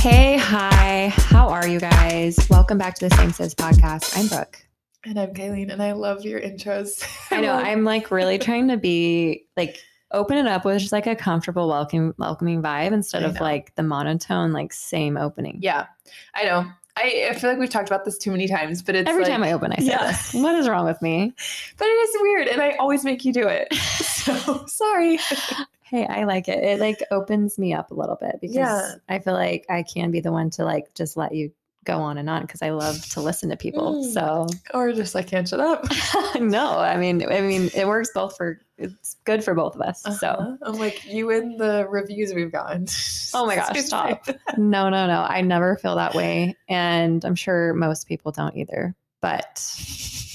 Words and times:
Hey, 0.00 0.38
hi. 0.38 1.08
How 1.14 1.48
are 1.50 1.66
you 1.68 1.78
guys? 1.78 2.38
Welcome 2.48 2.78
back 2.78 2.94
to 2.96 3.08
the 3.08 3.14
Same 3.16 3.32
Sis 3.32 3.54
podcast. 3.54 4.16
I'm 4.18 4.28
Brooke. 4.28 4.64
And 5.04 5.18
I'm 5.20 5.34
Kilean, 5.34 5.70
and 5.70 5.82
I 5.82 5.92
love 5.92 6.24
your 6.24 6.40
intros. 6.40 7.04
I 7.30 7.40
know. 7.42 7.52
I'm 7.54 7.84
like 7.84 8.10
really 8.10 8.38
trying 8.38 8.68
to 8.68 8.78
be 8.78 9.44
like 9.58 9.76
open 10.10 10.38
it 10.38 10.46
up 10.46 10.64
with 10.64 10.78
just 10.78 10.92
like 10.92 11.06
a 11.06 11.14
comfortable, 11.14 11.68
welcoming, 11.68 12.14
welcoming 12.16 12.62
vibe 12.62 12.92
instead 12.92 13.22
of 13.24 13.40
like 13.40 13.74
the 13.74 13.82
monotone, 13.82 14.52
like 14.52 14.72
same 14.72 15.16
opening. 15.18 15.58
yeah, 15.62 15.86
I 16.34 16.44
know. 16.44 16.66
I, 16.96 17.28
I 17.30 17.34
feel 17.34 17.50
like 17.50 17.58
we've 17.58 17.70
talked 17.70 17.88
about 17.88 18.04
this 18.04 18.18
too 18.18 18.30
many 18.32 18.48
times, 18.48 18.82
but 18.82 18.94
it's 18.96 19.08
Every 19.08 19.22
like- 19.22 19.32
time 19.32 19.42
I 19.42 19.52
open, 19.52 19.72
I 19.72 19.76
say 19.76 19.84
Yeah. 19.86 20.08
this. 20.08 20.34
What 20.34 20.54
is 20.56 20.68
wrong 20.68 20.84
with 20.86 21.00
me? 21.02 21.32
but 21.78 21.84
it 21.86 21.90
is 21.90 22.16
weird, 22.20 22.48
and 22.48 22.60
I 22.62 22.70
always 22.76 23.04
make 23.04 23.24
you 23.24 23.32
do 23.34 23.46
it. 23.46 23.68
So 24.20 24.66
sorry. 24.66 25.18
Hey, 25.90 26.06
I 26.06 26.24
like 26.24 26.48
it. 26.48 26.62
It 26.62 26.78
like 26.80 27.02
opens 27.10 27.58
me 27.58 27.74
up 27.74 27.90
a 27.90 27.94
little 27.94 28.16
bit 28.16 28.36
because 28.40 28.54
Yeah. 28.56 28.94
I 29.08 29.18
feel 29.18 29.34
like 29.34 29.66
I 29.68 29.82
can 29.82 30.10
be 30.12 30.20
the 30.20 30.30
one 30.32 30.50
to 30.50 30.64
like 30.64 30.94
just 30.94 31.16
let 31.16 31.34
you 31.34 31.50
go 31.84 31.98
on 31.98 32.18
and 32.18 32.28
on 32.30 32.42
because 32.42 32.60
I 32.62 32.70
love 32.70 33.04
to 33.10 33.20
listen 33.20 33.48
to 33.48 33.56
people. 33.56 33.94
Mm. 33.96 34.12
So 34.12 34.46
Or 34.74 34.92
just 34.92 35.16
I 35.16 35.22
can't 35.22 35.48
shut 35.48 35.58
up. 35.60 35.84
no, 36.40 36.78
I 36.78 36.96
mean, 36.96 37.24
I 37.30 37.40
mean, 37.40 37.70
it 37.74 37.86
works 37.88 38.10
both 38.14 38.36
for. 38.36 38.60
It's 38.78 39.16
good 39.24 39.42
for 39.42 39.52
both 39.54 39.74
of 39.74 39.80
us. 39.82 40.02
So 40.20 40.28
Uh-huh. 40.28 40.56
I'm 40.62 40.74
like 40.78 41.04
you 41.06 41.30
and 41.30 41.58
the 41.58 41.86
reviews 41.90 42.32
we've 42.34 42.52
gotten. 42.52 42.86
Oh 43.32 43.46
my 43.46 43.54
gosh, 43.54 43.78
stop. 43.84 44.26
no, 44.58 44.88
no, 44.88 45.06
no. 45.06 45.22
I 45.22 45.40
never 45.40 45.76
feel 45.76 45.94
that 45.94 46.16
way, 46.16 46.56
and 46.68 47.24
I'm 47.24 47.36
sure 47.36 47.72
most 47.74 48.08
people 48.08 48.32
don't 48.32 48.56
either. 48.56 48.92
But, 49.20 49.62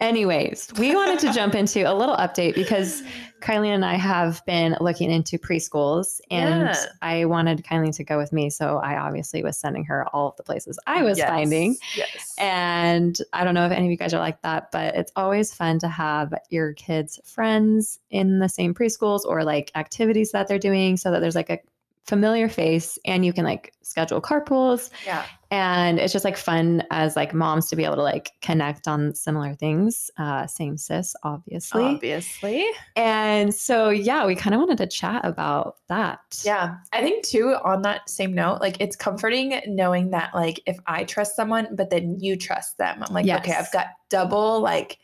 anyways, 0.00 0.68
we 0.78 0.94
wanted 0.94 1.18
to 1.20 1.32
jump 1.32 1.54
into 1.54 1.80
a 1.90 1.94
little 1.94 2.16
update 2.16 2.54
because 2.54 3.02
Kylie 3.40 3.68
and 3.68 3.84
I 3.84 3.94
have 3.94 4.44
been 4.46 4.76
looking 4.80 5.10
into 5.10 5.38
preschools, 5.38 6.20
and 6.30 6.66
Yeah. 6.66 6.84
I 7.02 7.24
wanted 7.24 7.64
Kylie 7.64 7.94
to 7.96 8.04
go 8.04 8.18
with 8.18 8.32
me, 8.32 8.50
so 8.50 8.78
I 8.78 8.96
obviously 8.96 9.42
was 9.42 9.56
sending 9.58 9.84
her 9.84 10.06
all 10.12 10.28
of 10.28 10.36
the 10.36 10.42
places 10.42 10.78
I 10.86 11.02
was 11.02 11.18
Yes, 11.18 11.28
finding. 11.28 11.76
Yes. 11.96 12.34
And 12.38 13.16
I 13.32 13.44
don't 13.44 13.54
know 13.54 13.66
if 13.66 13.72
any 13.72 13.86
of 13.86 13.90
you 13.90 13.96
guys 13.96 14.12
are 14.14 14.18
like 14.18 14.42
that, 14.42 14.70
but 14.72 14.94
it's 14.96 15.12
always 15.16 15.54
fun 15.54 15.78
to 15.80 15.88
have 15.88 16.34
your 16.50 16.72
kids' 16.74 17.20
friends 17.24 17.98
in 18.10 18.38
the 18.40 18.48
same 18.48 18.74
preschools 18.74 19.24
or 19.24 19.44
like 19.44 19.70
activities 19.76 20.32
that 20.32 20.48
they're 20.48 20.58
doing 20.58 20.96
so 20.96 21.10
that 21.10 21.20
there's 21.20 21.36
like 21.36 21.50
a 21.50 21.58
familiar 22.06 22.48
face 22.48 22.98
and 23.04 23.24
you 23.24 23.32
can 23.32 23.44
like 23.44 23.72
schedule 23.82 24.20
carpools. 24.20 24.90
yeah. 25.06 25.24
And 25.50 25.98
it's 25.98 26.12
just 26.12 26.26
like 26.26 26.36
fun 26.36 26.82
as 26.90 27.16
like 27.16 27.32
moms 27.32 27.68
to 27.70 27.76
be 27.76 27.84
able 27.84 27.96
to 27.96 28.02
like 28.02 28.32
connect 28.42 28.86
on 28.86 29.14
similar 29.14 29.54
things. 29.54 30.10
Uh, 30.18 30.46
same 30.46 30.76
sis, 30.76 31.16
obviously. 31.22 31.84
Obviously. 31.84 32.66
And 32.96 33.54
so, 33.54 33.88
yeah, 33.88 34.26
we 34.26 34.34
kind 34.34 34.54
of 34.54 34.60
wanted 34.60 34.78
to 34.78 34.86
chat 34.86 35.24
about 35.24 35.76
that. 35.88 36.42
Yeah. 36.44 36.76
I 36.92 37.00
think 37.00 37.24
too, 37.24 37.56
on 37.64 37.80
that 37.82 38.10
same 38.10 38.34
note, 38.34 38.60
like 38.60 38.76
it's 38.78 38.94
comforting 38.94 39.60
knowing 39.66 40.10
that 40.10 40.34
like 40.34 40.60
if 40.66 40.78
I 40.86 41.04
trust 41.04 41.34
someone, 41.34 41.68
but 41.74 41.88
then 41.88 42.20
you 42.20 42.36
trust 42.36 42.76
them, 42.76 43.02
I'm 43.02 43.14
like, 43.14 43.26
okay, 43.26 43.54
I've 43.54 43.72
got 43.72 43.86
double 44.10 44.60
like 44.60 44.98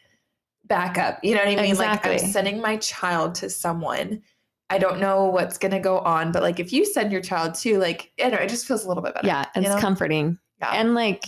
backup. 0.66 1.20
You 1.22 1.34
know 1.34 1.44
what 1.44 1.58
I 1.58 1.62
mean? 1.62 1.76
Like 1.76 2.06
I'm 2.06 2.18
sending 2.18 2.60
my 2.60 2.76
child 2.78 3.34
to 3.36 3.48
someone. 3.48 4.22
I 4.70 4.78
don't 4.78 4.98
know 4.98 5.26
what's 5.26 5.58
gonna 5.58 5.80
go 5.80 5.98
on, 6.00 6.32
but 6.32 6.42
like 6.42 6.58
if 6.58 6.72
you 6.72 6.84
send 6.86 7.12
your 7.12 7.20
child 7.20 7.54
to 7.56 7.78
like, 7.78 8.12
I 8.18 8.30
don't 8.30 8.32
know, 8.32 8.44
it 8.44 8.48
just 8.48 8.66
feels 8.66 8.84
a 8.84 8.88
little 8.88 9.02
bit 9.02 9.14
better. 9.14 9.26
Yeah, 9.26 9.44
it's 9.54 9.64
you 9.64 9.74
know? 9.74 9.80
comforting. 9.80 10.38
Yeah. 10.60 10.72
And 10.72 10.94
like, 10.94 11.24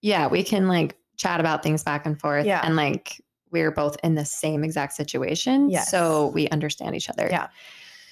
yeah, 0.00 0.26
we 0.26 0.42
can 0.42 0.68
like 0.68 0.96
chat 1.16 1.40
about 1.40 1.62
things 1.62 1.82
back 1.82 2.06
and 2.06 2.18
forth. 2.18 2.46
Yeah. 2.46 2.60
And 2.64 2.76
like, 2.76 3.22
we're 3.50 3.70
both 3.70 3.96
in 4.02 4.14
the 4.14 4.24
same 4.24 4.64
exact 4.64 4.94
situation. 4.94 5.70
Yes. 5.70 5.90
So 5.90 6.28
we 6.28 6.48
understand 6.48 6.94
each 6.94 7.10
other. 7.10 7.28
Yeah. 7.30 7.48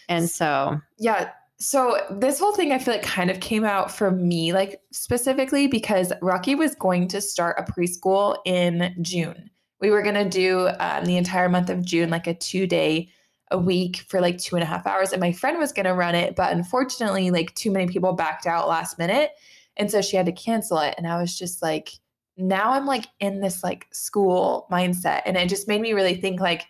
And 0.08 0.28
so, 0.28 0.80
Yeah. 0.98 1.30
So 1.58 1.98
this 2.11 2.38
whole 2.38 2.52
thing 2.52 2.72
I 2.72 2.78
feel 2.78 2.94
like 2.94 3.02
kind 3.02 3.30
of 3.30 3.40
came 3.40 3.64
out 3.64 3.90
for 3.90 4.11
me, 4.11 4.52
like 4.52 4.80
specifically 4.92 5.66
because 5.66 6.12
Rocky 6.20 6.55
was 6.55 6.74
going 6.74 7.08
to 7.08 7.20
start 7.20 7.56
a 7.58 7.62
preschool 7.62 8.36
in 8.45 8.95
June. 9.01 9.51
We 9.80 9.90
were 9.90 10.02
going 10.02 10.17
to 10.17 10.28
do 10.28 10.68
um, 10.80 11.06
the 11.06 11.17
entire 11.17 11.48
month 11.48 11.70
of 11.70 11.83
June, 11.83 12.11
like 12.11 12.27
a 12.27 12.34
two 12.34 12.67
day 12.67 13.08
a 13.51 13.58
week 13.58 14.05
for 14.08 14.20
like 14.20 14.39
two 14.39 14.57
and 14.57 14.62
a 14.62 14.67
half 14.67 14.86
hours. 14.86 15.12
And 15.12 15.20
my 15.20 15.33
friend 15.33 15.58
was 15.58 15.73
going 15.73 15.86
to 15.86 15.95
run 15.95 16.14
it, 16.14 16.34
but 16.36 16.52
unfortunately, 16.52 17.30
like 17.30 17.55
too 17.55 17.70
many 17.70 17.86
people 17.86 18.12
backed 18.12 18.46
out 18.46 18.68
last 18.68 18.98
minute. 18.98 19.30
And 19.77 19.90
so 19.90 20.02
she 20.02 20.17
had 20.17 20.27
to 20.27 20.33
cancel 20.33 20.79
it. 20.79 20.95
And 20.98 21.07
I 21.07 21.20
was 21.20 21.39
just 21.39 21.62
like, 21.62 21.92
now 22.36 22.73
I'm 22.73 22.86
like 22.86 23.07
in 23.20 23.40
this 23.40 23.62
like 23.62 23.86
school 23.92 24.67
mindset. 24.70 25.23
And 25.27 25.36
it 25.36 25.48
just 25.48 25.68
made 25.68 25.80
me 25.80 25.92
really 25.92 26.17
think 26.17 26.40
like, 26.40 26.67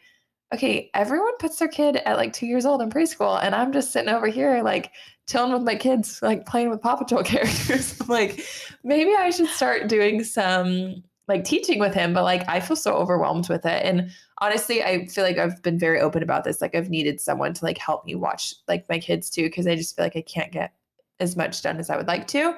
okay, 0.54 0.90
everyone 0.94 1.36
puts 1.38 1.58
their 1.58 1.68
kid 1.68 1.96
at 1.96 2.16
like 2.16 2.32
two 2.32 2.46
years 2.46 2.66
old 2.66 2.80
in 2.80 2.90
preschool, 2.90 3.42
and 3.42 3.54
I'm 3.54 3.72
just 3.72 3.92
sitting 3.92 4.12
over 4.12 4.28
here 4.28 4.62
like 4.62 4.92
chilling 5.28 5.52
with 5.52 5.62
my 5.62 5.74
kids, 5.74 6.20
like 6.22 6.46
playing 6.46 6.70
with 6.70 6.80
Paw 6.80 6.96
Patrol 6.96 7.22
characters. 7.24 8.08
Like, 8.08 8.44
maybe 8.84 9.12
I 9.16 9.30
should 9.30 9.48
start 9.48 9.88
doing 9.88 10.22
some 10.22 11.02
like 11.28 11.44
teaching 11.44 11.80
with 11.80 11.94
him, 11.94 12.12
but 12.12 12.22
like 12.22 12.48
I 12.48 12.60
feel 12.60 12.76
so 12.76 12.94
overwhelmed 12.94 13.48
with 13.48 13.66
it. 13.66 13.84
And 13.84 14.10
honestly, 14.38 14.82
I 14.82 15.06
feel 15.06 15.24
like 15.24 15.38
I've 15.38 15.62
been 15.62 15.78
very 15.78 16.00
open 16.00 16.22
about 16.22 16.44
this. 16.44 16.60
Like 16.60 16.74
I've 16.74 16.90
needed 16.90 17.20
someone 17.20 17.54
to 17.54 17.64
like 17.64 17.78
help 17.78 18.04
me 18.04 18.14
watch 18.14 18.54
like 18.68 18.88
my 18.88 18.98
kids 18.98 19.30
too, 19.30 19.44
because 19.44 19.66
I 19.66 19.74
just 19.76 19.96
feel 19.96 20.04
like 20.04 20.16
I 20.16 20.22
can't 20.22 20.52
get 20.52 20.74
as 21.20 21.36
much 21.36 21.62
done 21.62 21.78
as 21.78 21.88
I 21.90 21.96
would 21.96 22.06
like 22.08 22.26
to. 22.28 22.54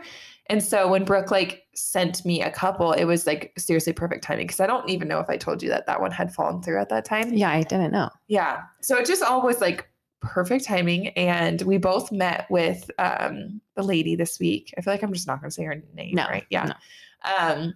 And 0.51 0.63
so 0.65 0.89
when 0.89 1.05
Brooke 1.05 1.31
like 1.31 1.65
sent 1.75 2.25
me 2.25 2.43
a 2.43 2.51
couple, 2.51 2.93
it 2.93 3.05
was 3.05 3.27
like 3.27 3.53
seriously 3.59 3.93
perfect 3.93 4.25
timing 4.25 4.47
because 4.47 4.61
I 4.61 4.67
don't 4.67 4.89
even 4.89 5.07
know 5.07 5.21
if 5.21 5.29
I 5.29 5.37
told 5.37 5.63
you 5.63 5.69
that 5.69 5.87
that 5.87 6.01
one 6.01 6.11
had 6.11 6.35
fallen 6.35 6.63
through 6.63 6.81
at 6.81 6.89
that 6.89 7.05
time. 7.05 7.33
yeah, 7.35 7.51
I 7.51 7.63
didn't 7.63 7.93
know. 7.93 8.09
Yeah. 8.29 8.63
So 8.81 8.97
it 8.97 9.07
just 9.07 9.23
all 9.23 9.43
was 9.43 9.61
like 9.61 9.89
perfect 10.21 10.65
timing. 10.65 11.09
And 11.09 11.61
we 11.63 11.77
both 11.77 12.11
met 12.11 12.47
with 12.51 12.91
um, 12.99 13.61
the 13.77 13.83
lady 13.83 14.17
this 14.17 14.41
week. 14.41 14.73
I 14.77 14.81
feel 14.81 14.93
like 14.95 15.03
I'm 15.03 15.13
just 15.13 15.27
not 15.27 15.41
going 15.41 15.51
to 15.51 15.55
say 15.55 15.65
her 15.65 15.83
name, 15.95 16.15
No, 16.15 16.25
right? 16.25 16.47
Yeah. 16.51 16.73
no. 16.73 17.39
Um, 17.39 17.75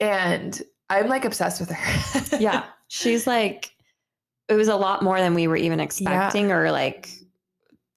and 0.00 0.62
I'm 0.88 1.08
like 1.08 1.24
obsessed 1.24 1.60
with 1.60 1.70
her. 1.70 2.36
Yeah. 2.38 2.64
She's 2.92 3.26
like, 3.26 3.74
it 4.48 4.54
was 4.54 4.68
a 4.68 4.76
lot 4.76 5.02
more 5.02 5.18
than 5.18 5.32
we 5.34 5.46
were 5.46 5.56
even 5.56 5.80
expecting 5.80 6.52
or 6.52 6.70
like 6.70 7.08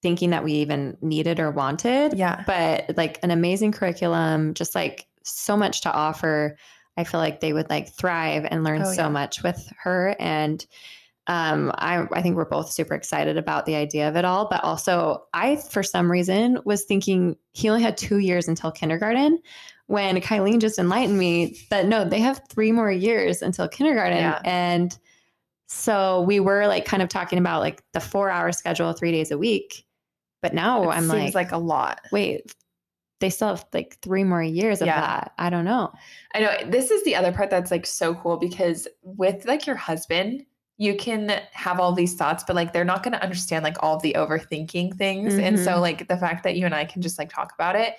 thinking 0.00 0.30
that 0.30 0.42
we 0.42 0.52
even 0.54 0.96
needed 1.02 1.38
or 1.38 1.50
wanted. 1.50 2.14
yeah. 2.14 2.44
but 2.46 2.96
like 2.96 3.18
an 3.22 3.30
amazing 3.30 3.72
curriculum, 3.72 4.54
just 4.54 4.74
like 4.74 5.06
so 5.22 5.54
much 5.56 5.82
to 5.82 5.92
offer. 5.92 6.56
I 6.96 7.04
feel 7.04 7.20
like 7.20 7.40
they 7.40 7.52
would 7.52 7.68
like 7.68 7.88
thrive 7.92 8.46
and 8.50 8.64
learn 8.64 8.82
Oh, 8.82 8.92
so 8.92 9.02
yeah. 9.02 9.08
much 9.10 9.42
with 9.42 9.70
her. 9.82 10.16
And 10.18 10.64
um, 11.26 11.72
I, 11.74 12.06
I 12.12 12.22
think 12.22 12.36
we're 12.36 12.46
both 12.48 12.70
super 12.70 12.94
excited 12.94 13.36
about 13.36 13.66
the 13.66 13.74
idea 13.74 14.08
of 14.08 14.16
it 14.16 14.24
all. 14.24 14.48
But 14.48 14.64
also, 14.64 15.24
I, 15.34 15.56
for 15.56 15.82
some 15.82 16.10
reason, 16.10 16.58
was 16.64 16.84
thinking 16.84 17.36
he 17.52 17.68
only 17.68 17.82
had 17.82 17.98
two 17.98 18.18
years 18.18 18.48
until 18.48 18.70
kindergarten 18.70 19.40
when 19.86 20.16
Kilean 20.20 20.60
just 20.60 20.78
enlightened 20.78 21.18
me 21.18 21.58
that 21.70 21.86
no, 21.86 22.04
they 22.04 22.18
have 22.20 22.42
three 22.48 22.72
more 22.72 22.90
years 22.90 23.42
until 23.42 23.68
kindergarten. 23.68 24.18
Yeah. 24.18 24.40
And 24.44 24.96
so 25.68 26.22
we 26.22 26.40
were 26.40 26.66
like 26.66 26.84
kind 26.84 27.02
of 27.02 27.08
talking 27.08 27.38
about 27.38 27.60
like 27.60 27.82
the 27.92 28.00
four 28.00 28.30
hour 28.30 28.52
schedule, 28.52 28.92
three 28.92 29.12
days 29.12 29.30
a 29.30 29.38
week. 29.38 29.84
But 30.42 30.54
now 30.54 30.84
It 30.84 30.94
I'm 30.94 31.08
seems 31.08 31.34
like, 31.34 31.46
like 31.46 31.52
a 31.52 31.58
lot. 31.58 32.00
wait, 32.12 32.54
they 33.20 33.30
still 33.30 33.48
have 33.48 33.64
like 33.72 33.96
three 34.02 34.24
more 34.24 34.42
years 34.42 34.80
of 34.80 34.86
Yeah. 34.86 35.00
that. 35.00 35.32
I 35.38 35.50
don't 35.50 35.64
know. 35.64 35.92
I 36.34 36.40
know 36.40 36.52
this 36.66 36.90
is 36.90 37.02
the 37.04 37.16
other 37.16 37.32
part 37.32 37.50
that's 37.50 37.70
like 37.70 37.86
so 37.86 38.14
cool 38.14 38.36
because 38.36 38.86
with 39.02 39.44
like 39.46 39.66
your 39.66 39.76
husband, 39.76 40.44
you 40.78 40.94
can 40.94 41.40
have 41.52 41.80
all 41.80 41.92
these 41.92 42.14
thoughts, 42.14 42.44
but 42.46 42.54
like 42.54 42.72
they're 42.72 42.84
not 42.84 43.02
going 43.02 43.12
to 43.12 43.22
understand 43.22 43.64
like 43.64 43.82
all 43.82 43.98
the 43.98 44.14
overthinking 44.18 44.94
things. 44.96 45.34
And 45.38 45.58
so 45.58 45.72
Mhm. 45.72 45.80
like 45.80 46.08
the 46.08 46.16
fact 46.18 46.42
that 46.44 46.56
you 46.56 46.66
and 46.66 46.74
I 46.74 46.84
can 46.84 47.00
just 47.02 47.18
like 47.18 47.30
talk 47.30 47.52
about 47.54 47.76
it 47.76 47.94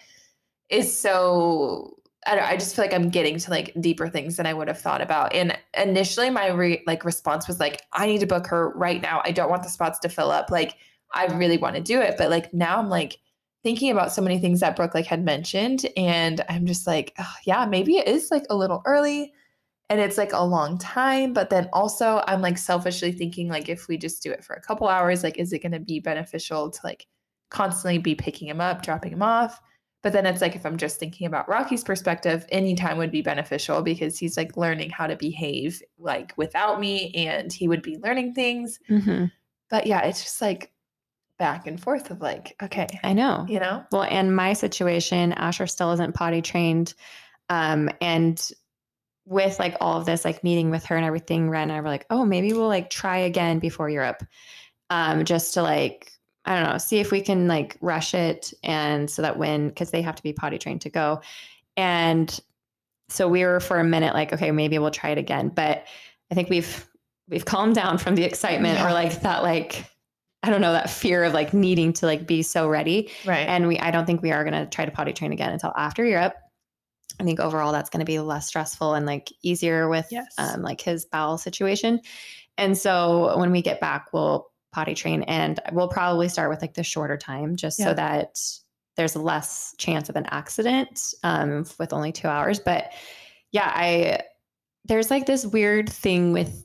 is 0.70 0.98
so 0.98 1.98
I, 2.26 2.40
I 2.40 2.58
just 2.58 2.76
feel 2.76 2.86
like 2.86 2.94
I'm 2.94 3.10
getting 3.10 3.38
to 3.40 3.52
like 3.52 3.74
deeper 3.80 4.10
things 4.10 4.38
than 4.38 4.46
I 4.46 4.54
would 4.54 4.68
have 4.68 4.80
thought 4.80 5.02
about. 5.02 5.34
And 5.34 5.58
initially 5.78 6.30
my 6.30 6.48
re- 6.48 6.84
like 6.86 7.06
response 7.06 7.48
was 7.48 7.60
like, 7.60 7.82
I 7.94 8.08
need 8.08 8.20
to 8.20 8.28
book 8.28 8.48
her 8.48 8.72
right 8.72 9.02
now. 9.02 9.22
I 9.24 9.32
don't 9.32 9.50
want 9.50 9.64
the 9.64 9.70
spots 9.70 10.00
to 10.00 10.10
fill 10.10 10.32
up. 10.32 10.50
Like 10.52 10.76
I 11.14 11.26
really 11.28 11.58
want 11.58 11.76
to 11.76 11.82
do 11.82 12.02
it. 12.02 12.16
But 12.18 12.30
like 12.30 12.54
now 12.54 12.80
I'm 12.80 12.90
like 12.90 13.18
thinking 13.64 13.92
about 13.92 14.12
so 14.12 14.22
many 14.22 14.40
things 14.40 14.60
that 14.60 14.76
Brooke 14.76 14.94
like 14.94 15.06
had 15.06 15.24
mentioned. 15.24 15.86
And 15.96 16.44
I'm 16.50 16.66
just 16.66 16.86
like, 16.86 17.14
"Oh, 17.18 17.34
yeah, 17.46 17.66
maybe 17.66 17.98
it 17.98 18.08
is 18.08 18.30
like 18.30 18.46
a 18.50 18.56
little 18.56 18.82
early 18.86 19.34
and 19.90 20.02
it's 20.02 20.18
like 20.18 20.34
a 20.34 20.44
long 20.44 20.78
time. 20.78 21.34
But 21.34 21.50
then 21.50 21.70
also 21.74 22.24
I'm 22.28 22.42
like 22.42 22.58
selfishly 22.58 23.12
thinking 23.12 23.48
like 23.48 23.70
if 23.70 23.88
we 23.88 23.98
just 23.98 24.22
do 24.22 24.32
it 24.32 24.44
for 24.44 24.54
a 24.56 24.62
couple 24.62 24.88
hours, 24.88 25.24
like 25.24 25.38
is 25.38 25.54
it 25.54 25.60
going 25.60 25.72
to 25.72 25.80
be 25.80 26.00
beneficial 26.00 26.70
to 26.70 26.80
like 26.84 27.08
constantly 27.50 27.98
be 28.00 28.16
picking 28.16 28.48
him 28.50 28.62
up, 28.62 28.82
dropping 28.82 29.14
him 29.14 29.24
off? 29.24 29.62
But 30.04 30.14
then 30.14 30.26
it's 30.26 30.42
like 30.42 30.56
if 30.56 30.66
I'm 30.66 30.78
just 30.78 31.00
thinking 31.00 31.28
about 31.28 31.50
Rocky's 31.50 31.84
perspective, 31.84 32.46
any 32.50 32.76
time 32.76 32.98
would 32.98 33.12
be 33.12 33.22
beneficial 33.22 33.82
because 33.82 34.18
he's 34.18 34.38
like 34.38 34.56
learning 34.56 34.92
how 34.92 35.08
to 35.08 35.16
behave 35.16 35.82
like 35.98 36.34
without 36.38 36.80
me 36.80 37.12
and 37.16 37.52
he 37.52 37.68
would 37.68 37.82
be 37.82 37.98
learning 37.98 38.34
things. 38.34 38.80
Mhm. 38.90 39.32
But 39.70 39.88
yeah, 39.88 40.02
it's 40.04 40.24
just 40.24 40.42
like 40.42 40.72
back 41.40 41.68
and 41.68 41.82
forth 41.82 42.10
of 42.12 42.22
like, 42.22 42.56
okay, 42.62 42.88
I 43.04 43.14
know. 43.14 43.46
you 43.50 43.60
know? 43.60 43.84
Well, 43.92 44.04
and 44.04 44.36
my 44.36 44.54
situation, 44.54 45.34
Asher 45.34 45.68
still 45.68 45.92
isn't 45.92 46.16
potty 46.16 46.42
trained. 46.42 46.94
Um, 47.50 47.90
and 48.02 48.52
with 49.26 49.60
like 49.60 49.76
all 49.82 50.00
of 50.00 50.06
this, 50.06 50.24
like 50.24 50.44
meeting 50.44 50.70
with 50.70 50.86
her 50.86 50.96
and 50.96 51.06
everything, 51.06 51.50
Ren 51.50 51.64
and 51.64 51.72
I 51.74 51.82
were 51.82 51.90
like, 51.90 52.06
oh, 52.10 52.24
maybe 52.26 52.54
we'll 52.54 52.68
like 52.68 52.90
try 52.90 53.18
again 53.18 53.60
before 53.60 53.90
Europe. 53.90 54.24
Um, 54.90 55.26
just 55.26 55.54
to 55.56 55.64
like, 55.64 56.12
I 56.48 56.56
don't 56.56 56.72
know, 56.72 56.78
see 56.78 57.00
if 57.00 57.12
we 57.12 57.22
can 57.22 57.48
like 57.48 57.78
rush 57.82 58.14
it 58.14 58.54
and 58.64 59.10
so 59.10 59.22
that 59.22 59.38
when 59.38 59.68
because 59.68 59.92
they 59.92 60.02
have 60.02 60.16
to 60.16 60.24
be 60.24 60.32
potty 60.34 60.58
trained 60.58 60.82
to 60.82 60.90
go. 60.90 61.22
And 61.76 62.40
so 63.10 63.28
we 63.28 63.44
were 63.44 63.60
for 63.60 63.80
a 63.80 63.84
minute 63.84 64.14
like, 64.14 64.34
okay, 64.34 64.52
maybe 64.52 64.80
we'll 64.80 64.90
try 64.92 65.10
it 65.12 65.18
again. 65.18 65.50
But 65.50 65.86
I 66.32 66.36
think 66.36 66.50
we've 66.50 66.88
we've 67.30 67.46
calmed 67.46 67.76
down 67.76 67.98
from 67.98 68.16
the 68.16 68.24
excitement 68.24 68.76
Yeah. 68.80 68.88
or 68.88 68.94
like 68.94 69.22
that 69.22 69.44
like 69.44 69.86
I 70.44 70.50
don't 70.50 70.62
know, 70.62 70.72
that 70.72 70.90
fear 70.90 71.24
of 71.26 71.34
like 71.34 71.54
needing 71.54 71.92
to 71.94 72.06
like 72.06 72.26
be 72.26 72.42
so 72.44 72.70
ready. 72.70 73.12
Right. 73.26 73.48
And 73.48 73.68
we 73.68 73.78
I 73.80 73.92
don't 73.92 74.06
think 74.06 74.22
we 74.22 74.32
are 74.32 74.44
gonna 74.46 74.66
try 74.68 74.86
to 74.86 74.92
potty 74.92 75.12
train 75.14 75.34
again 75.34 75.52
until 75.52 75.74
after 75.76 76.06
Europe. 76.06 76.36
I 77.20 77.24
think 77.24 77.40
overall 77.40 77.72
that's 77.74 77.90
gonna 77.90 78.06
be 78.06 78.20
less 78.20 78.48
stressful 78.48 78.94
and 78.94 79.06
like 79.06 79.34
easier 79.42 79.90
with 79.90 80.08
Yes. 80.12 80.34
um, 80.38 80.62
like 80.62 80.80
his 80.80 81.04
bowel 81.06 81.38
situation. 81.38 82.00
And 82.58 82.78
so 82.78 83.38
when 83.38 83.52
we 83.52 83.62
get 83.62 83.82
back, 83.82 84.14
we'll 84.14 84.48
potty 84.78 84.94
train 84.94 85.24
and 85.24 85.60
we'll 85.72 85.88
probably 85.88 86.30
start 86.30 86.52
with 86.52 86.62
like 86.62 86.76
the 86.76 86.84
shorter 86.84 87.18
time 87.18 87.56
just 87.56 87.80
Yeah. 87.80 87.86
so 87.86 87.94
that 87.96 88.40
there's 88.96 89.16
less 89.16 89.74
chance 89.80 90.08
of 90.08 90.16
an 90.16 90.28
accident 90.30 91.14
um, 91.24 91.66
with 91.80 91.94
only 91.94 92.12
two 92.12 92.28
hours. 92.28 92.60
But 92.60 92.92
yeah, 93.52 93.72
I 93.74 94.20
there's 94.86 95.10
like 95.10 95.26
this 95.26 95.46
weird 95.48 95.90
thing 95.90 96.32
with 96.32 96.64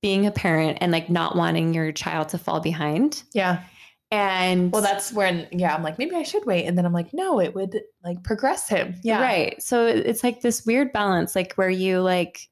being 0.00 0.24
a 0.24 0.30
parent 0.30 0.78
and 0.80 0.90
like 0.90 1.10
not 1.10 1.36
wanting 1.36 1.74
your 1.74 1.92
child 1.92 2.30
to 2.30 2.38
fall 2.38 2.60
behind. 2.60 3.22
yeah. 3.34 3.62
And 4.10 4.72
Well, 4.72 4.82
that's 4.82 5.12
when, 5.12 5.46
yeah, 5.52 5.72
I'm 5.74 5.82
like, 5.84 5.96
maybe 5.98 6.16
I 6.16 6.24
should 6.24 6.44
wait. 6.44 6.64
And 6.66 6.76
then 6.76 6.84
I'm 6.86 6.92
like, 6.92 7.12
no, 7.14 7.38
it 7.40 7.54
would 7.54 7.78
like 8.02 8.24
progress 8.24 8.68
him. 8.68 8.94
Yeah. 9.04 9.20
Right. 9.22 9.62
So 9.62 9.86
it's 9.86 10.24
like 10.24 10.40
this 10.40 10.64
weird 10.66 10.92
balance, 10.92 11.36
like 11.36 11.52
where 11.54 11.70
you 11.70 12.00
like 12.00 12.48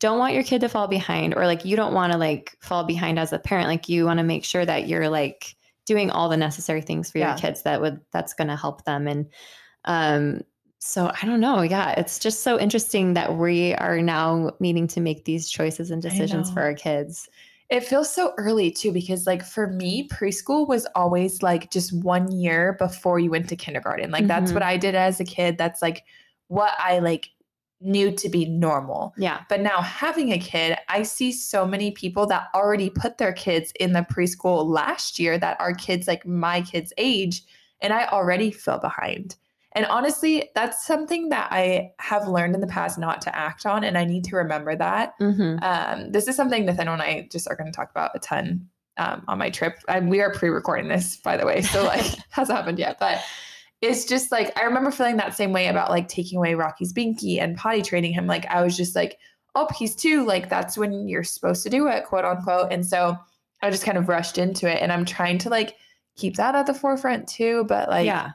don't 0.00 0.18
want 0.18 0.34
your 0.34 0.42
kid 0.42 0.60
to 0.60 0.68
fall 0.68 0.86
behind, 0.88 1.34
or 1.34 1.46
like 1.46 1.64
you 1.64 1.76
don't 1.76 1.94
want 1.94 2.12
to 2.12 2.18
like 2.18 2.56
fall 2.60 2.84
behind 2.84 3.18
as 3.18 3.32
a 3.32 3.38
parent. 3.38 3.68
Like 3.68 3.88
you 3.88 4.04
want 4.04 4.18
to 4.18 4.24
make 4.24 4.44
sure 4.44 4.64
that 4.64 4.86
you're 4.88 5.08
like 5.08 5.54
doing 5.86 6.10
all 6.10 6.28
the 6.28 6.36
necessary 6.36 6.80
things 6.82 7.10
for 7.10 7.18
Yeah. 7.18 7.30
your 7.30 7.38
kids 7.38 7.62
that 7.62 7.80
would 7.80 8.00
that's 8.12 8.34
going 8.34 8.48
to 8.48 8.56
help 8.56 8.84
them. 8.84 9.08
And 9.08 9.26
um, 9.86 10.42
so 10.78 11.10
I 11.20 11.26
don't 11.26 11.40
know. 11.40 11.62
Yeah, 11.62 11.92
it's 11.96 12.18
just 12.18 12.42
so 12.42 12.60
interesting 12.60 13.14
that 13.14 13.36
we 13.36 13.74
are 13.74 14.00
now 14.00 14.52
needing 14.60 14.86
to 14.88 15.00
make 15.00 15.24
these 15.24 15.48
choices 15.50 15.90
and 15.90 16.00
decisions 16.00 16.50
for 16.52 16.62
our 16.62 16.74
kids. 16.74 17.28
It 17.70 17.84
feels 17.84 18.12
so 18.14 18.32
early 18.38 18.70
too, 18.70 18.92
because 18.92 19.26
like 19.26 19.44
for 19.44 19.66
me, 19.66 20.08
preschool 20.08 20.68
was 20.68 20.86
always 20.94 21.42
like 21.42 21.70
just 21.70 21.92
one 22.02 22.30
year 22.30 22.76
before 22.78 23.18
you 23.18 23.30
went 23.30 23.48
to 23.48 23.56
kindergarten. 23.56 24.10
Like 24.10 24.26
that's 24.26 24.52
Mhm. 24.52 24.54
what 24.54 24.62
I 24.62 24.76
did 24.76 24.94
as 24.94 25.20
a 25.20 25.24
kid. 25.24 25.58
That's 25.58 25.82
like 25.82 26.04
what 26.46 26.72
I 26.78 27.00
like 27.00 27.28
knew 27.80 28.10
to 28.12 28.28
be 28.28 28.44
normal. 28.44 29.14
Yeah. 29.16 29.42
But 29.48 29.60
now 29.60 29.80
having 29.80 30.32
a 30.32 30.38
kid, 30.38 30.76
I 30.88 31.02
see 31.02 31.32
so 31.32 31.66
many 31.66 31.90
people 31.92 32.26
that 32.26 32.48
already 32.54 32.90
put 32.90 33.18
their 33.18 33.32
kids 33.32 33.72
in 33.78 33.92
the 33.92 34.00
preschool 34.00 34.66
last 34.66 35.18
year 35.18 35.38
that 35.38 35.60
are 35.60 35.74
kids 35.74 36.08
like 36.08 36.26
my 36.26 36.62
kids' 36.62 36.92
age, 36.98 37.42
and 37.80 37.92
I 37.92 38.06
already 38.06 38.50
feel 38.50 38.78
behind. 38.78 39.36
And 39.72 39.86
honestly, 39.86 40.50
that's 40.54 40.84
something 40.84 41.28
that 41.28 41.52
I 41.52 41.92
have 42.00 42.26
learned 42.26 42.54
in 42.54 42.60
the 42.60 42.66
past 42.66 42.98
not 42.98 43.20
to 43.22 43.36
act 43.36 43.66
on, 43.66 43.84
and 43.84 43.96
I 43.96 44.04
need 44.04 44.24
to 44.24 44.36
remember 44.36 44.74
that. 44.74 45.14
hmm 45.18 45.56
Um, 45.62 46.10
this 46.10 46.26
is 46.26 46.36
something 46.36 46.64
Nathaniel 46.64 46.94
and 46.94 47.02
I 47.02 47.28
just 47.30 47.48
are 47.48 47.54
going 47.54 47.70
to 47.70 47.76
talk 47.76 47.90
about 47.90 48.10
a 48.14 48.18
ton 48.18 48.68
um, 48.96 49.22
on 49.28 49.38
my 49.38 49.50
trip. 49.50 49.78
And 49.88 50.10
we 50.10 50.20
are 50.20 50.32
pre-recording 50.32 50.88
this, 50.88 51.16
by 51.18 51.36
the 51.36 51.46
way, 51.46 51.62
so 51.62 51.84
like 51.84 52.04
hasn't 52.30 52.58
happened 52.58 52.78
yet, 52.78 52.98
but 52.98 53.22
it's 53.80 54.04
just 54.04 54.32
like 54.32 54.56
I 54.58 54.64
remember 54.64 54.90
feeling 54.90 55.16
that 55.18 55.36
same 55.36 55.52
way 55.52 55.68
about 55.68 55.90
like 55.90 56.08
taking 56.08 56.38
away 56.38 56.54
Rocky's 56.54 56.92
binky 56.92 57.40
and 57.40 57.56
potty 57.56 57.82
training 57.82 58.12
him. 58.12 58.26
Like 58.26 58.46
I 58.46 58.62
was 58.62 58.76
just 58.76 58.96
like, 58.96 59.18
oh, 59.54 59.68
he's 59.76 59.94
two. 59.94 60.24
Like 60.26 60.48
that's 60.48 60.76
when 60.76 61.06
you're 61.08 61.24
supposed 61.24 61.62
to 61.62 61.70
do 61.70 61.86
it, 61.88 62.04
quote 62.04 62.24
unquote. 62.24 62.72
And 62.72 62.84
so 62.84 63.16
I 63.62 63.70
just 63.70 63.84
kind 63.84 63.98
of 63.98 64.08
rushed 64.08 64.38
into 64.38 64.68
it, 64.68 64.82
and 64.82 64.92
I'm 64.92 65.04
trying 65.04 65.38
to 65.38 65.50
like 65.50 65.76
keep 66.16 66.36
that 66.36 66.54
at 66.54 66.66
the 66.66 66.74
forefront 66.74 67.28
too. 67.28 67.64
But 67.68 67.88
like, 67.88 68.06
yeah. 68.06 68.32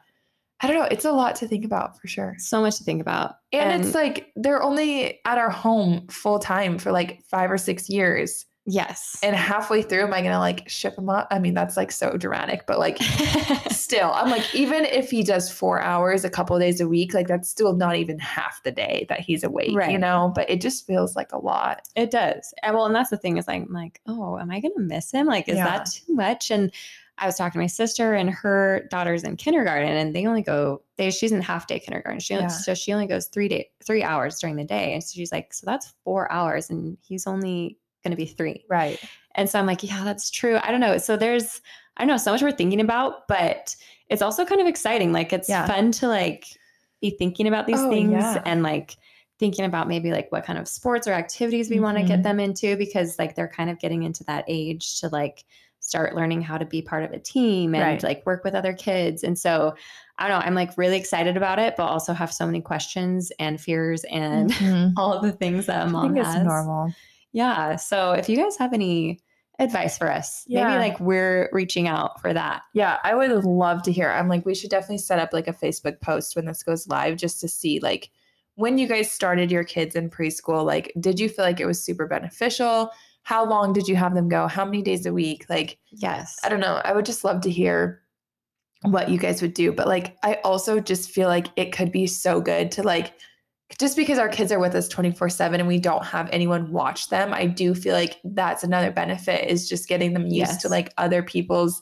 I 0.62 0.68
don't 0.68 0.80
know, 0.80 0.88
it's 0.90 1.04
a 1.04 1.12
lot 1.12 1.36
to 1.38 1.48
think 1.48 1.66
about 1.66 2.00
for 2.00 2.08
sure. 2.08 2.36
So 2.38 2.62
much 2.62 2.78
to 2.78 2.86
think 2.86 3.02
about. 3.02 3.36
And, 3.52 3.84
it's 3.84 3.94
like 3.94 4.32
they're 4.38 4.64
only 4.64 5.20
at 5.26 5.38
our 5.38 5.50
home 5.50 6.08
full 6.08 6.40
time 6.40 6.78
for 6.78 6.94
like 6.94 7.22
five 7.26 7.52
or 7.52 7.58
six 7.58 7.90
years. 7.90 8.46
Yes. 8.66 9.20
And 9.24 9.36
halfway 9.36 9.82
through, 9.82 10.04
am 10.04 10.14
I 10.14 10.22
gonna 10.22 10.40
like 10.40 10.68
ship 10.70 10.98
him 10.98 11.10
up? 11.10 11.28
I 11.32 11.40
mean, 11.40 11.54
that's 11.54 11.76
like 11.78 11.92
so 11.92 12.18
dramatic, 12.18 12.66
but 12.68 12.80
like 12.80 12.98
still, 13.72 14.12
I'm 14.14 14.30
like, 14.30 14.54
even 14.56 14.86
if 14.86 15.10
he 15.12 15.24
does 15.24 15.52
four 15.52 15.82
hours 15.82 16.24
a 16.24 16.30
couple 16.30 16.58
days 16.60 16.80
a 16.82 16.88
week, 16.88 17.14
like 17.14 17.28
that's 17.28 17.50
still 17.50 17.74
not 17.74 17.96
even 17.96 18.20
half 18.20 18.62
the 18.64 18.72
day 18.72 19.06
that 19.10 19.20
he's 19.20 19.44
awake, 19.44 19.72
you 19.90 19.98
know? 19.98 20.32
But 20.36 20.50
it 20.50 20.62
just 20.62 20.86
feels 20.88 21.16
like 21.16 21.32
a 21.32 21.38
lot. 21.38 21.82
It 21.96 22.12
does. 22.12 22.54
And 22.64 22.76
well, 22.76 22.86
and 22.86 22.96
that's 22.96 23.10
the 23.10 23.18
thing 23.18 23.38
is 23.38 23.48
like, 23.48 23.64
I'm 23.64 23.74
like, 23.74 24.00
oh, 24.08 24.38
am 24.38 24.52
I 24.52 24.60
gonna 24.60 24.74
miss 24.80 25.12
him? 25.12 25.28
Like, 25.28 25.48
is 25.50 25.58
Yeah. 25.58 25.66
that 25.66 25.86
too 25.88 26.14
much? 26.14 26.52
And 26.52 26.72
I 27.20 27.28
was 27.28 27.36
talking 27.36 27.54
to 27.60 27.64
my 27.64 27.68
sister 27.68 28.14
and 28.16 28.28
her 28.30 28.88
daughter's 28.90 29.24
in 29.24 29.38
kindergarten 29.38 29.88
and 29.92 30.16
they 30.16 30.26
only 30.26 30.42
go 30.42 30.82
they 30.98 31.12
she's 31.12 31.32
in 31.32 31.42
half 31.42 31.68
day 31.68 31.78
kindergarten. 31.80 32.20
She 32.20 32.34
only, 32.34 32.46
Yeah. 32.46 32.48
so 32.48 32.74
she 32.74 32.92
only 32.92 33.06
goes 33.06 33.28
three 33.28 33.48
day 33.48 33.70
three 33.86 34.02
hours 34.04 34.40
during 34.40 34.56
the 34.56 34.64
day. 34.64 34.94
And 34.94 35.04
so 35.04 35.14
she's 35.16 35.32
like, 35.32 35.54
so 35.54 35.66
that's 35.66 35.94
four 36.04 36.32
hours 36.32 36.70
and 36.72 36.98
he's 37.02 37.28
only 37.28 37.78
gonna 38.04 38.16
be 38.16 38.26
three. 38.26 38.66
Right. 38.70 39.00
And 39.36 39.50
so 39.50 39.58
I'm 39.60 39.66
like, 39.66 39.84
yeah, 39.84 40.04
that's 40.04 40.30
true. 40.30 40.60
I 40.62 40.72
don't 40.72 40.80
know. 40.82 40.98
So 40.98 41.18
there's 41.18 41.62
I 41.98 42.02
don't 42.02 42.08
know 42.10 42.18
so 42.18 42.32
much 42.32 42.42
we're 42.42 42.52
thinking 42.52 42.82
about, 42.82 43.28
but 43.28 43.76
it's 44.10 44.22
also 44.22 44.46
kind 44.46 44.60
of 44.62 44.68
exciting. 44.68 45.12
Like 45.12 45.32
it's 45.34 45.48
Yeah. 45.50 45.66
fun 45.68 45.92
to 45.94 46.08
like 46.08 46.46
be 47.02 47.12
thinking 47.12 47.48
about 47.48 47.68
these 47.68 47.80
Oh, 47.80 47.90
things 47.90 48.12
yeah. 48.12 48.42
and 48.46 48.64
like 48.64 48.96
thinking 49.40 49.66
about 49.66 49.88
maybe 49.88 50.12
like 50.12 50.32
what 50.32 50.46
kind 50.46 50.58
of 50.60 50.68
sports 50.68 51.08
or 51.08 51.12
activities 51.14 51.70
we 51.70 51.80
want 51.80 51.98
to 51.98 52.04
get 52.04 52.24
them 52.24 52.40
into 52.40 52.78
because 52.78 53.20
like 53.20 53.36
they're 53.36 53.48
kind 53.48 53.70
of 53.70 53.80
getting 53.80 54.04
into 54.04 54.24
that 54.24 54.46
age 54.48 55.00
to 55.02 55.08
like 55.10 55.44
start 55.80 56.16
learning 56.16 56.42
how 56.42 56.58
to 56.58 56.66
be 56.66 56.82
part 56.82 57.04
of 57.04 57.12
a 57.12 57.20
team 57.20 57.76
and 57.76 57.84
Right. 57.84 58.04
like 58.04 58.26
work 58.26 58.44
with 58.44 58.56
other 58.56 58.74
kids. 58.74 59.22
And 59.24 59.38
so 59.38 59.76
I 60.18 60.28
don't 60.30 60.40
know, 60.40 60.46
I'm 60.46 60.56
like 60.56 60.78
really 60.78 60.96
excited 60.98 61.36
about 61.36 61.60
it, 61.60 61.76
but 61.76 61.84
also 61.86 62.14
have 62.14 62.32
so 62.34 62.46
many 62.46 62.62
questions 62.62 63.32
and 63.40 63.60
fears 63.60 64.04
and 64.06 64.50
Mhm. 64.52 64.94
all 64.98 65.12
of 65.14 65.22
the 65.24 65.32
things 65.34 65.66
that 65.66 65.82
a 65.82 65.86
I 65.86 65.90
mom 65.90 66.14
think 66.14 66.26
it's 66.26 66.34
has. 66.36 66.46
normal. 66.46 66.94
Yeah. 67.34 67.76
So 67.76 68.12
if 68.14 68.30
you 68.30 68.38
guys 68.38 68.58
have 68.58 68.74
any 68.74 69.20
advice 69.60 69.98
for 69.98 70.10
us, 70.12 70.44
Yeah. 70.48 70.68
maybe 70.68 70.80
like 70.90 71.00
we're 71.00 71.50
reaching 71.52 71.88
out 71.88 72.22
for 72.22 72.34
that. 72.34 72.62
Yeah, 72.74 72.98
I 73.04 73.14
would 73.16 73.44
love 73.44 73.84
to 73.84 73.92
hear. 73.92 74.10
I'm 74.10 74.28
like, 74.28 74.46
we 74.46 74.56
should 74.56 74.70
definitely 74.70 74.98
set 75.00 75.20
up 75.20 75.34
like 75.34 75.48
a 75.48 75.54
Facebook 75.54 76.00
post 76.02 76.36
when 76.36 76.46
this 76.46 76.64
goes 76.64 76.88
live 76.88 77.18
just 77.18 77.40
to 77.42 77.48
see 77.48 77.80
like 77.80 78.10
when 78.56 78.78
you 78.78 78.88
guys 78.88 79.12
started 79.12 79.52
your 79.52 79.64
kids 79.64 79.96
in 79.96 80.10
preschool, 80.12 80.64
like, 80.64 80.92
did 81.00 81.20
you 81.20 81.28
feel 81.28 81.44
like 81.44 81.60
it 81.60 81.66
was 81.66 81.82
super 81.84 82.06
beneficial? 82.08 82.92
How 83.24 83.44
long 83.46 83.74
did 83.74 83.88
you 83.88 83.96
have 83.96 84.14
them 84.14 84.30
go? 84.30 84.48
How 84.48 84.64
many 84.64 84.82
days 84.84 85.06
a 85.08 85.14
week? 85.14 85.46
Like, 85.50 85.80
Yes. 85.92 86.40
I 86.44 86.50
don't 86.50 86.60
know. 86.60 86.80
I 86.84 86.94
would 86.94 87.06
just 87.06 87.24
love 87.24 87.42
to 87.42 87.50
hear 87.50 88.02
what 88.84 89.10
you 89.10 89.18
guys 89.18 89.42
would 89.42 89.54
do. 89.56 89.72
But 89.72 89.88
like, 89.88 90.18
I 90.24 90.36
also 90.44 90.80
just 90.80 91.10
feel 91.10 91.30
like 91.30 91.48
it 91.56 91.72
could 91.72 91.92
be 91.92 92.06
so 92.06 92.42
good 92.42 92.72
to 92.74 92.84
like, 92.84 93.14
just 93.80 93.96
because 93.96 94.18
our 94.20 94.30
kids 94.30 94.52
are 94.52 94.60
with 94.60 94.76
us 94.76 94.88
24 94.88 95.30
7 95.30 95.60
and 95.60 95.68
we 95.68 95.80
don't 95.80 96.06
have 96.06 96.30
anyone 96.32 96.72
watch 96.72 97.10
them, 97.10 97.34
I 97.34 97.46
do 97.48 97.74
feel 97.76 97.94
like 97.94 98.20
that's 98.24 98.64
another 98.64 98.92
benefit 98.92 99.50
is 99.50 99.68
just 99.70 99.88
getting 99.88 100.14
them 100.14 100.28
used 100.28 100.62
to 100.62 100.70
like 100.70 100.94
other 100.98 101.24
people's 101.24 101.82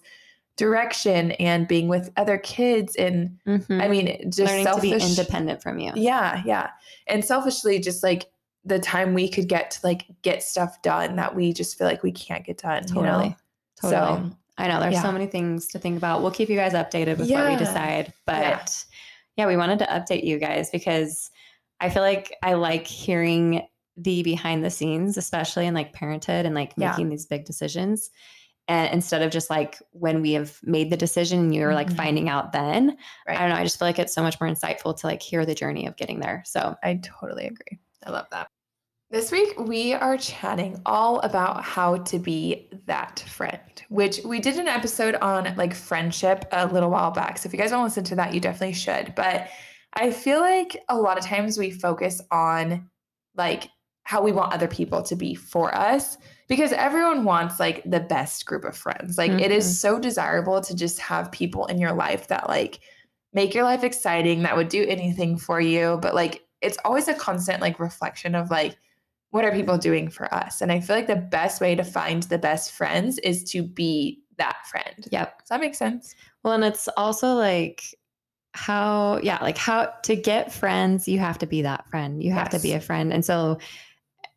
direction 0.58 1.32
and 1.34 1.68
being 1.68 1.88
with 1.88 2.12
other 2.18 2.38
kids. 2.38 2.96
And 2.96 3.38
Mhm. 3.48 3.82
I 3.82 3.88
mean, 3.88 4.32
just 4.32 4.52
learning 4.52 4.66
to 4.68 4.82
be 4.82 4.92
independent 4.94 5.62
from 5.62 5.80
you. 5.80 5.92
Yeah, 5.96 6.42
yeah. 6.46 6.70
And 7.08 7.24
selfishly, 7.24 7.80
just 7.80 8.04
like 8.04 8.30
the 8.64 8.78
time 8.80 9.14
we 9.14 9.28
could 9.28 9.48
get 9.48 9.72
to 9.72 9.80
like 9.84 10.06
get 10.22 10.44
stuff 10.44 10.82
done 10.84 11.16
that 11.16 11.34
we 11.36 11.52
just 11.52 11.78
feel 11.78 11.88
like 11.88 12.04
we 12.04 12.12
can't 12.12 12.46
get 12.46 12.60
done. 12.60 12.84
You 12.88 12.94
Totally. 12.96 13.30
know? 13.30 13.36
Totally. 13.82 13.92
So 14.30 14.32
I 14.58 14.68
know 14.68 14.80
there's 14.80 14.94
yeah. 14.94 15.02
so 15.02 15.12
many 15.12 15.26
things 15.26 15.68
to 15.70 15.80
think 15.80 15.98
about. 15.98 16.22
We'll 16.22 16.30
keep 16.32 16.50
you 16.50 16.58
guys 16.58 16.74
updated 16.74 17.18
with 17.18 17.32
what 17.32 17.50
we 17.50 17.56
decide. 17.56 18.14
But 18.28 18.42
Yeah. 18.42 18.66
yeah. 19.38 19.48
we 19.48 19.58
wanted 19.58 19.80
to 19.80 19.86
update 19.86 20.24
you 20.24 20.38
guys 20.38 20.70
because 20.70 21.32
I 21.82 21.90
feel 21.90 22.04
like 22.04 22.38
I 22.44 22.54
like 22.54 22.88
hearing 22.88 23.68
the 23.98 24.24
behind 24.24 24.64
the 24.64 24.70
scenes, 24.70 25.18
especially 25.18 25.66
in 25.68 25.74
like 25.74 25.92
parenthood 25.94 26.46
and 26.46 26.56
like 26.56 26.74
Yeah. 26.78 26.92
making 26.92 27.10
these 27.10 27.26
big 27.26 27.44
decisions. 27.46 28.10
And 28.68 28.94
instead 28.94 29.22
of 29.22 29.32
just 29.32 29.50
like 29.50 29.80
when 29.92 30.22
we 30.22 30.32
have 30.34 30.58
made 30.64 30.90
the 30.92 30.96
decision, 30.98 31.52
you're 31.52 31.74
like 31.74 31.90
Mhm. 31.90 31.98
finding 31.98 32.30
out 32.30 32.54
then. 32.54 32.96
Right. 33.28 33.38
I 33.38 33.42
don't 33.42 33.50
know. 33.50 33.56
I 33.56 33.64
just 33.64 33.78
feel 33.80 33.88
like 33.88 34.00
it's 34.00 34.14
so 34.14 34.22
much 34.22 34.40
more 34.40 34.50
insightful 34.50 34.96
to 34.98 35.08
like 35.08 35.22
hear 35.22 35.46
the 35.46 35.56
journey 35.56 35.88
of 35.88 35.98
getting 35.98 36.20
there. 36.20 36.44
So 36.46 36.76
I 36.84 37.02
totally 37.04 37.48
agree. 37.48 37.80
I 38.06 38.12
love 38.12 38.28
that. 38.32 38.48
This 39.10 39.30
week, 39.30 39.60
we 39.60 39.94
are 39.94 40.16
chatting 40.16 40.80
all 40.86 41.20
about 41.20 41.64
how 41.66 41.98
to 41.98 42.18
be 42.18 42.70
that 42.86 43.20
friend, 43.28 43.60
which 43.90 44.22
we 44.24 44.40
did 44.40 44.58
an 44.58 44.70
episode 44.70 45.16
on 45.16 45.54
like 45.58 45.74
friendship 45.74 46.46
a 46.54 46.66
little 46.68 46.90
while 46.90 47.12
back. 47.12 47.38
So 47.40 47.48
if 47.48 47.54
you 47.54 47.60
guys 47.60 47.72
want 47.72 47.82
to 47.82 47.84
listen 47.86 48.04
to 48.06 48.16
that, 48.16 48.34
you 48.34 48.40
definitely 48.40 48.74
should. 48.74 49.14
But 49.16 49.50
I 49.94 50.12
feel 50.12 50.40
like 50.40 50.78
a 50.90 50.98
lot 50.98 51.18
of 51.18 51.26
times 51.26 51.58
we 51.58 51.72
focus 51.72 52.22
on 52.32 52.90
like 53.36 53.70
how 54.04 54.22
we 54.22 54.32
want 54.32 54.54
other 54.54 54.68
people 54.68 55.02
to 55.04 55.16
be 55.16 55.36
for 55.36 55.74
us 55.76 56.18
because 56.48 56.72
everyone 56.74 57.24
wants 57.24 57.60
like 57.60 57.84
the 57.86 58.00
best 58.00 58.46
group 58.46 58.64
of 58.66 58.76
friends. 58.76 59.18
Like 59.18 59.32
it 59.32 59.52
Mhm. 59.52 59.56
is 59.56 59.80
so 59.80 60.00
desirable 60.00 60.60
to 60.62 60.76
just 60.76 61.00
have 61.00 61.32
people 61.32 61.66
in 61.68 61.78
your 61.78 61.94
life 61.94 62.28
that 62.28 62.50
like 62.50 62.80
make 63.34 63.54
your 63.54 63.64
life 63.64 63.84
exciting, 63.84 64.42
that 64.44 64.58
would 64.58 64.68
do 64.70 64.86
anything 64.88 65.38
for 65.38 65.62
you. 65.62 65.98
But 66.02 66.16
like 66.16 66.46
it's 66.62 66.78
always 66.84 67.08
a 67.08 67.14
constant 67.14 67.62
like 67.62 67.80
reflection 67.80 68.36
of 68.36 68.50
like, 68.52 68.78
what 69.30 69.46
are 69.46 69.52
people 69.52 69.78
doing 69.78 70.10
for 70.10 70.34
us? 70.34 70.62
And 70.62 70.72
I 70.72 70.82
feel 70.82 70.96
like 70.96 71.08
the 71.08 71.16
best 71.16 71.62
way 71.62 71.74
to 71.76 71.84
find 71.84 72.24
the 72.24 72.38
best 72.38 72.72
friends 72.74 73.18
is 73.20 73.44
to 73.52 73.64
be 73.64 74.20
that 74.38 74.58
friend. 74.68 75.08
Yep. 75.12 75.40
Does 75.40 75.50
that 75.50 75.62
make 75.62 75.76
sense? 75.76 76.16
Well, 76.44 76.54
and 76.54 76.64
it's 76.66 76.90
also 76.98 77.36
like 77.36 77.84
how, 78.53 79.20
yeah, 79.24 79.39
like 79.41 79.58
how 79.58 79.86
to 80.03 80.15
get 80.15 80.51
friends, 80.51 81.08
you 81.08 81.20
have 81.20 81.38
to 81.39 81.48
be 81.48 81.62
that 81.62 81.88
friend. 81.89 82.22
You 82.22 82.31
have 82.31 82.50
to 82.50 82.60
be 82.60 82.74
a 82.74 82.81
friend. 82.81 83.13
And 83.13 83.24
so 83.24 83.60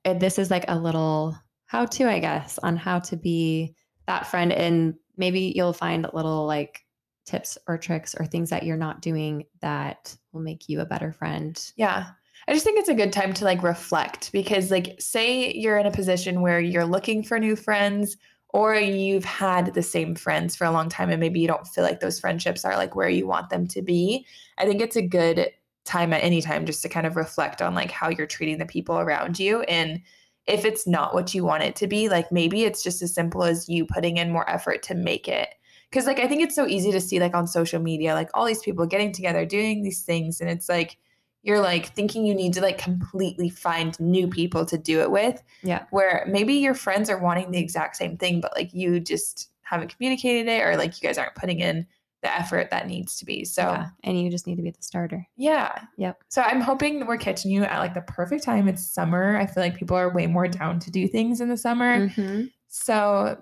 uh, 0.05 0.15
this 0.15 0.39
is 0.39 0.51
like 0.51 0.65
a 0.69 0.79
little 0.79 1.37
how 1.67 1.87
to, 1.87 2.09
I 2.09 2.21
guess, 2.21 2.59
on 2.59 2.77
how 2.77 3.01
to 3.01 3.17
be 3.17 3.75
that 4.07 4.27
friend. 4.27 4.53
And 4.53 4.95
maybe 5.17 5.53
you'll 5.55 5.73
find 5.73 6.07
little 6.13 6.47
like 6.47 6.81
tips 7.27 7.59
or 7.67 7.79
tricks 7.79 8.15
or 8.19 8.27
things 8.27 8.51
that 8.51 8.63
you're 8.63 8.77
not 8.77 9.03
doing 9.03 9.47
that 9.61 10.17
will 10.33 10.43
make 10.43 10.69
you 10.69 10.81
a 10.81 10.87
better 10.87 11.13
friend. 11.13 11.61
Yeah. 11.77 12.07
I 12.47 12.53
just 12.53 12.65
think 12.65 12.79
it's 12.79 12.91
a 12.91 12.95
good 12.95 13.13
time 13.13 13.33
to 13.35 13.45
like 13.45 13.63
reflect 13.63 14.31
because, 14.31 14.71
like, 14.71 15.01
say 15.01 15.53
you're 15.55 15.79
in 15.79 15.87
a 15.87 15.91
position 15.91 16.43
where 16.43 16.61
you're 16.61 16.85
looking 16.85 17.23
for 17.23 17.39
new 17.39 17.57
friends 17.57 18.17
or 18.55 18.77
you've 18.77 19.25
had 19.25 19.75
the 19.75 19.83
same 19.83 20.15
friends 20.15 20.55
for 20.55 20.65
a 20.65 20.71
long 20.71 20.89
time 20.89 21.11
and 21.11 21.19
maybe 21.19 21.41
you 21.41 21.49
don't 21.49 21.67
feel 21.67 21.83
like 21.83 21.99
those 21.99 22.21
friendships 22.21 22.65
are 22.65 22.77
like 22.77 22.95
where 22.95 23.09
you 23.09 23.27
want 23.27 23.51
them 23.51 23.67
to 23.67 23.83
be. 23.83 24.25
I 24.59 24.65
think 24.65 24.81
it's 24.81 24.95
a 24.95 25.03
good 25.03 25.51
time 25.85 26.13
at 26.13 26.23
any 26.23 26.41
time 26.41 26.65
just 26.65 26.81
to 26.83 26.89
kind 26.89 27.05
of 27.05 27.17
reflect 27.17 27.61
on 27.61 27.75
like 27.75 27.91
how 27.91 28.11
you're 28.11 28.29
treating 28.29 28.59
the 28.59 28.65
people 28.65 28.97
around 28.97 29.41
you. 29.41 29.63
And 29.63 30.01
if 30.47 30.65
it's 30.65 30.87
not 30.87 31.15
what 31.15 31.35
you 31.35 31.43
want 31.43 31.65
it 31.65 31.75
to 31.77 31.89
be, 31.89 32.09
like 32.09 32.31
maybe 32.31 32.63
it's 32.63 32.85
just 32.85 33.03
as 33.03 33.13
simple 33.13 33.43
as 33.43 33.69
you 33.69 33.87
putting 33.87 34.19
in 34.19 34.31
more 34.31 34.49
effort 34.49 34.85
to 34.85 34.95
make 34.95 35.27
it. 35.27 35.49
Cause 35.91 36.07
like 36.07 36.21
I 36.21 36.29
think 36.29 36.41
it's 36.41 36.55
so 36.55 36.69
easy 36.69 36.93
to 36.93 37.01
see 37.01 37.19
like 37.19 37.35
on 37.35 37.49
social 37.49 37.83
media, 37.83 38.15
like 38.15 38.31
all 38.35 38.45
these 38.45 38.63
people 38.63 38.87
getting 38.87 39.11
together, 39.11 39.45
doing 39.45 39.83
these 39.83 40.03
things. 40.05 40.41
And 40.41 40.49
it's 40.49 40.69
like, 40.69 40.97
you're 41.45 41.61
like 41.61 41.95
thinking 41.95 42.25
you 42.27 42.35
need 42.35 42.53
to 42.55 42.61
like 42.61 42.79
completely 42.79 43.49
find 43.49 43.99
new 44.01 44.27
people 44.27 44.65
to 44.67 44.77
do 44.77 45.01
it 45.01 45.11
with 45.11 45.43
Yeah. 45.63 45.85
where 45.91 46.25
maybe 46.29 46.55
your 46.55 46.75
friends 46.75 47.09
are 47.11 47.19
wanting 47.19 47.51
the 47.53 47.59
exact 47.59 47.97
same 47.97 48.17
thing 48.17 48.41
but 48.41 48.53
like 48.57 48.73
you 48.75 48.99
just 48.99 49.51
haven't 49.63 49.95
communicated 49.95 50.51
it 50.51 50.63
or 50.63 50.77
like 50.77 51.01
you 51.01 51.07
guys 51.07 51.19
aren't 51.19 51.35
putting 51.37 51.61
in 51.61 51.87
the 52.23 52.35
effort 52.35 52.71
that 52.71 52.87
needs 52.89 53.17
to 53.19 53.27
be 53.27 53.45
so 53.45 53.63
Yeah. 53.63 53.89
And 54.03 54.19
you 54.21 54.31
just 54.31 54.47
need 54.47 54.57
to 54.57 54.63
be 54.63 54.71
the 54.71 54.83
starter. 54.83 55.27
Yeah. 55.37 55.85
Yep. 55.99 56.23
so 56.29 56.41
i'm 56.43 56.63
hoping 56.63 57.07
we're 57.07 57.19
catching 57.19 57.51
you 57.51 57.63
at 57.63 57.79
like 57.79 57.93
the 57.95 58.01
perfect 58.01 58.43
time 58.43 58.67
it's 58.67 58.83
summer 58.87 59.37
i 59.37 59.45
feel 59.47 59.63
like 59.63 59.77
people 59.77 59.97
are 59.99 60.13
way 60.13 60.27
more 60.27 60.49
down 60.49 60.79
to 60.81 60.91
do 60.91 61.07
things 61.07 61.41
in 61.43 61.49
the 61.51 61.57
summer 61.59 62.09
Mhm. 62.09 62.51
so 62.69 63.39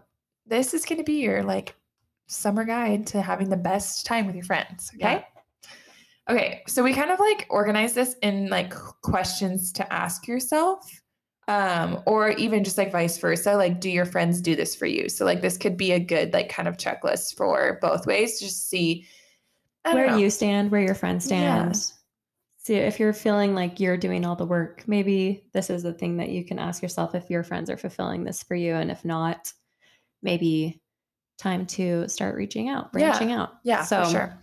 this 0.47 0.75
is 0.75 0.85
going 0.85 0.99
to 0.99 1.05
be 1.05 1.21
your 1.23 1.45
like 1.45 1.77
summer 2.27 2.65
guide 2.65 3.07
to 3.09 3.23
having 3.23 3.49
the 3.51 3.57
best 3.57 4.05
time 4.07 4.27
with 4.27 4.35
your 4.35 4.45
friends 4.45 4.91
okay 4.97 5.13
Yeah. 5.15 5.23
Okay 6.33 6.63
so 6.67 6.83
we 6.83 6.93
kind 6.93 7.11
of 7.11 7.21
like 7.21 7.47
organize 7.51 7.93
this 7.95 8.17
in 8.23 8.49
like 8.49 8.73
questions 9.03 9.73
to 9.73 9.93
ask 9.93 10.27
yourself 10.27 10.91
um 11.49 12.01
or 12.07 12.31
even 12.31 12.63
just 12.65 12.79
like 12.79 12.93
vice 12.93 13.19
versa 13.19 13.55
like 13.57 13.81
do 13.81 13.91
your 13.91 14.05
friends 14.07 14.41
do 14.41 14.55
this 14.57 14.75
for 14.77 14.87
you 14.87 15.09
so 15.09 15.25
like 15.25 15.41
this 15.43 15.59
could 15.59 15.77
be 15.77 15.93
a 15.93 15.99
good 15.99 16.33
like 16.33 16.49
kind 16.49 16.69
of 16.69 16.77
checklist 16.77 17.37
for 17.37 17.79
both 17.83 18.07
ways 18.07 18.39
just 18.41 18.69
see 18.69 19.07
where 19.91 20.07
know. 20.07 20.17
you 20.17 20.31
stand, 20.31 20.71
where 20.71 20.81
your 20.81 20.95
friends 20.95 21.29
Yeah. 21.31 21.73
stand. 21.73 21.93
See 22.59 22.75
if 22.75 23.01
you're 23.01 23.13
feeling 23.13 23.55
like 23.55 23.81
you're 23.81 23.97
doing 23.97 24.25
all 24.25 24.37
the 24.37 24.47
work, 24.47 24.85
maybe 24.87 25.49
this 25.53 25.69
is 25.69 25.83
the 25.83 25.93
thing 25.93 26.19
that 26.19 26.29
you 26.29 26.45
can 26.45 26.61
ask 26.61 26.81
yourself 26.81 27.17
if 27.17 27.29
your 27.29 27.43
friends 27.43 27.69
are 27.69 27.77
fulfilling 27.77 28.23
this 28.23 28.43
for 28.45 28.55
you. 28.55 28.75
And 28.75 28.91
if 28.91 29.05
not, 29.05 29.53
maybe 30.23 30.81
time 31.39 31.67
to 31.67 32.09
start 32.09 32.37
reaching 32.37 32.69
out, 32.69 32.91
Yeah. 32.95 33.11
branching 33.11 33.33
out. 33.33 33.55
Yeah, 33.65 33.83
So 33.83 34.05
for 34.05 34.11
sure. 34.11 34.39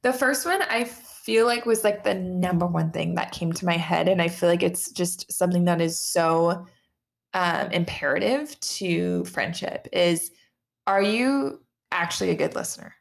The 0.00 0.14
first 0.14 0.46
one 0.46 0.62
I 0.62 0.84
feel 1.24 1.46
like 1.46 1.66
was 1.66 1.84
like 1.84 2.04
the 2.04 2.14
number 2.14 2.66
one 2.66 2.90
thing 2.90 3.14
that 3.14 3.32
came 3.32 3.52
to 3.52 3.66
my 3.66 3.76
head. 3.76 4.08
And 4.08 4.20
I 4.20 4.28
feel 4.28 4.48
like 4.48 4.62
it's 4.62 4.90
just 4.90 5.30
something 5.32 5.64
that 5.66 5.80
is 5.80 5.98
so 5.98 6.66
um, 7.34 7.70
imperative 7.70 8.58
to 8.60 9.24
friendship 9.26 9.88
is 9.92 10.30
are 10.86 11.02
you 11.02 11.60
actually 11.92 12.30
a 12.30 12.34
good 12.34 12.54
listener? 12.54 12.94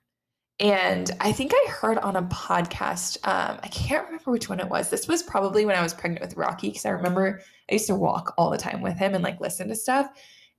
And 0.59 1.09
I 1.19 1.31
think 1.31 1.51
I 1.55 1.71
heard 1.71 1.97
on 1.97 2.15
a 2.15 2.21
podcast, 2.23 3.17
um, 3.27 3.59
I 3.63 3.67
can't 3.69 4.05
remember 4.05 4.29
which 4.29 4.47
one 4.47 4.59
it 4.59 4.69
was. 4.69 4.89
This 4.89 5.07
was 5.07 5.23
probably 5.23 5.65
when 5.65 5.75
I 5.75 5.81
was 5.81 5.95
pregnant 5.95 6.21
with 6.21 6.37
Rocky, 6.37 6.69
because 6.69 6.85
I 6.85 6.91
remember 6.91 7.41
I 7.69 7.73
used 7.73 7.87
to 7.87 7.95
walk 7.95 8.35
all 8.37 8.51
the 8.51 8.57
time 8.59 8.81
with 8.81 8.95
him 8.95 9.15
and 9.15 9.23
like 9.23 9.41
listen 9.41 9.69
to 9.69 9.75
stuff. 9.75 10.07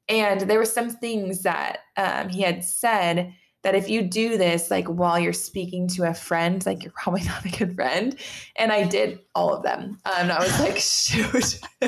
And 0.08 0.40
there 0.40 0.58
were 0.58 0.64
some 0.64 0.90
things 0.90 1.42
that 1.42 1.78
um, 1.96 2.28
he 2.28 2.42
had 2.42 2.64
said 2.64 3.32
that 3.62 3.74
if 3.74 3.88
you 3.88 4.02
do 4.02 4.36
this 4.36 4.70
like 4.70 4.86
while 4.88 5.18
you're 5.18 5.32
speaking 5.32 5.86
to 5.88 6.04
a 6.08 6.14
friend, 6.14 6.64
like 6.66 6.82
you're 6.82 6.92
probably 6.92 7.22
not 7.26 7.44
a 7.44 7.48
good 7.48 7.74
friend. 7.74 8.16
And 8.56 8.72
I 8.72 8.84
did 8.84 9.20
all 9.34 9.54
of 9.54 9.62
them. 9.62 9.98
Um, 10.04 10.12
and 10.16 10.32
I 10.32 10.38
was 10.40 10.58
like, 10.60 10.76
shoot. 10.78 11.60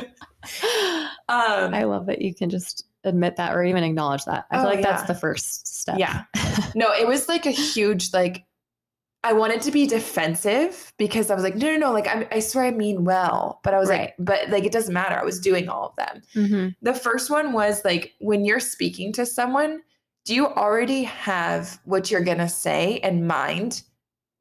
um, 1.28 1.74
I 1.74 1.84
love 1.84 2.06
that 2.06 2.22
you 2.22 2.34
can 2.34 2.50
just 2.50 2.84
admit 3.04 3.36
that 3.36 3.54
or 3.54 3.64
even 3.64 3.82
acknowledge 3.84 4.24
that. 4.24 4.46
I 4.50 4.56
feel 4.58 4.66
Oh, 4.66 4.70
like 4.70 4.82
that's 4.82 5.04
the 5.04 5.14
first 5.14 5.66
step. 5.80 5.98
Yeah. 5.98 6.24
no, 6.74 6.92
it 6.92 7.06
was 7.06 7.28
like 7.28 7.46
a 7.46 7.50
huge 7.50 8.12
like. 8.12 8.44
I 9.26 9.32
wanted 9.32 9.62
to 9.62 9.70
be 9.70 9.86
defensive 9.86 10.92
because 10.98 11.30
I 11.30 11.34
was 11.34 11.42
like, 11.42 11.56
no, 11.56 11.70
no, 11.72 11.78
no, 11.78 11.92
like 11.92 12.06
I, 12.06 12.28
I 12.30 12.40
swear 12.40 12.66
I 12.66 12.70
mean 12.70 13.04
well, 13.04 13.58
but 13.64 13.72
I 13.72 13.78
was 13.78 13.88
Right. 13.88 14.00
like, 14.00 14.14
but 14.18 14.50
like 14.50 14.64
it 14.64 14.72
doesn't 14.72 14.92
matter. 14.92 15.18
I 15.18 15.24
was 15.24 15.40
doing 15.40 15.66
all 15.66 15.88
of 15.88 15.96
them. 15.96 16.22
Mhm. 16.34 16.74
The 16.82 16.92
first 16.92 17.30
one 17.30 17.54
was 17.54 17.82
like 17.86 18.12
when 18.20 18.44
you're 18.44 18.60
speaking 18.60 19.14
to 19.14 19.24
someone, 19.24 19.80
do 20.24 20.34
you 20.34 20.46
already 20.46 21.04
have 21.04 21.80
what 21.84 22.10
you're 22.10 22.22
gonna 22.24 22.48
say 22.48 22.94
in 23.02 23.26
mind 23.26 23.82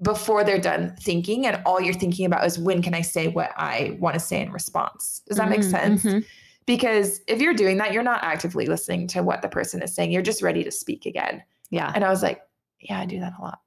before 0.02 0.44
they're 0.44 0.60
done 0.60 0.96
thinking, 1.00 1.46
and 1.46 1.62
all 1.66 1.80
you're 1.80 1.94
thinking 1.94 2.26
about 2.26 2.46
is 2.46 2.60
when 2.60 2.82
can 2.82 2.94
I 2.94 3.02
say 3.02 3.28
what 3.30 3.52
I 3.56 3.98
want 4.00 4.16
to 4.16 4.20
say 4.20 4.42
in 4.42 4.52
response? 4.52 5.22
Does 5.28 5.38
that 5.38 5.50
make 5.50 5.62
Mhm, 5.62 5.72
sense? 5.72 6.04
mhm. 6.04 6.26
Because 6.66 7.22
if 7.28 7.42
you're 7.42 7.54
doing 7.54 7.78
that, 7.78 7.92
you're 7.94 8.04
not 8.04 8.24
actively 8.24 8.66
listening 8.66 9.08
to 9.08 9.22
what 9.22 9.42
the 9.42 9.50
person 9.50 9.82
is 9.82 9.94
saying. 9.94 10.12
You're 10.12 10.22
just 10.22 10.42
ready 10.42 10.64
to 10.64 10.72
speak 10.72 11.06
again. 11.06 11.44
Yeah. 11.70 11.92
And 11.94 12.04
I 12.04 12.10
was 12.10 12.24
like, 12.24 12.42
yeah, 12.80 13.00
I 13.00 13.06
do 13.06 13.20
that 13.20 13.34
a 13.38 13.42
lot. 13.42 13.60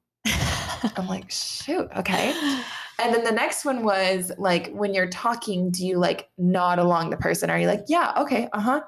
I'm 0.97 1.07
like, 1.07 1.29
shoot, 1.29 1.89
okay. 1.95 2.33
And 2.99 3.13
then 3.13 3.23
the 3.23 3.31
next 3.31 3.63
one 3.63 3.83
was 3.83 4.31
like, 4.39 4.71
when 4.71 4.91
you're 4.91 5.09
talking, 5.09 5.69
do 5.69 5.85
you 5.85 5.99
like 5.99 6.29
nod 6.39 6.79
along 6.79 7.11
the 7.11 7.17
person? 7.17 7.51
Are 7.51 7.59
you 7.59 7.67
like, 7.67 7.83
yeah, 7.87 8.11
okay, 8.17 8.49
uh 8.53 8.59
huh? 8.59 8.81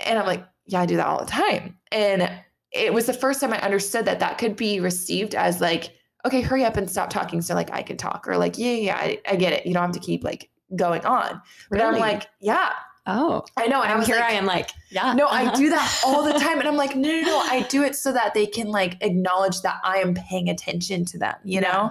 And 0.00 0.18
I'm 0.18 0.26
like, 0.26 0.44
yeah, 0.66 0.82
I 0.82 0.84
do 0.86 0.96
that 0.98 1.06
all 1.06 1.20
the 1.20 1.30
time. 1.30 1.78
And 1.90 2.30
it 2.72 2.92
was 2.94 3.06
the 3.06 3.12
first 3.12 3.40
time 3.40 3.52
I 3.52 3.60
understood 3.60 4.04
that 4.04 4.20
that 4.20 4.38
could 4.38 4.56
be 4.56 4.80
received 4.80 5.34
as 5.34 5.60
like, 5.60 5.92
okay, 6.26 6.40
hurry 6.40 6.64
up 6.64 6.76
and 6.76 6.88
stop 6.90 7.10
talking 7.10 7.40
so 7.40 7.54
like 7.54 7.70
I 7.72 7.82
can 7.82 7.96
talk, 7.96 8.26
or 8.28 8.36
like, 8.36 8.58
yeah, 8.58 8.72
yeah, 8.72 8.96
I, 8.96 9.20
I 9.28 9.36
get 9.36 9.52
it. 9.52 9.66
You 9.66 9.74
don't 9.74 9.82
have 9.82 9.92
to 9.92 10.00
keep 10.00 10.22
like 10.24 10.50
going 10.76 11.04
on. 11.04 11.40
But 11.70 11.80
I'm 11.80 11.98
like, 11.98 12.28
yeah, 12.40 12.72
oh, 13.06 13.44
I 13.56 13.66
know. 13.66 13.82
And 13.82 13.90
I'm 13.92 14.02
here. 14.04 14.16
like, 14.16 14.24
I 14.24 14.32
am 14.32 14.46
like, 14.46 14.70
yeah. 14.90 15.14
no, 15.14 15.26
I 15.26 15.46
uh-huh. 15.46 15.56
do 15.56 15.70
that 15.70 16.02
all 16.06 16.22
the 16.22 16.32
time. 16.38 16.58
And 16.60 16.68
I'm 16.68 16.76
like, 16.76 16.94
no, 16.94 17.08
no, 17.08 17.22
no. 17.22 17.38
I 17.38 17.62
do 17.68 17.82
it 17.82 17.96
so 17.96 18.12
that 18.12 18.34
they 18.34 18.46
can 18.46 18.68
like 18.68 18.96
acknowledge 19.00 19.62
that 19.62 19.80
I 19.82 19.98
am 19.98 20.14
paying 20.14 20.48
attention 20.48 21.04
to 21.06 21.18
them, 21.18 21.34
you 21.44 21.60
Yeah. 21.60 21.72
know? 21.72 21.90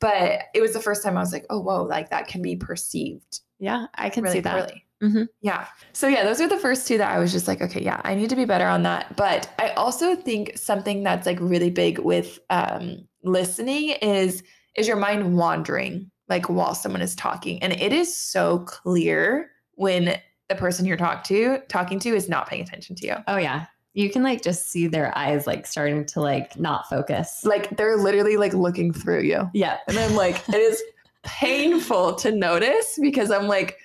But 0.00 0.42
it 0.54 0.60
was 0.60 0.72
the 0.72 0.80
first 0.80 1.02
time 1.02 1.16
I 1.16 1.20
was 1.20 1.32
like, 1.32 1.44
oh, 1.50 1.60
whoa, 1.60 1.82
like 1.82 2.10
that 2.10 2.28
can 2.28 2.40
be 2.40 2.54
perceived 2.56 3.40
Yeah, 3.58 3.86
I 3.96 4.10
can 4.10 4.22
really 4.22 4.36
see 4.36 4.40
that. 4.40 4.66
poorly. 4.68 4.84
Mhm. 5.02 5.28
Yeah. 5.40 5.66
So, 5.92 6.08
yeah, 6.08 6.24
those 6.24 6.40
are 6.40 6.48
the 6.48 6.58
first 6.58 6.88
two 6.88 6.98
that 6.98 7.10
I 7.14 7.18
was 7.18 7.32
just 7.32 7.46
like, 7.46 7.60
okay, 7.62 7.82
yeah, 7.82 8.00
I 8.04 8.14
need 8.14 8.30
to 8.30 8.36
be 8.36 8.44
better 8.44 8.66
on 8.66 8.82
that. 8.82 9.16
But 9.16 9.48
I 9.58 9.70
also 9.70 10.16
think 10.16 10.56
something 10.58 11.02
that's 11.04 11.26
like 11.26 11.38
really 11.40 11.70
big 11.70 11.98
with 12.00 12.38
um, 12.50 13.06
listening 13.22 13.90
is 14.02 14.42
is 14.76 14.86
your 14.86 14.96
mind 14.96 15.36
wandering 15.36 16.10
like 16.28 16.48
while 16.48 16.74
someone 16.74 17.02
is 17.02 17.16
talking 17.16 17.60
and 17.62 17.72
it 17.72 17.92
is 17.92 18.16
so 18.16 18.60
clear 18.60 19.50
when 19.74 20.16
the 20.48 20.54
person 20.54 20.86
you're 20.86 20.96
talk 20.96 21.24
to 21.24 21.58
talking 21.68 21.98
to 21.98 22.10
is 22.10 22.28
not 22.28 22.48
paying 22.48 22.62
attention 22.62 22.94
to 22.96 23.06
you 23.06 23.14
Oh 23.26 23.36
yeah. 23.38 23.66
You 23.94 24.08
can 24.10 24.22
like 24.22 24.42
just 24.42 24.70
see 24.70 24.86
their 24.86 25.16
eyes 25.18 25.46
like 25.46 25.66
starting 25.66 26.04
to 26.06 26.20
like 26.20 26.56
not 26.58 26.88
focus. 26.88 27.44
like 27.44 27.76
they're 27.76 27.96
literally 27.96 28.36
like 28.36 28.52
looking 28.54 28.92
through 28.92 29.22
you 29.22 29.48
yeah. 29.52 29.78
and 29.88 29.98
i'm 29.98 30.14
like 30.14 30.48
it 30.48 30.54
is 30.54 30.80
painful 31.24 32.14
to 32.14 32.30
notice 32.30 32.98
because 33.00 33.30
i'm 33.32 33.48
like 33.48 33.78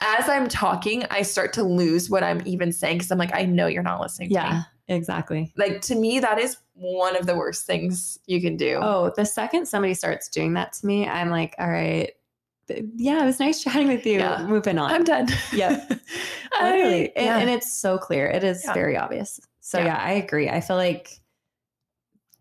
as 0.00 0.28
i'm 0.28 0.48
talking 0.48 1.04
i 1.10 1.22
start 1.22 1.52
to 1.52 1.62
lose 1.62 2.08
what 2.10 2.22
i'm 2.22 2.40
even 2.46 2.72
saying 2.72 2.96
because 2.98 3.10
i'm 3.10 3.18
like 3.18 3.34
i 3.34 3.44
know 3.44 3.66
you're 3.66 3.82
not 3.82 4.00
listening 4.00 4.28
to 4.28 4.34
me 4.34 4.40
Yeah, 4.40 4.62
exactly. 4.88 5.52
like 5.56 5.80
to 5.82 5.94
me 5.96 6.20
that 6.20 6.38
is 6.38 6.56
one 6.74 7.16
of 7.16 7.26
the 7.26 7.34
worst 7.34 7.66
things 7.66 8.18
you 8.26 8.40
can 8.40 8.56
do 8.56 8.78
Oh, 8.80 9.12
the 9.16 9.24
second 9.24 9.66
somebody 9.66 9.94
starts 9.94 10.28
doing 10.28 10.54
that 10.54 10.72
to 10.74 10.86
me, 10.86 11.08
I'm 11.08 11.28
like, 11.30 11.56
all 11.58 11.68
right. 11.68 12.12
Yeah, 12.96 13.22
it 13.22 13.26
was 13.26 13.40
nice 13.40 13.60
chatting 13.64 13.88
with 13.88 14.06
you. 14.06 14.18
Yeah. 14.20 14.46
Moving 14.46 14.78
on. 14.78 14.92
i'm 14.92 15.02
done 15.02 15.26
Yep. 15.52 15.90
I- 16.52 16.70
Literally. 16.70 17.16
And, 17.16 17.26
yeah. 17.26 17.38
and 17.38 17.50
it's 17.50 17.72
so 17.80 17.98
clear. 17.98 18.26
It 18.28 18.44
is 18.44 18.62
Yeah. 18.64 18.74
very 18.74 18.96
obvious. 18.96 19.40
So 19.60 19.80
yeah, 19.80 19.96
I 20.00 20.12
agree. 20.12 20.48
I 20.48 20.60
feel 20.60 20.76
like 20.76 21.18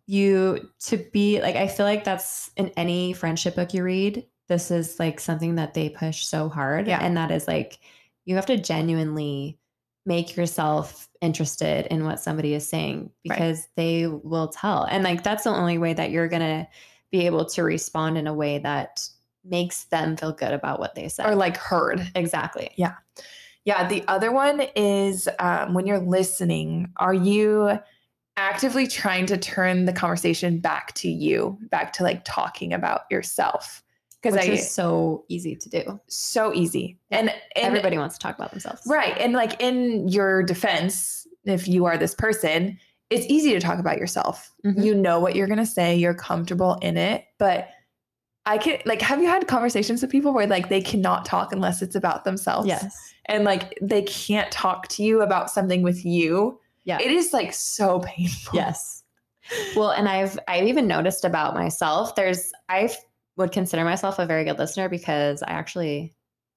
you 0.06 0.70
to 0.82 0.98
be 0.98 1.42
like 1.42 1.56
I 1.56 1.68
feel 1.68 1.86
like 1.86 2.04
that's 2.04 2.52
in 2.56 2.70
any 2.78 3.14
friendship 3.14 3.56
book 3.56 3.74
you 3.74 3.84
read, 3.84 4.26
this 4.48 4.72
is 4.72 5.00
like 5.00 5.20
something 5.20 5.56
that 5.56 5.74
they 5.74 5.90
push 5.90 6.24
so 6.26 6.50
hard. 6.50 6.88
Yeah. 6.88 7.00
And 7.02 7.18
that 7.18 7.32
is 7.32 7.48
like 7.48 7.80
you 8.26 8.36
have 8.36 8.46
to 8.48 8.58
genuinely 8.58 9.58
make 10.06 10.36
yourself 10.38 11.10
interested 11.22 11.86
in 11.88 12.06
what 12.06 12.20
somebody 12.20 12.54
is 12.54 12.68
saying 12.68 13.00
Right. 13.28 13.38
because 13.38 13.68
they 13.76 14.08
will 14.08 14.48
tell. 14.48 14.84
And 14.86 15.04
like 15.04 15.24
that's 15.24 15.44
the 15.44 15.50
only 15.50 15.78
way 15.78 15.94
that 15.94 16.12
you're 16.12 16.28
gonna 16.30 16.68
be 17.12 17.26
able 17.26 17.46
to 17.46 17.64
respond 17.64 18.18
in 18.18 18.28
a 18.28 18.34
way 18.34 18.60
that 18.60 19.08
makes 19.44 19.86
them 19.86 20.18
feel 20.18 20.32
good 20.34 20.52
about 20.54 20.80
what 20.80 20.96
they 20.96 21.08
said. 21.10 21.26
or 21.26 21.36
like 21.36 21.58
heard 21.58 22.10
exactly. 22.16 22.72
Yeah. 22.76 22.96
Yeah, 23.66 23.86
the 23.88 24.04
other 24.08 24.32
one 24.32 24.62
is 24.78 25.28
um, 25.40 25.74
when 25.74 25.86
you're 25.86 26.00
listening, 26.00 26.94
are 26.98 27.14
you 27.14 27.78
actively 28.38 28.88
trying 28.88 29.26
to 29.26 29.38
turn 29.38 29.86
the 29.86 29.92
conversation 29.94 30.60
back 30.60 30.94
to 30.94 31.10
you, 31.10 31.58
back 31.70 31.92
to 31.94 32.04
like 32.04 32.22
talking 32.24 32.72
about 32.72 33.02
yourself. 33.12 33.84
Because 34.34 34.48
I 34.48 34.52
is 34.52 34.70
so 34.72 35.26
easy 35.30 35.56
to 35.56 35.70
do. 35.70 36.00
so 36.08 36.54
easy. 36.54 36.98
And, 37.12 37.30
and 37.30 37.38
Everybody 37.56 37.98
wants 37.98 38.18
to 38.18 38.20
talk 38.22 38.36
about 38.36 38.52
themselves. 38.52 38.82
right. 38.86 39.18
And 39.18 39.34
like 39.34 39.62
in 39.62 40.08
your 40.08 40.44
defense, 40.44 41.28
if 41.46 41.68
you 41.68 41.86
are 41.86 41.98
this 41.98 42.14
person, 42.16 42.78
it's 43.10 43.26
easy 43.30 43.54
to 43.54 43.60
talk 43.60 43.80
about 43.80 43.98
yourself. 43.98 44.54
Mhm. 44.66 44.84
You 44.84 44.94
know 44.96 45.20
what 45.20 45.36
you're 45.36 45.48
gonna 45.48 45.66
say, 45.66 45.96
you're 45.96 46.14
comfortable 46.14 46.78
in 46.82 46.98
it. 46.98 47.26
But 47.38 47.70
I 48.46 48.58
can 48.58 48.80
like 48.86 49.02
have 49.02 49.22
you 49.22 49.28
had 49.28 49.48
conversations 49.48 50.02
with 50.02 50.12
people 50.12 50.34
where 50.34 50.48
like 50.48 50.70
they 50.70 50.82
cannot 50.82 51.26
talk 51.26 51.52
unless 51.52 51.82
it's 51.82 51.96
about 51.96 52.24
themselves? 52.26 52.68
Yes. 52.68 53.14
And 53.26 53.44
like 53.44 53.78
they 53.82 54.02
can't 54.04 54.50
talk 54.52 54.88
to 54.90 55.04
you 55.04 55.22
about 55.22 55.50
something 55.50 55.82
with 55.84 56.06
you. 56.06 56.60
Yeah. 56.86 57.00
It 57.02 57.12
is 57.12 57.34
like 57.34 57.54
so 57.54 58.00
painful. 58.06 58.56
Yes. 58.58 59.04
Well, 59.78 59.92
and 59.92 60.10
I've 60.10 60.38
I've 60.50 60.66
even 60.68 60.88
noticed 60.88 61.24
about 61.24 61.54
myself. 61.56 62.16
There's 62.16 62.52
I 62.68 62.90
would 63.38 63.52
consider 63.52 63.84
myself 63.86 64.20
a 64.20 64.26
very 64.26 64.44
good 64.44 64.58
listener 64.60 64.90
because 64.90 65.42
I 65.44 65.52
actually 65.52 66.14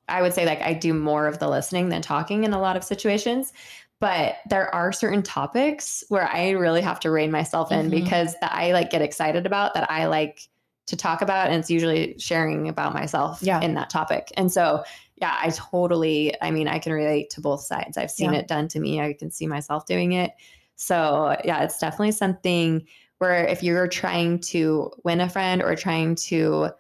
I 0.09 0.23
would 0.23 0.35
say 0.35 0.45
like 0.45 0.61
I 0.63 0.75
do 0.75 0.93
more 0.93 1.29
of 1.29 1.39
the 1.39 1.49
listening 1.49 1.89
than 1.89 2.03
talking 2.03 2.43
in 2.45 2.53
a 2.53 2.61
lot 2.61 2.77
of 2.77 2.83
situations. 2.83 3.53
But 4.01 4.37
there 4.49 4.75
are 4.75 4.93
certain 4.93 5.23
topics 5.23 6.03
where 6.09 6.27
I 6.27 6.51
really 6.51 6.81
have 6.81 6.99
to 7.01 7.11
rein 7.11 7.31
myself 7.31 7.71
in 7.71 7.87
Mhm. 7.89 7.91
because 7.91 8.35
that 8.41 8.53
I 8.53 8.73
like 8.73 8.91
get 8.91 9.03
excited 9.03 9.47
about 9.47 9.75
that 9.75 9.89
I 9.91 10.07
like 10.07 10.49
to 10.87 10.97
talk 10.97 11.23
about 11.23 11.49
and 11.49 11.57
it's 11.57 11.71
usually 11.71 12.19
sharing 12.19 12.69
about 12.69 12.95
myself 12.95 13.39
Yeah. 13.43 13.61
in 13.61 13.75
that 13.75 13.91
topic. 13.91 14.33
And 14.37 14.51
so 14.51 14.83
yeah, 15.17 15.37
I 15.41 15.51
totally 15.51 16.35
I 16.43 16.51
mean 16.51 16.67
I 16.67 16.79
can 16.79 16.93
relate 16.93 17.29
to 17.31 17.41
both 17.43 17.61
sides. 17.61 17.97
I've 17.99 18.11
seen 18.11 18.33
Yeah. 18.33 18.41
it 18.41 18.49
done 18.49 18.67
to 18.69 18.81
me. 18.81 19.01
I 19.01 19.13
can 19.13 19.31
see 19.31 19.47
myself 19.47 19.85
doing 19.87 20.13
it. 20.13 20.33
So, 20.77 21.37
yeah, 21.45 21.63
it's 21.63 21.79
definitely 21.79 22.13
something 22.13 22.87
where 23.21 23.45
if 23.45 23.63
you're 23.63 23.87
trying 23.87 24.39
to 24.41 24.91
win 25.05 25.21
a 25.21 25.29
friend 25.29 25.63
or 25.63 25.77
trying 25.77 26.15
to 26.15 26.71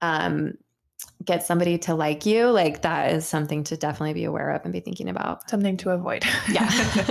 um, 0.00 0.54
get 1.24 1.44
somebody 1.44 1.76
to 1.76 1.94
like 1.94 2.24
you, 2.24 2.46
like 2.50 2.82
that 2.82 3.12
is 3.12 3.26
something 3.26 3.64
to 3.64 3.76
definitely 3.76 4.14
be 4.14 4.22
aware 4.22 4.50
of 4.50 4.62
and 4.62 4.72
be 4.72 4.78
thinking 4.78 5.08
about. 5.08 5.50
Something 5.50 5.76
to 5.78 5.90
avoid. 5.90 6.24
Yeah. 6.48 6.70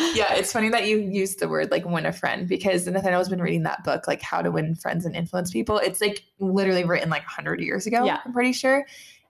yeah, 0.14 0.34
it's 0.34 0.52
funny 0.52 0.68
that 0.68 0.86
you 0.86 0.98
used 0.98 1.40
the 1.40 1.48
word 1.48 1.70
like 1.70 1.86
win 1.86 2.04
a 2.04 2.12
friend 2.12 2.46
because 2.46 2.86
Nathaniel's 2.86 3.30
been 3.30 3.40
reading 3.40 3.62
that 3.62 3.84
book, 3.84 4.06
like 4.06 4.20
How 4.20 4.42
to 4.42 4.50
Win 4.50 4.74
Friends 4.74 5.06
and 5.06 5.16
Influence 5.16 5.50
People. 5.50 5.78
It's 5.78 6.02
like 6.02 6.22
literally 6.38 6.84
written 6.84 7.08
like 7.08 7.22
100 7.22 7.58
years 7.60 7.86
ago, 7.86 8.04
Yeah. 8.04 8.20
I'm 8.22 8.34
pretty 8.34 8.52
sure. 8.52 8.86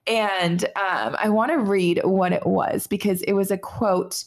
And 0.09 0.65
um, 0.75 1.15
I 1.17 1.29
want 1.29 1.53
to 1.53 1.59
read 1.59 2.01
what 2.03 2.33
it 2.33 2.45
was 2.45 2.89
because 2.89 3.23
it 3.23 3.35
was 3.35 3.53
a 3.53 3.59
quote 3.59 4.25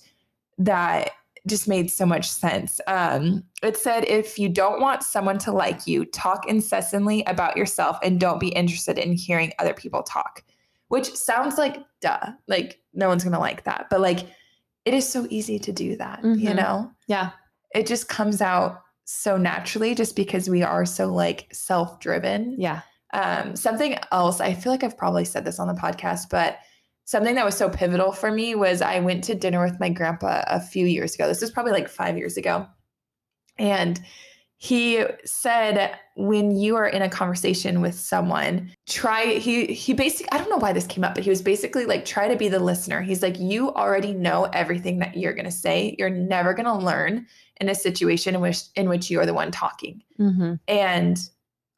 that 0.57 1.11
just 1.47 1.67
made 1.67 1.91
so 1.91 2.05
much 2.05 2.29
sense. 2.29 2.79
Um, 2.87 3.43
it 3.61 3.75
said, 3.77 4.05
If 4.05 4.39
you 4.39 4.47
don't 4.49 4.79
want 4.81 5.03
someone 5.03 5.37
to 5.39 5.51
like 5.51 5.85
you, 5.87 6.05
talk 6.05 6.47
incessantly 6.47 7.23
about 7.25 7.57
yourself 7.57 7.97
and 8.01 8.19
don't 8.19 8.39
be 8.39 8.49
interested 8.49 8.97
in 8.97 9.13
hearing 9.13 9.51
other 9.59 9.73
people 9.73 10.03
talk, 10.03 10.43
which 10.87 11.13
sounds 11.13 11.57
like 11.57 11.77
duh, 12.01 12.31
like 12.47 12.79
no 12.93 13.07
one's 13.09 13.23
going 13.23 13.33
to 13.33 13.39
like 13.39 13.63
that. 13.65 13.87
But 13.89 13.99
like, 14.01 14.19
it 14.85 14.93
is 14.93 15.07
so 15.07 15.27
easy 15.29 15.59
to 15.59 15.71
do 15.71 15.95
that, 15.97 16.23
you 16.23 16.49
Mhm. 16.49 16.55
know? 16.55 16.91
Yeah. 17.07 17.31
It 17.73 17.87
just 17.87 18.07
comes 18.07 18.41
out 18.41 18.81
so 19.05 19.35
naturally 19.37 19.95
just 19.95 20.15
because 20.15 20.49
we 20.49 20.63
are 20.63 20.85
so 20.85 21.07
like 21.13 21.47
self 21.53 21.99
driven. 21.99 22.55
Yeah. 22.59 22.81
Um, 23.13 23.55
something 23.55 23.97
else, 24.11 24.39
I 24.41 24.53
feel 24.53 24.71
like 24.71 24.83
I've 24.83 24.97
probably 24.97 25.25
said 25.25 25.45
this 25.45 25.59
on 25.59 25.67
the 25.67 25.73
podcast, 25.73 26.29
but 26.29 26.57
something 27.05 27.35
that 27.35 27.45
was 27.45 27.57
so 27.57 27.69
pivotal 27.69 28.11
for 28.11 28.31
me 28.31 28.55
was 28.55 28.81
I 28.81 28.99
went 28.99 29.23
to 29.25 29.35
dinner 29.35 29.63
with 29.63 29.79
my 29.79 29.89
grandpa 29.89 30.43
a 30.47 30.59
few 30.59 30.85
years 30.85 31.15
ago. 31.15 31.27
This 31.27 31.41
was 31.41 31.51
probably 31.51 31.73
like 31.73 31.89
five 31.89 32.17
years 32.17 32.37
ago. 32.37 32.67
And 33.57 33.99
he 34.57 35.03
said 35.25 35.99
when 36.15 36.55
you 36.55 36.77
are 36.77 36.87
in 36.87 37.01
a 37.01 37.09
conversation 37.09 37.81
with 37.81 37.95
someone 37.99 38.71
try 38.87 39.25
he 39.33 39.65
he 39.65 39.93
basically 39.93 40.31
i 40.31 40.37
don't 40.37 40.49
know 40.49 40.55
why 40.57 40.71
this 40.71 40.87
came 40.87 41.03
up 41.03 41.15
but 41.15 41.23
he 41.23 41.29
was 41.29 41.41
basically 41.41 41.85
like 41.85 42.05
try 42.05 42.29
to 42.29 42.37
be 42.37 42.47
the 42.47 42.59
listener 42.59 43.01
he's 43.01 43.21
like 43.21 43.37
you 43.39 43.73
already 43.73 44.13
know 44.13 44.45
everything 44.53 44.99
that 44.99 45.17
you're 45.17 45.33
going 45.33 45.43
to 45.43 45.51
say 45.51 45.93
you're 45.99 46.09
never 46.09 46.53
going 46.53 46.65
to 46.65 46.73
learn 46.73 47.25
in 47.59 47.67
a 47.67 47.75
situation 47.75 48.35
in 48.35 48.41
which 48.41 48.61
in 48.77 48.87
which 48.87 49.09
you 49.09 49.19
are 49.19 49.25
the 49.25 49.33
one 49.33 49.51
talking 49.51 50.01
Mm-hmm. 50.17 50.53
and 50.69 51.17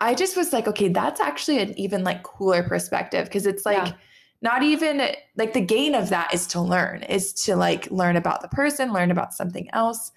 I 0.02 0.14
just 0.14 0.36
was 0.36 0.52
like, 0.52 0.68
okay, 0.68 0.90
that's 0.90 1.22
actually 1.22 1.60
an 1.60 1.80
even 1.80 2.04
like 2.04 2.22
cooler 2.24 2.64
perspective 2.64 3.26
because 3.26 3.46
it's 3.46 3.66
like 3.66 3.88
Yeah. 3.88 3.94
Not 4.42 4.64
even 4.64 5.02
like 5.38 5.54
the 5.54 5.62
gain 5.62 5.96
of 5.96 6.10
that 6.10 6.34
is 6.34 6.46
to 6.48 6.62
learn, 6.62 7.04
is 7.04 7.34
to 7.46 7.56
like 7.56 7.90
learn 7.92 8.16
about 8.16 8.42
the 8.42 8.48
person, 8.50 8.94
learn 8.94 9.12
about 9.12 9.34
something 9.34 9.70
else. 9.74 10.12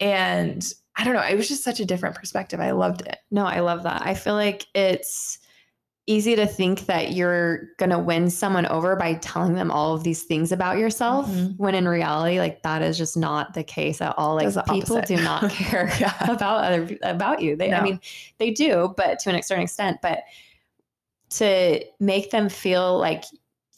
And 0.00 0.66
I 0.96 1.04
don't 1.04 1.14
know, 1.14 1.22
it 1.22 1.36
was 1.36 1.48
just 1.48 1.64
such 1.64 1.80
a 1.80 1.84
different 1.84 2.14
perspective. 2.16 2.60
I 2.60 2.72
loved 2.72 3.02
it. 3.02 3.16
No, 3.30 3.46
I 3.46 3.60
love 3.60 3.84
that. 3.84 4.02
I 4.04 4.14
feel 4.14 4.34
like 4.34 4.66
it's 4.74 5.38
easy 6.06 6.34
to 6.34 6.46
think 6.46 6.86
that 6.86 7.12
you're 7.12 7.68
going 7.78 7.90
to 7.90 7.98
win 7.98 8.28
someone 8.30 8.66
over 8.66 8.96
by 8.96 9.14
telling 9.14 9.54
them 9.54 9.70
all 9.70 9.94
of 9.94 10.02
these 10.02 10.24
things 10.24 10.50
about 10.50 10.76
yourself 10.76 11.28
Mhm. 11.28 11.56
when 11.56 11.74
in 11.76 11.86
reality 11.86 12.38
like 12.40 12.62
that 12.62 12.82
is 12.82 12.98
just 12.98 13.16
not 13.16 13.54
the 13.54 13.62
case 13.62 14.00
at 14.00 14.14
all 14.18 14.34
like 14.34 14.48
people 14.68 14.96
opposite. 14.96 15.06
do 15.06 15.22
not 15.22 15.48
care 15.52 15.88
Yeah. 16.00 16.14
about 16.28 16.64
other 16.64 16.98
about 17.02 17.42
you 17.42 17.54
they 17.54 17.72
i 17.72 17.80
mean 17.80 18.00
they 18.38 18.50
do 18.50 18.92
but 18.96 19.20
to 19.20 19.30
an 19.30 19.40
certain 19.42 19.62
extent 19.62 19.98
but 20.02 20.24
to 21.28 21.84
make 22.00 22.30
them 22.32 22.48
feel 22.48 22.98
like 22.98 23.22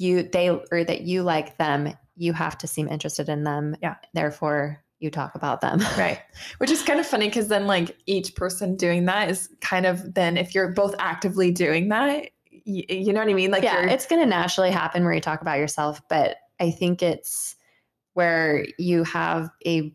you 0.03 0.23
they 0.25 0.49
or 0.51 0.85
that 0.85 1.03
you 1.03 1.23
like 1.23 1.57
them 1.59 1.93
you 2.17 2.33
have 2.33 2.59
to 2.59 2.67
seem 2.67 2.89
interested 2.89 3.29
in 3.29 3.45
them 3.45 3.77
Yeah. 3.83 3.95
therefore 4.15 4.83
you 4.99 5.11
talk 5.11 5.35
about 5.35 5.61
them 5.61 5.81
Right. 5.99 6.21
Which 6.59 6.71
is 6.71 6.83
kind 6.83 7.01
of 7.01 7.07
funny 7.07 7.29
because 7.29 7.49
then 7.49 7.67
like 7.67 7.97
each 8.07 8.35
person 8.35 8.77
doing 8.77 9.05
that 9.07 9.31
is 9.31 9.49
kind 9.61 9.87
of 9.87 10.15
then 10.15 10.37
if 10.37 10.55
you're 10.55 10.73
both 10.73 10.95
actively 10.99 11.51
doing 11.51 11.89
that, 11.89 12.29
y- 12.67 12.85
you 12.89 13.13
know 13.13 13.21
what 13.21 13.29
I 13.29 13.35
mean? 13.35 13.51
Like 13.51 13.65
yeah, 13.65 13.81
you're, 13.81 13.89
it's 13.89 14.07
going 14.07 14.21
to 14.23 14.27
naturally 14.29 14.71
happen 14.71 15.03
where 15.05 15.13
you 15.15 15.21
talk 15.21 15.41
about 15.41 15.59
yourself, 15.59 16.01
but 16.09 16.37
I 16.61 16.71
think 16.71 17.03
it's 17.03 17.57
where 18.15 18.65
you 18.79 19.03
have 19.05 19.51
a 19.67 19.93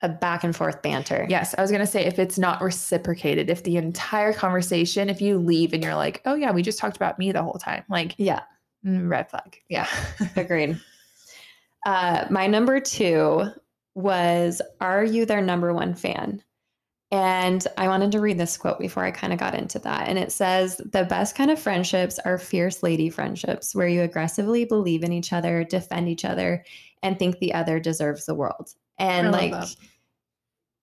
a 0.00 0.08
back 0.08 0.44
and 0.44 0.54
forth 0.56 0.80
banter. 0.80 1.26
Yes, 1.28 1.54
I 1.58 1.60
was 1.60 1.70
going 1.72 1.80
to 1.84 1.86
say 1.86 2.04
if 2.06 2.18
it's 2.20 2.38
not 2.38 2.62
reciprocated, 2.62 3.50
if 3.50 3.64
the 3.64 3.76
entire 3.76 4.32
conversation, 4.32 5.10
if 5.10 5.20
you 5.20 5.38
leave 5.38 5.72
and 5.72 5.82
you're 5.82 5.96
like, 5.96 6.22
oh, 6.24 6.34
yeah, 6.34 6.52
we 6.52 6.62
just 6.62 6.78
talked 6.78 6.94
about 6.96 7.18
me 7.18 7.32
the 7.32 7.42
whole 7.42 7.58
time, 7.58 7.82
like, 7.90 8.14
Yeah, 8.16 8.42
red 8.84 9.30
flag. 9.30 9.60
Yeah. 9.68 9.88
agreed. 10.36 10.80
Uh, 11.86 12.26
my 12.30 12.46
number 12.46 12.80
two 12.80 13.44
was 13.94 14.60
Are 14.80 15.04
you 15.04 15.26
their 15.26 15.42
number 15.42 15.72
one 15.72 15.94
fan? 15.94 16.42
And 17.10 17.66
I 17.78 17.88
wanted 17.88 18.12
to 18.12 18.20
read 18.20 18.36
this 18.36 18.58
quote 18.58 18.78
before 18.78 19.02
I 19.02 19.10
kind 19.10 19.32
of 19.32 19.38
got 19.38 19.54
into 19.54 19.78
that. 19.78 20.08
And 20.08 20.18
it 20.18 20.30
says, 20.30 20.76
The 20.92 21.04
best 21.04 21.34
kind 21.34 21.50
of 21.50 21.58
friendships 21.58 22.18
are 22.18 22.38
fierce 22.38 22.82
lady 22.82 23.08
friendships 23.08 23.74
where 23.74 23.88
you 23.88 24.02
aggressively 24.02 24.66
believe 24.66 25.02
in 25.02 25.12
each 25.12 25.32
other, 25.32 25.64
defend 25.64 26.08
each 26.08 26.24
other, 26.24 26.64
and 27.02 27.18
think 27.18 27.38
the 27.38 27.54
other 27.54 27.80
deserves 27.80 28.26
the 28.26 28.34
world. 28.34 28.74
And 28.98 29.32
like, 29.32 29.52
that. 29.52 29.74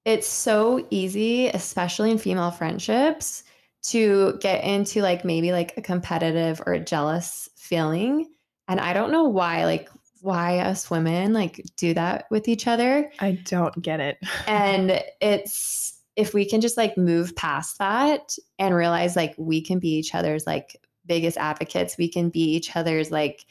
it's 0.03 0.27
so 0.27 0.87
easy, 0.89 1.47
especially 1.47 2.09
in 2.09 2.17
female 2.17 2.51
friendships, 2.51 3.43
to 3.83 4.37
get 4.41 4.63
into 4.63 5.01
like 5.01 5.23
maybe 5.23 5.51
like 5.51 5.77
a 5.77 5.81
competitive 5.81 6.61
or 6.65 6.73
a 6.73 6.79
jealous 6.79 7.49
feeling. 7.65 8.29
And 8.67 8.79
I 8.79 8.93
don't 8.93 9.11
know 9.11 9.25
why, 9.25 9.65
like, 9.65 9.89
why 10.21 10.57
us 10.59 10.89
women 10.89 11.33
like 11.33 11.61
do 11.77 11.93
that 11.93 12.25
with 12.31 12.47
each 12.47 12.65
other. 12.67 13.11
I 13.19 13.33
don't 13.43 13.79
get 13.81 13.99
it. 13.99 14.17
And 14.47 15.03
it's 15.21 16.01
if 16.15 16.33
we 16.33 16.49
can 16.49 16.61
just 16.61 16.77
like 16.77 16.97
move 16.97 17.35
past 17.35 17.77
that 17.77 18.35
and 18.57 18.73
realize 18.73 19.15
like 19.15 19.35
we 19.37 19.61
can 19.61 19.77
be 19.79 19.89
each 19.89 20.15
other's 20.15 20.47
like 20.47 20.77
biggest 21.05 21.37
advocates, 21.37 21.97
we 21.99 22.07
can 22.09 22.29
be 22.29 22.39
each 22.55 22.75
other's 22.75 23.11
like 23.11 23.45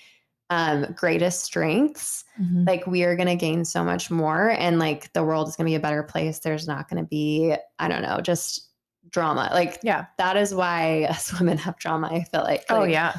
um 0.50 0.85
greatest 0.96 1.42
strengths 1.44 2.24
Mhm. 2.40 2.66
like 2.66 2.87
we 2.87 3.05
are 3.05 3.16
going 3.16 3.29
to 3.29 3.35
gain 3.37 3.64
so 3.64 3.83
much 3.85 4.11
more 4.11 4.50
and 4.50 4.79
like 4.79 5.11
the 5.14 5.24
world 5.24 5.48
is 5.48 5.57
going 5.57 5.64
to 5.66 5.70
be 5.70 5.74
a 5.77 5.81
better 5.81 6.03
place 6.03 6.40
there's 6.40 6.66
not 6.68 6.87
going 6.90 7.03
to 7.03 7.09
be 7.09 7.55
i 7.79 7.88
don't 7.88 8.03
know 8.03 8.20
just 8.20 8.68
drama 9.09 9.48
like 9.55 9.79
Yeah. 9.83 10.05
that 10.18 10.37
is 10.37 10.55
why 10.55 11.05
us 11.09 11.33
women 11.38 11.57
have 11.57 11.79
drama 11.79 12.09
i 12.12 12.24
feel 12.24 12.42
like 12.42 12.64
Oh, 12.68 12.85
yeah. 12.85 13.14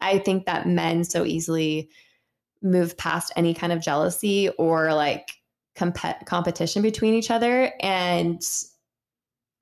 I 0.00 0.18
think 0.18 0.46
that 0.46 0.66
men 0.66 1.04
so 1.04 1.24
easily 1.24 1.88
move 2.62 2.96
past 2.96 3.32
any 3.36 3.54
kind 3.54 3.72
of 3.72 3.80
jealousy 3.80 4.48
or 4.58 4.92
like 4.94 5.28
comp- 5.76 6.26
competition 6.26 6.82
between 6.82 7.14
each 7.14 7.30
other 7.30 7.72
and 7.80 8.42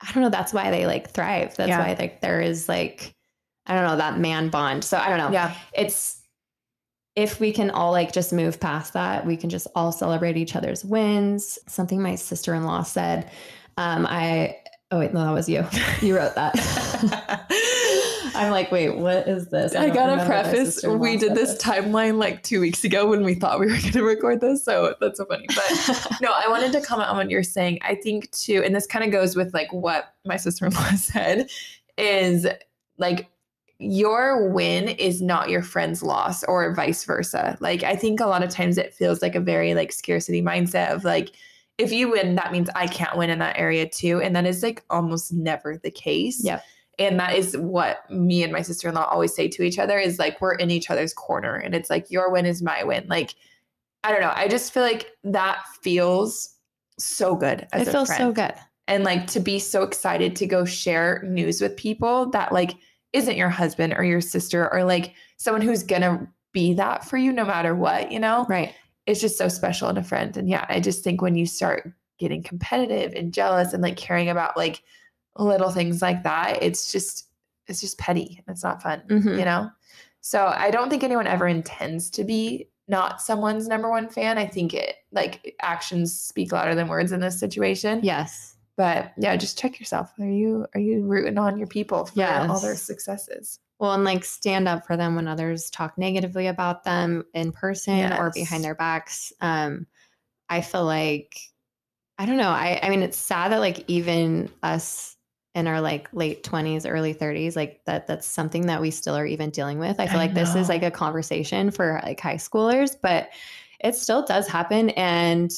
i 0.00 0.12
don't 0.12 0.22
know 0.22 0.30
that's 0.30 0.52
why 0.52 0.70
they 0.70 0.86
like 0.86 1.10
thrive 1.10 1.54
that's 1.56 1.68
Yeah. 1.68 1.78
why 1.80 1.96
like 1.98 2.20
there 2.20 2.40
is 2.40 2.68
like 2.68 3.14
i 3.66 3.74
don't 3.74 3.84
know 3.84 3.96
that 3.96 4.18
man 4.18 4.48
bond 4.48 4.82
so 4.84 4.96
i 4.98 5.08
don't 5.08 5.18
know 5.18 5.30
Yeah. 5.30 5.54
it's 5.72 6.16
if 7.16 7.40
we 7.40 7.52
can 7.52 7.70
all 7.70 7.90
like 7.90 8.12
just 8.12 8.32
move 8.32 8.60
past 8.60 8.92
that, 8.92 9.26
we 9.26 9.36
can 9.36 9.50
just 9.50 9.66
all 9.74 9.90
celebrate 9.90 10.36
each 10.36 10.54
other's 10.54 10.84
wins. 10.84 11.58
Something 11.66 12.00
my 12.00 12.14
sister 12.14 12.54
in 12.54 12.62
law 12.62 12.84
said. 12.84 13.28
Um, 13.76 14.06
I 14.08 14.54
oh 14.92 15.00
wait, 15.00 15.12
no, 15.12 15.24
that 15.24 15.32
was 15.32 15.48
you. 15.48 15.66
You 16.00 16.16
wrote 16.16 16.36
that. 16.36 16.54
I'm 18.38 18.52
like, 18.52 18.70
wait, 18.70 18.96
what 18.96 19.26
is 19.26 19.48
this? 19.48 19.74
I 19.74 19.86
don't 19.86 19.94
gotta 19.94 20.24
preface, 20.24 20.84
we 20.84 21.16
did 21.16 21.34
this 21.34 21.60
timeline 21.60 22.18
like 22.18 22.44
two 22.44 22.60
weeks 22.60 22.84
ago 22.84 23.08
when 23.08 23.24
we 23.24 23.34
thought 23.34 23.58
we 23.58 23.66
were 23.66 23.72
going 23.80 23.92
to 23.92 24.02
record 24.04 24.40
this. 24.40 24.64
So 24.64 24.94
that's 25.00 25.18
so 25.18 25.26
funny. 25.26 25.46
But 25.48 26.18
no, 26.22 26.30
I 26.32 26.48
wanted 26.48 26.70
to 26.72 26.80
comment 26.80 27.10
on 27.10 27.16
what 27.16 27.30
you're 27.30 27.42
saying. 27.42 27.80
I 27.82 27.96
think 27.96 28.30
too, 28.30 28.62
and 28.64 28.74
this 28.74 28.86
kind 28.86 29.04
of 29.04 29.10
goes 29.10 29.34
with 29.34 29.52
like 29.52 29.72
what 29.72 30.14
my 30.24 30.36
sister 30.36 30.66
in 30.66 30.72
law 30.72 30.90
said 30.96 31.50
is 31.96 32.46
like, 32.96 33.28
your 33.80 34.48
win 34.50 34.88
is 34.88 35.20
not 35.20 35.50
your 35.50 35.62
friend's 35.62 36.02
loss 36.02 36.44
or 36.44 36.74
vice 36.74 37.04
versa. 37.04 37.56
Like, 37.60 37.82
I 37.82 37.96
think 37.96 38.20
a 38.20 38.26
lot 38.26 38.42
of 38.42 38.50
times 38.50 38.78
it 38.78 38.94
feels 38.94 39.20
like 39.20 39.34
a 39.34 39.40
very 39.40 39.74
like 39.74 39.92
scarcity 39.92 40.42
mindset 40.42 40.90
of 40.92 41.04
like, 41.04 41.30
if 41.76 41.92
you 41.92 42.10
win, 42.10 42.34
that 42.34 42.50
means 42.50 42.68
I 42.74 42.88
can't 42.88 43.16
win 43.16 43.30
in 43.30 43.38
that 43.38 43.58
area 43.58 43.88
too. 43.88 44.20
And 44.20 44.34
that 44.34 44.46
is 44.46 44.62
like 44.62 44.82
almost 44.90 45.32
never 45.32 45.76
the 45.76 45.92
case. 45.92 46.42
Yep. 46.44 46.64
And 46.98 47.18
that 47.20 47.36
is 47.36 47.56
what 47.56 48.10
me 48.10 48.42
and 48.42 48.52
my 48.52 48.62
sister 48.62 48.88
in 48.88 48.94
law 48.94 49.04
always 49.04 49.34
say 49.34 49.48
to 49.48 49.62
each 49.62 49.78
other 49.78 49.98
is 49.98 50.18
like, 50.18 50.40
we're 50.40 50.54
in 50.54 50.70
each 50.70 50.90
other's 50.90 51.14
corner. 51.14 51.54
And 51.54 51.74
it's 51.74 51.90
like, 51.90 52.10
your 52.10 52.30
win 52.30 52.44
is 52.44 52.62
my 52.62 52.82
win. 52.82 53.06
Like, 53.08 53.34
I 54.02 54.10
don't 54.10 54.20
know. 54.20 54.32
I 54.34 54.48
just 54.48 54.72
feel 54.72 54.82
like 54.82 55.12
that 55.24 55.58
feels 55.82 56.56
so 56.98 57.36
good. 57.36 57.66
As 57.72 57.86
it 57.86 57.92
feels 57.92 58.08
friend. 58.08 58.20
so 58.20 58.32
good. 58.32 58.54
And 58.88 59.04
like 59.04 59.26
to 59.28 59.40
be 59.40 59.58
so 59.58 59.82
excited 59.82 60.34
to 60.36 60.46
go 60.46 60.64
share 60.64 61.22
news 61.26 61.60
with 61.60 61.76
people 61.76 62.30
that 62.30 62.52
like 62.52 62.74
isn't 63.12 63.36
your 63.36 63.48
husband 63.48 63.94
or 63.96 64.04
your 64.04 64.20
sister 64.20 64.72
or 64.72 64.84
like 64.84 65.14
someone 65.36 65.62
who's 65.62 65.82
gonna 65.82 66.26
be 66.52 66.74
that 66.74 67.04
for 67.04 67.16
you 67.16 67.32
no 67.32 67.44
matter 67.44 67.74
what, 67.74 68.10
you 68.10 68.18
know? 68.18 68.46
Right. 68.48 68.74
It's 69.06 69.20
just 69.20 69.38
so 69.38 69.48
special 69.48 69.88
in 69.88 69.96
a 69.96 70.02
friend. 70.02 70.36
And 70.36 70.48
yeah, 70.48 70.66
I 70.68 70.80
just 70.80 71.04
think 71.04 71.22
when 71.22 71.34
you 71.34 71.46
start 71.46 71.92
getting 72.18 72.42
competitive 72.42 73.12
and 73.14 73.32
jealous 73.32 73.72
and 73.72 73.82
like 73.82 73.96
caring 73.96 74.28
about 74.28 74.56
like 74.56 74.82
little 75.38 75.70
things 75.70 76.02
like 76.02 76.22
that, 76.24 76.62
it's 76.62 76.92
just 76.92 77.26
it's 77.66 77.80
just 77.80 77.98
petty. 77.98 78.42
It's 78.48 78.64
not 78.64 78.82
fun, 78.82 79.02
Mhm. 79.08 79.38
you 79.38 79.44
know? 79.44 79.70
So 80.22 80.46
I 80.46 80.70
don't 80.70 80.88
think 80.90 81.04
anyone 81.04 81.26
ever 81.26 81.46
intends 81.46 82.08
to 82.10 82.24
be 82.24 82.68
not 82.88 83.20
someone's 83.20 83.68
number 83.68 83.90
one 83.90 84.08
fan. 84.08 84.38
I 84.38 84.46
think 84.46 84.72
it 84.72 84.96
like 85.12 85.54
actions 85.60 86.18
speak 86.18 86.50
louder 86.52 86.74
than 86.74 86.88
words 86.88 87.12
in 87.12 87.20
this 87.20 87.38
situation. 87.38 88.00
Yes. 88.02 88.56
But 88.76 89.12
yeah, 89.18 89.36
just 89.36 89.58
check 89.58 89.78
yourself. 89.78 90.12
Are 90.18 90.24
you 90.24 90.66
are 90.74 90.80
you 90.80 91.02
rooting 91.02 91.36
on 91.36 91.58
your 91.58 91.66
people 91.66 92.06
for 92.06 92.22
all 92.24 92.60
their 92.60 92.76
successes? 92.76 93.58
Well, 93.78 93.92
and 93.92 94.04
like 94.04 94.24
stand 94.24 94.66
up 94.66 94.86
for 94.86 94.96
them 94.96 95.14
when 95.14 95.28
others 95.28 95.68
talk 95.70 95.98
negatively 95.98 96.46
about 96.46 96.84
them 96.84 97.24
in 97.34 97.52
person 97.52 98.12
or 98.14 98.30
behind 98.34 98.64
their 98.64 98.74
backs. 98.74 99.32
Um, 99.40 99.86
I 100.48 100.62
feel 100.62 100.84
like 100.84 101.36
I 102.18 102.24
don't 102.26 102.38
know. 102.38 102.48
I 102.50 102.80
I 102.82 102.88
mean, 102.88 103.02
it's 103.02 103.18
sad 103.18 103.52
that 103.52 103.58
like 103.58 103.84
even 103.88 104.50
us 104.62 105.16
in 105.58 105.66
our 105.66 105.80
like 105.80 106.08
late 106.12 106.44
twenties, 106.44 106.86
early 106.86 107.12
thirties, 107.12 107.56
like 107.56 107.80
that 107.86 108.06
that's 108.06 108.26
something 108.26 108.66
that 108.66 108.80
we 108.80 108.90
still 108.90 109.16
are 109.16 109.26
even 109.26 109.50
dealing 109.50 109.78
with. 109.78 109.98
I 109.98 110.06
feel 110.06 110.20
I 110.20 110.24
like 110.24 110.34
this 110.34 110.54
is 110.54 110.68
like 110.68 110.84
a 110.84 110.90
conversation 110.90 111.70
for 111.70 112.00
like 112.04 112.20
high 112.20 112.36
schoolers, 112.36 112.96
but 113.02 113.30
it 113.80 113.94
still 113.96 114.24
does 114.24 114.46
happen. 114.46 114.90
And 114.90 115.50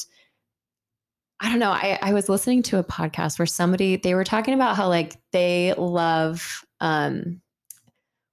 I 1.39 1.49
don't 1.49 1.59
know. 1.59 1.71
I, 1.71 1.97
I 2.01 2.13
was 2.13 2.29
listening 2.29 2.63
to 2.63 2.79
a 2.79 2.83
podcast 2.83 3.39
where 3.39 3.45
somebody 3.45 3.95
they 3.95 4.15
were 4.15 4.23
talking 4.23 4.53
about 4.53 4.75
how 4.75 4.87
like 4.89 5.15
they 5.31 5.73
love 5.77 6.65
um 6.79 7.41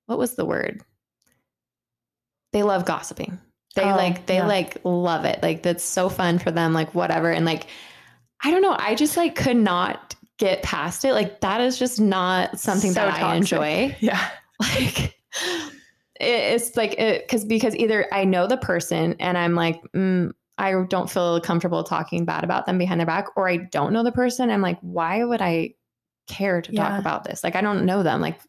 what 0.07 0.18
was 0.18 0.35
the 0.35 0.44
word? 0.46 0.83
They 2.52 2.62
love 2.62 2.87
gossiping. 2.87 3.38
They 3.74 3.85
Oh, 3.85 3.96
like 3.96 4.26
they 4.26 4.37
yeah. 4.37 4.46
like 4.46 4.78
love 4.85 5.24
it. 5.26 5.42
Like 5.42 5.62
that's 5.62 5.85
so 5.85 6.09
fun 6.09 6.38
for 6.38 6.50
them, 6.50 6.72
like 6.72 6.94
whatever. 6.94 7.31
And 7.31 7.44
like 7.44 7.66
I 8.42 8.50
don't 8.50 8.62
know, 8.62 8.76
I 8.78 8.94
just 8.94 9.16
like 9.16 9.35
could 9.35 9.57
not 9.57 10.14
get 10.38 10.62
past 10.62 11.05
it. 11.05 11.12
Like 11.12 11.40
that 11.40 11.61
is 11.61 11.79
just 11.79 12.01
not 12.01 12.59
something 12.59 12.92
So 12.92 13.01
that 13.01 13.22
I 13.22 13.37
enjoy 13.37 13.94
Yeah. 14.01 14.29
like 14.61 14.98
it, 15.05 15.14
it's 16.20 16.77
like 16.77 16.94
it 16.98 17.27
because 17.27 17.44
because 17.44 17.77
either 17.77 18.12
I 18.12 18.24
know 18.24 18.46
the 18.46 18.57
person 18.57 19.14
and 19.20 19.37
I'm 19.38 19.55
like 19.55 19.81
mm, 19.92 20.33
I 20.57 20.72
don't 20.88 21.11
feel 21.11 21.40
comfortable 21.40 21.85
talking 21.85 22.24
bad 22.24 22.42
about 22.42 22.66
them 22.66 22.79
behind 22.79 22.98
their 22.98 23.07
back, 23.07 23.29
or 23.37 23.48
I 23.48 23.59
don't 23.59 23.92
know 23.92 24.03
the 24.03 24.11
person. 24.11 24.51
I'm 24.51 24.61
like, 24.62 24.79
why 24.81 25.22
would 25.22 25.40
I 25.40 25.74
care 26.27 26.61
to 26.61 26.72
Yeah. 26.72 26.88
talk 26.88 26.98
about 26.98 27.24
this? 27.24 27.44
Like 27.44 27.55
I 27.55 27.61
don't 27.61 27.85
know 27.85 28.03
them. 28.03 28.20
Like 28.20 28.40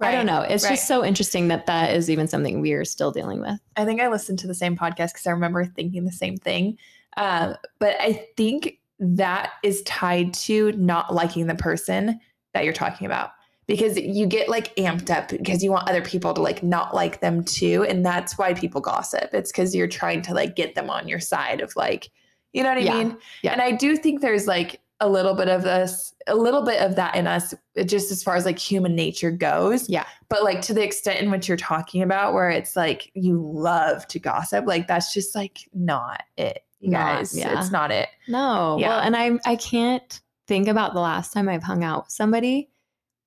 I 0.00 0.12
don't 0.12 0.26
know. 0.26 0.40
It's 0.42 0.64
right. 0.64 0.70
just 0.70 0.86
so 0.88 1.04
interesting 1.04 1.48
that 1.48 1.66
that 1.66 1.94
is 1.94 2.08
even 2.10 2.28
something 2.28 2.60
we're 2.60 2.84
still 2.84 3.10
dealing 3.10 3.40
with. 3.40 3.58
I 3.76 3.84
think 3.84 4.00
I 4.00 4.08
listened 4.08 4.38
to 4.40 4.46
the 4.46 4.54
same 4.54 4.76
podcast 4.76 5.12
because 5.12 5.26
I 5.26 5.30
remember 5.30 5.64
thinking 5.64 6.04
the 6.04 6.12
same 6.12 6.36
thing. 6.36 6.78
Uh, 7.16 7.54
but 7.78 7.96
I 8.00 8.26
think 8.36 8.77
that 8.98 9.52
is 9.62 9.82
tied 9.82 10.34
to 10.34 10.72
not 10.72 11.14
liking 11.14 11.46
the 11.46 11.54
person 11.54 12.18
that 12.54 12.64
you're 12.64 12.72
talking 12.72 13.06
about 13.06 13.30
because 13.66 13.98
you 13.98 14.26
get 14.26 14.48
like 14.48 14.74
amped 14.76 15.10
up 15.10 15.28
because 15.28 15.62
you 15.62 15.70
want 15.70 15.88
other 15.88 16.02
people 16.02 16.32
to 16.34 16.40
like 16.40 16.62
not 16.62 16.94
like 16.94 17.20
them 17.20 17.44
too. 17.44 17.84
And 17.84 18.04
that's 18.04 18.38
why 18.38 18.54
people 18.54 18.80
gossip. 18.80 19.28
It's 19.32 19.52
because 19.52 19.74
you're 19.74 19.86
trying 19.86 20.22
to 20.22 20.34
like 20.34 20.56
get 20.56 20.74
them 20.74 20.88
on 20.88 21.06
your 21.06 21.20
side 21.20 21.60
of 21.60 21.76
like, 21.76 22.10
you 22.52 22.62
know 22.62 22.70
what 22.70 22.78
I 22.78 22.82
Yeah, 22.82 22.98
mean? 22.98 23.16
yeah. 23.42 23.52
And 23.52 23.60
I 23.60 23.72
do 23.72 23.96
think 23.96 24.20
there's 24.22 24.46
like 24.46 24.80
a 25.00 25.08
little 25.08 25.34
bit 25.34 25.48
of 25.48 25.62
this, 25.62 26.12
a 26.26 26.34
little 26.34 26.62
bit 26.62 26.80
of 26.80 26.96
that 26.96 27.14
in 27.14 27.26
us, 27.26 27.54
just 27.86 28.10
as 28.10 28.22
far 28.22 28.34
as 28.36 28.44
like 28.46 28.58
human 28.58 28.96
nature 28.96 29.30
goes. 29.30 29.88
Yeah. 29.88 30.06
But 30.30 30.42
like 30.42 30.62
to 30.62 30.74
the 30.74 30.82
extent 30.82 31.20
in 31.20 31.30
which 31.30 31.46
you're 31.46 31.56
talking 31.56 32.02
about, 32.02 32.32
where 32.32 32.50
it's 32.50 32.74
like 32.74 33.12
you 33.14 33.38
love 33.40 34.08
to 34.08 34.18
gossip, 34.18 34.66
like 34.66 34.88
that's 34.88 35.12
just 35.12 35.36
like 35.36 35.58
not 35.74 36.22
it, 36.36 36.64
you 36.80 36.90
Not- 36.90 37.16
guys. 37.18 37.36
yeah. 37.36 37.58
It's 37.60 37.70
not 37.70 37.90
it. 37.90 38.08
No. 38.28 38.76
Yeah. 38.78 38.88
Well, 38.88 39.00
and 39.00 39.16
I 39.16 39.38
I 39.44 39.56
can't 39.56 40.20
think 40.46 40.68
about 40.68 40.94
the 40.94 41.00
last 41.00 41.32
time 41.32 41.48
I've 41.48 41.62
hung 41.62 41.84
out 41.84 42.04
with 42.04 42.12
somebody 42.12 42.70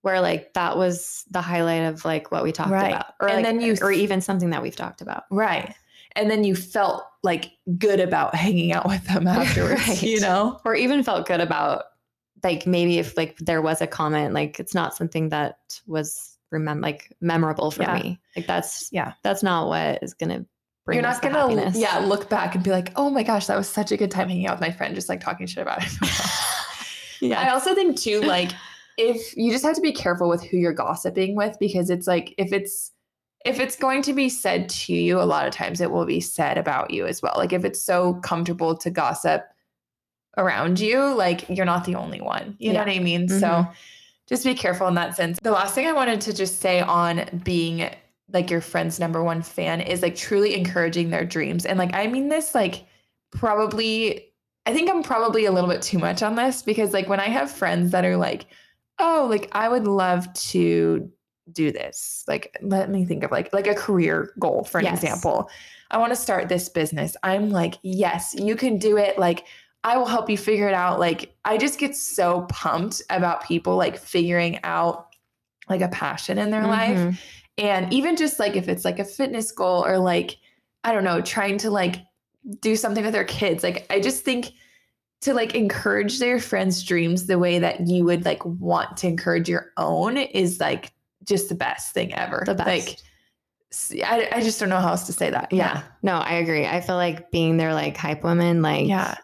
where 0.02 0.20
like 0.22 0.54
that 0.54 0.78
was 0.78 1.24
the 1.30 1.42
highlight 1.42 1.84
of 1.84 2.04
like 2.06 2.32
what 2.32 2.44
we 2.44 2.52
talked 2.52 2.72
Right. 2.72 2.92
about. 2.94 3.14
Or 3.20 3.28
And 3.28 3.38
like, 3.38 3.46
then 3.46 3.62
you- 3.62 3.78
or 3.82 3.92
even 3.92 4.22
something 4.22 4.50
that 4.52 4.62
we've 4.64 4.76
talked 4.76 5.02
about. 5.02 5.24
Right. 5.30 5.76
And 6.16 6.30
then 6.30 6.44
you 6.44 6.56
felt 6.56 7.04
like 7.24 7.52
good 7.78 8.00
about 8.00 8.34
hanging 8.36 8.74
out 8.74 8.88
with 8.88 9.06
them 9.06 9.28
afterwards, 9.28 9.88
Right. 9.88 10.02
you 10.02 10.20
know? 10.20 10.60
or 10.66 10.76
even 10.76 11.04
felt 11.04 11.28
good 11.28 11.40
about 11.42 11.84
like 12.44 12.66
maybe 12.66 12.98
if 12.98 13.16
like 13.16 13.38
there 13.38 13.62
was 13.62 13.82
a 13.82 13.88
comment 13.88 14.34
like 14.34 14.60
it's 14.60 14.74
not 14.74 14.96
something 14.96 15.30
that 15.30 15.60
was 15.86 16.38
remember 16.50 16.82
like 16.82 17.16
memorable 17.22 17.70
for 17.70 17.84
Yeah. 17.84 18.00
me 18.00 18.20
like 18.36 18.48
that's 18.48 18.90
Yeah. 18.92 19.14
that's 19.24 19.44
not 19.44 19.68
what 19.68 20.02
is 20.02 20.16
gonna 20.16 20.44
You're 20.88 21.02
not 21.02 21.22
gonna, 21.22 21.40
happiness. 21.40 21.78
yeah, 21.78 22.00
look 22.00 22.30
back 22.30 22.56
and 22.56 22.64
be 22.64 22.72
like, 22.72 22.92
oh 22.96 23.10
my 23.10 23.24
gosh, 23.24 23.46
that 23.48 23.58
was 23.58 23.70
such 23.70 23.92
a 23.92 23.98
good 23.98 24.12
time 24.12 24.28
hanging 24.30 24.48
out 24.48 24.56
with 24.60 24.62
my 24.68 24.72
friend, 24.72 24.96
just 24.96 25.10
like 25.10 25.22
talking 25.22 25.46
shit 25.48 25.62
about 25.62 25.84
it. 25.84 25.92
Yeah. 27.22 27.40
I 27.46 27.50
also 27.52 27.76
think 27.76 27.98
too, 27.98 28.22
like 28.26 28.52
if 28.98 29.36
you 29.38 29.52
just 29.52 29.64
have 29.64 29.76
to 29.76 29.82
be 29.82 29.94
careful 29.94 30.28
with 30.28 30.44
who 30.44 30.58
you're 30.58 30.74
gossiping 30.74 31.36
with 31.36 31.56
because 31.60 31.90
it's 31.90 32.08
like 32.08 32.34
if 32.38 32.52
it's 32.52 32.92
if 33.46 33.60
it's 33.60 33.76
going 33.76 34.02
to 34.04 34.14
be 34.14 34.30
said 34.30 34.70
to 34.70 34.94
you, 34.94 35.20
a 35.20 35.24
lot 35.24 35.48
of 35.48 35.54
times 35.54 35.82
it 35.82 35.90
will 35.92 36.06
be 36.06 36.20
said 36.22 36.58
about 36.58 36.92
you 36.92 37.08
as 37.08 37.22
well. 37.22 37.34
Like 37.38 37.54
if 37.54 37.64
it's 37.66 37.84
so 37.84 38.16
comfortable 38.16 38.76
to 38.78 38.90
gossip 38.92 39.44
around 40.38 40.80
you, 40.80 41.14
like 41.16 41.50
you're 41.50 41.66
not 41.66 41.86
the 41.86 41.96
only 41.96 42.22
one. 42.22 42.56
You 42.60 42.74
know 42.74 42.80
what 42.80 42.90
I 42.90 43.00
mean? 43.00 43.28
So 43.28 43.48
Mhm. 43.48 43.74
just 44.30 44.44
be 44.46 44.54
careful 44.54 44.88
in 44.88 44.94
that 44.96 45.16
sense. 45.16 45.40
The 45.42 45.52
last 45.52 45.74
thing 45.74 45.88
I 45.88 45.92
wanted 45.92 46.22
to 46.22 46.34
just 46.34 46.60
say 46.60 46.82
on 46.82 47.42
being 47.44 47.90
like 48.34 48.50
your 48.50 48.62
friend's 48.62 49.00
number 49.00 49.24
one 49.24 49.42
fan 49.42 49.82
is 49.82 50.02
like 50.02 50.16
truly 50.16 50.56
encouraging 50.56 51.10
their 51.10 51.26
dreams. 51.26 51.66
And 51.66 51.78
like 51.78 51.94
I 51.94 52.08
mean 52.08 52.30
this 52.30 52.56
like 52.56 52.86
probably 53.32 54.28
I 54.66 54.74
think 54.74 54.90
I'm 54.90 55.02
probably 55.04 55.46
a 55.46 55.52
little 55.52 55.70
bit 55.70 55.82
too 55.82 55.98
much 55.98 56.22
on 56.22 56.36
this 56.36 56.62
because 56.62 56.94
like 56.94 57.10
when 57.10 57.20
I 57.20 57.28
have 57.30 57.50
friends 57.50 57.92
that 57.92 58.06
are 58.06 58.18
like, 58.18 58.46
"Oh, 59.00 59.28
like 59.30 59.50
I 59.54 59.68
would 59.68 59.88
love 59.88 60.32
to 60.52 61.10
do 61.52 61.72
this." 61.72 62.24
Like 62.28 62.56
let 62.62 62.90
me 62.90 63.04
think 63.04 63.24
of 63.24 63.32
like 63.32 63.52
like 63.54 63.66
a 63.68 63.74
career 63.74 64.34
goal 64.38 64.64
for 64.64 64.78
an 64.78 64.86
Yes. 64.86 65.02
example. 65.02 65.50
I 65.90 65.98
want 65.98 66.12
to 66.12 66.16
start 66.16 66.48
this 66.48 66.70
business. 66.70 67.18
I'm 67.24 67.50
like, 67.50 67.80
"Yes, 67.82 68.36
you 68.38 68.56
can 68.56 68.78
do 68.78 68.98
it." 68.98 69.18
Like 69.18 69.46
I 69.84 69.98
will 69.98 70.06
help 70.06 70.30
you 70.30 70.38
figure 70.38 70.68
it 70.68 70.76
out. 70.76 71.00
Like 71.00 71.34
I 71.44 71.58
just 71.58 71.80
get 71.80 71.96
so 71.96 72.46
pumped 72.50 73.02
about 73.10 73.44
people 73.44 73.78
like 73.78 73.98
figuring 73.98 74.60
out 74.64 75.08
like 75.70 75.82
a 75.82 75.88
passion 75.88 76.38
in 76.38 76.52
their 76.52 76.68
life. 76.68 76.98
Mm-hmm. 77.00 77.16
And 77.58 77.92
even 77.94 78.16
just 78.16 78.40
like 78.40 78.56
if 78.56 78.68
it's 78.68 78.86
like 78.86 79.00
a 79.00 79.04
fitness 79.06 79.52
goal 79.52 79.86
or 79.86 79.98
like, 79.98 80.38
I 80.84 80.94
don't 80.94 81.04
know, 81.04 81.22
trying 81.22 81.58
to 81.60 81.70
like 81.70 81.98
do 82.62 82.76
something 82.76 83.04
with 83.04 83.14
their 83.14 83.24
kids, 83.26 83.64
like 83.64 83.86
I 83.90 84.00
just 84.00 84.24
think 84.24 84.52
to 85.22 85.34
like 85.34 85.54
encourage 85.54 86.18
their 86.20 86.40
friends' 86.40 86.82
dreams 86.84 87.28
the 87.28 87.38
way 87.38 87.60
that 87.60 87.88
you 87.88 88.04
would 88.06 88.26
like 88.26 88.44
want 88.46 88.98
to 88.98 89.08
encourage 89.08 89.48
your 89.48 89.72
own 89.78 90.18
is 90.18 90.60
like 90.60 90.92
just 91.24 91.50
the 91.50 91.56
best 91.56 91.94
thing 91.94 92.12
ever. 92.14 92.42
the 92.46 92.56
best 92.56 92.68
Like, 92.68 92.98
I, 94.04 94.30
I 94.38 94.42
just 94.42 94.60
don't 94.60 94.70
know 94.70 94.80
how 94.80 94.90
else 94.90 95.06
to 95.06 95.14
say 95.14 95.30
that. 95.30 95.54
yeah 95.54 95.84
no 96.02 96.14
i 96.16 96.34
agree 96.34 96.66
i 96.66 96.82
feel 96.82 96.96
like 96.96 97.32
being 97.32 97.56
their 97.58 97.74
like 97.74 97.96
hype 97.96 98.22
woman 98.24 98.62
like 98.62 98.88
Yeah. 98.88 99.16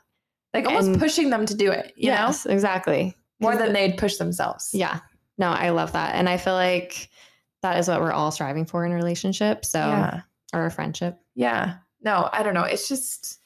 Like 0.54 0.66
almost 0.68 0.88
And- 0.88 1.00
pushing 1.00 1.30
them 1.32 1.46
to 1.48 1.56
do 1.56 1.72
it, 1.72 1.88
you 1.98 2.10
yes 2.12 2.46
exactly 2.46 3.14
More 3.42 3.58
than 3.58 3.74
they'd 3.74 3.98
push 3.98 4.18
themselves. 4.18 4.70
yeah 4.74 5.00
no 5.40 5.50
i 5.50 5.70
love 5.72 5.92
that 5.94 6.14
and 6.16 6.30
i 6.30 6.38
feel 6.38 6.54
like 6.54 7.10
that 7.72 7.80
is 7.80 7.88
what 7.88 8.02
we're 8.02 8.12
all 8.12 8.32
striving 8.32 8.66
for 8.66 8.86
in 8.86 8.92
a 8.92 8.96
relationship 8.96 9.66
so 9.66 9.80
Yeah. 9.80 10.22
or 10.54 10.66
a 10.66 10.72
friendship 10.72 11.20
Yeah. 11.36 11.76
No, 12.02 12.30
I 12.32 12.44
don't 12.44 12.54
know. 12.54 12.64
It's 12.64 12.88
just, 12.88 13.40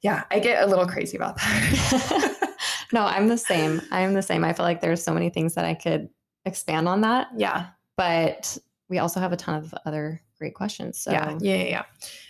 yeah, 0.00 0.24
I 0.30 0.38
get 0.38 0.62
a 0.62 0.66
little 0.66 0.86
crazy 0.86 1.16
about 1.16 1.36
that. 1.36 2.30
no 2.92 3.04
i'm 3.04 3.28
the 3.28 3.38
same 3.38 3.80
i'm 3.90 4.14
the 4.14 4.22
same 4.22 4.44
i 4.44 4.52
feel 4.52 4.64
like 4.64 4.80
there's 4.80 5.02
so 5.02 5.12
many 5.12 5.30
things 5.30 5.54
that 5.54 5.64
i 5.64 5.74
could 5.74 6.08
expand 6.44 6.86
on 6.88 7.00
that 7.00 7.28
yeah. 7.36 7.68
but 7.96 8.56
we 8.88 8.98
also 8.98 9.18
have 9.18 9.32
a 9.32 9.36
ton 9.36 9.54
of 9.56 9.74
other 9.86 10.20
great 10.38 10.54
questions. 10.54 10.98
So 10.98 11.10
Yeah, 11.10 11.38
yeah, 11.40 11.62
yeah. 11.64 11.82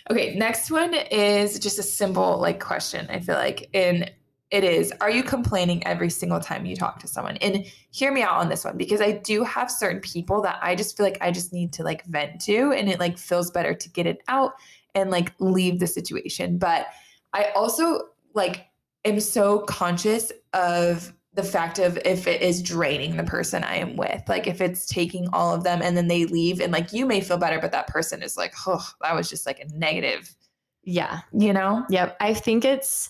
Okay, 0.09 0.35
next 0.35 0.71
one 0.71 0.93
is 0.93 1.59
just 1.59 1.79
a 1.79 1.83
simple 1.83 2.37
like 2.39 2.59
question. 2.59 3.07
I 3.09 3.19
feel 3.19 3.35
like, 3.35 3.69
and 3.73 4.11
it 4.55 4.63
is: 4.63 4.93
Are 5.01 5.11
you 5.11 5.21
complaining 5.23 5.85
every 5.85 6.09
single 6.09 6.39
time 6.39 6.65
you 6.65 6.75
talk 6.75 6.99
to 6.99 7.07
someone? 7.07 7.37
And 7.37 7.65
hear 7.91 8.11
me 8.11 8.21
out 8.21 8.33
on 8.33 8.49
this 8.49 8.63
one 8.65 8.77
because 8.77 9.01
I 9.01 9.11
do 9.11 9.43
have 9.43 9.69
certain 9.69 10.01
people 10.01 10.41
that 10.43 10.59
I 10.61 10.75
just 10.75 10.95
feel 10.95 11.05
like 11.05 11.17
I 11.21 11.31
just 11.31 11.53
need 11.53 11.73
to 11.73 11.83
like 11.83 12.05
vent 12.05 12.41
to, 12.41 12.71
and 12.71 12.89
it 12.89 12.99
like 12.99 13.17
feels 13.17 13.51
better 13.51 13.73
to 13.73 13.89
get 13.89 14.07
it 14.07 14.23
out 14.27 14.53
and 14.95 15.11
like 15.11 15.33
leave 15.39 15.79
the 15.79 15.87
situation. 15.87 16.57
But 16.57 16.87
I 17.33 17.51
also 17.55 18.09
like 18.33 18.67
am 19.03 19.19
so 19.19 19.59
conscious 19.59 20.31
of 20.53 21.13
the 21.33 21.43
fact 21.43 21.79
of 21.79 21.99
if 22.05 22.27
it 22.27 22.41
is 22.41 22.63
draining 22.63 23.17
the 23.17 23.23
person 23.23 23.63
I 23.63 23.75
am 23.75 23.97
with, 23.97 24.23
like 24.27 24.47
if 24.47 24.61
it's 24.61 24.87
taking 24.87 25.27
all 25.33 25.53
of 25.53 25.63
them 25.63 25.81
and 25.81 25.97
then 25.97 26.07
they 26.07 26.25
leave 26.25 26.61
and 26.61 26.71
like 26.71 26.93
you 26.93 27.05
may 27.05 27.19
feel 27.19 27.37
better, 27.37 27.59
but 27.59 27.73
that 27.73 27.87
person 27.87 28.23
is 28.23 28.37
like, 28.37 28.53
oh, 28.65 28.87
that 29.01 29.13
was 29.13 29.29
just 29.29 29.45
like 29.45 29.59
a 29.59 29.67
negative, 29.77 30.33
yeah. 30.83 31.19
you 31.33 31.51
know? 31.51 31.85
Yep. 31.89 32.15
I 32.21 32.33
think 32.33 32.63
it's 32.63 33.09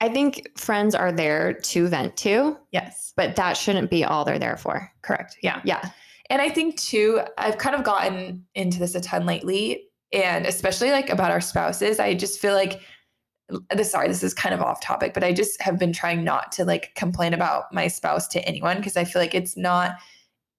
I 0.00 0.08
think 0.08 0.48
friends 0.56 0.94
are 0.94 1.10
there 1.10 1.54
to 1.54 1.88
vent 1.88 2.16
to, 2.18 2.56
Yes. 2.70 3.12
but 3.16 3.34
that 3.36 3.56
shouldn't 3.56 3.90
be 3.90 4.04
all 4.04 4.24
they're 4.24 4.38
there 4.38 4.56
for. 4.56 4.90
Correct. 5.02 5.36
Yeah. 5.42 5.60
Yeah. 5.64 5.90
And 6.30 6.40
I 6.40 6.50
think 6.50 6.76
too, 6.76 7.20
I've 7.36 7.58
kind 7.58 7.74
of 7.74 7.82
gotten 7.84 8.44
into 8.54 8.78
this 8.78 8.94
a 8.94 9.00
ton 9.00 9.26
lately, 9.26 9.84
and 10.12 10.46
especially 10.46 10.90
like 10.90 11.10
about 11.10 11.30
our 11.30 11.40
spouses. 11.40 11.98
I 11.98 12.14
just 12.14 12.38
feel 12.38 12.54
like 12.54 12.80
this 13.74 13.90
sorry, 13.90 14.08
this 14.08 14.22
is 14.22 14.34
kind 14.34 14.54
of 14.54 14.60
off 14.60 14.80
topic, 14.82 15.14
but 15.14 15.24
I 15.24 15.32
just 15.32 15.60
have 15.62 15.78
been 15.78 15.92
trying 15.92 16.22
not 16.22 16.52
to 16.52 16.64
like 16.64 16.94
complain 16.94 17.32
about 17.32 17.72
my 17.72 17.88
spouse 17.88 18.28
to 18.28 18.40
anyone 18.46 18.76
because 18.76 18.96
I 18.96 19.04
feel 19.04 19.22
like 19.22 19.34
it's 19.34 19.56
not 19.56 19.96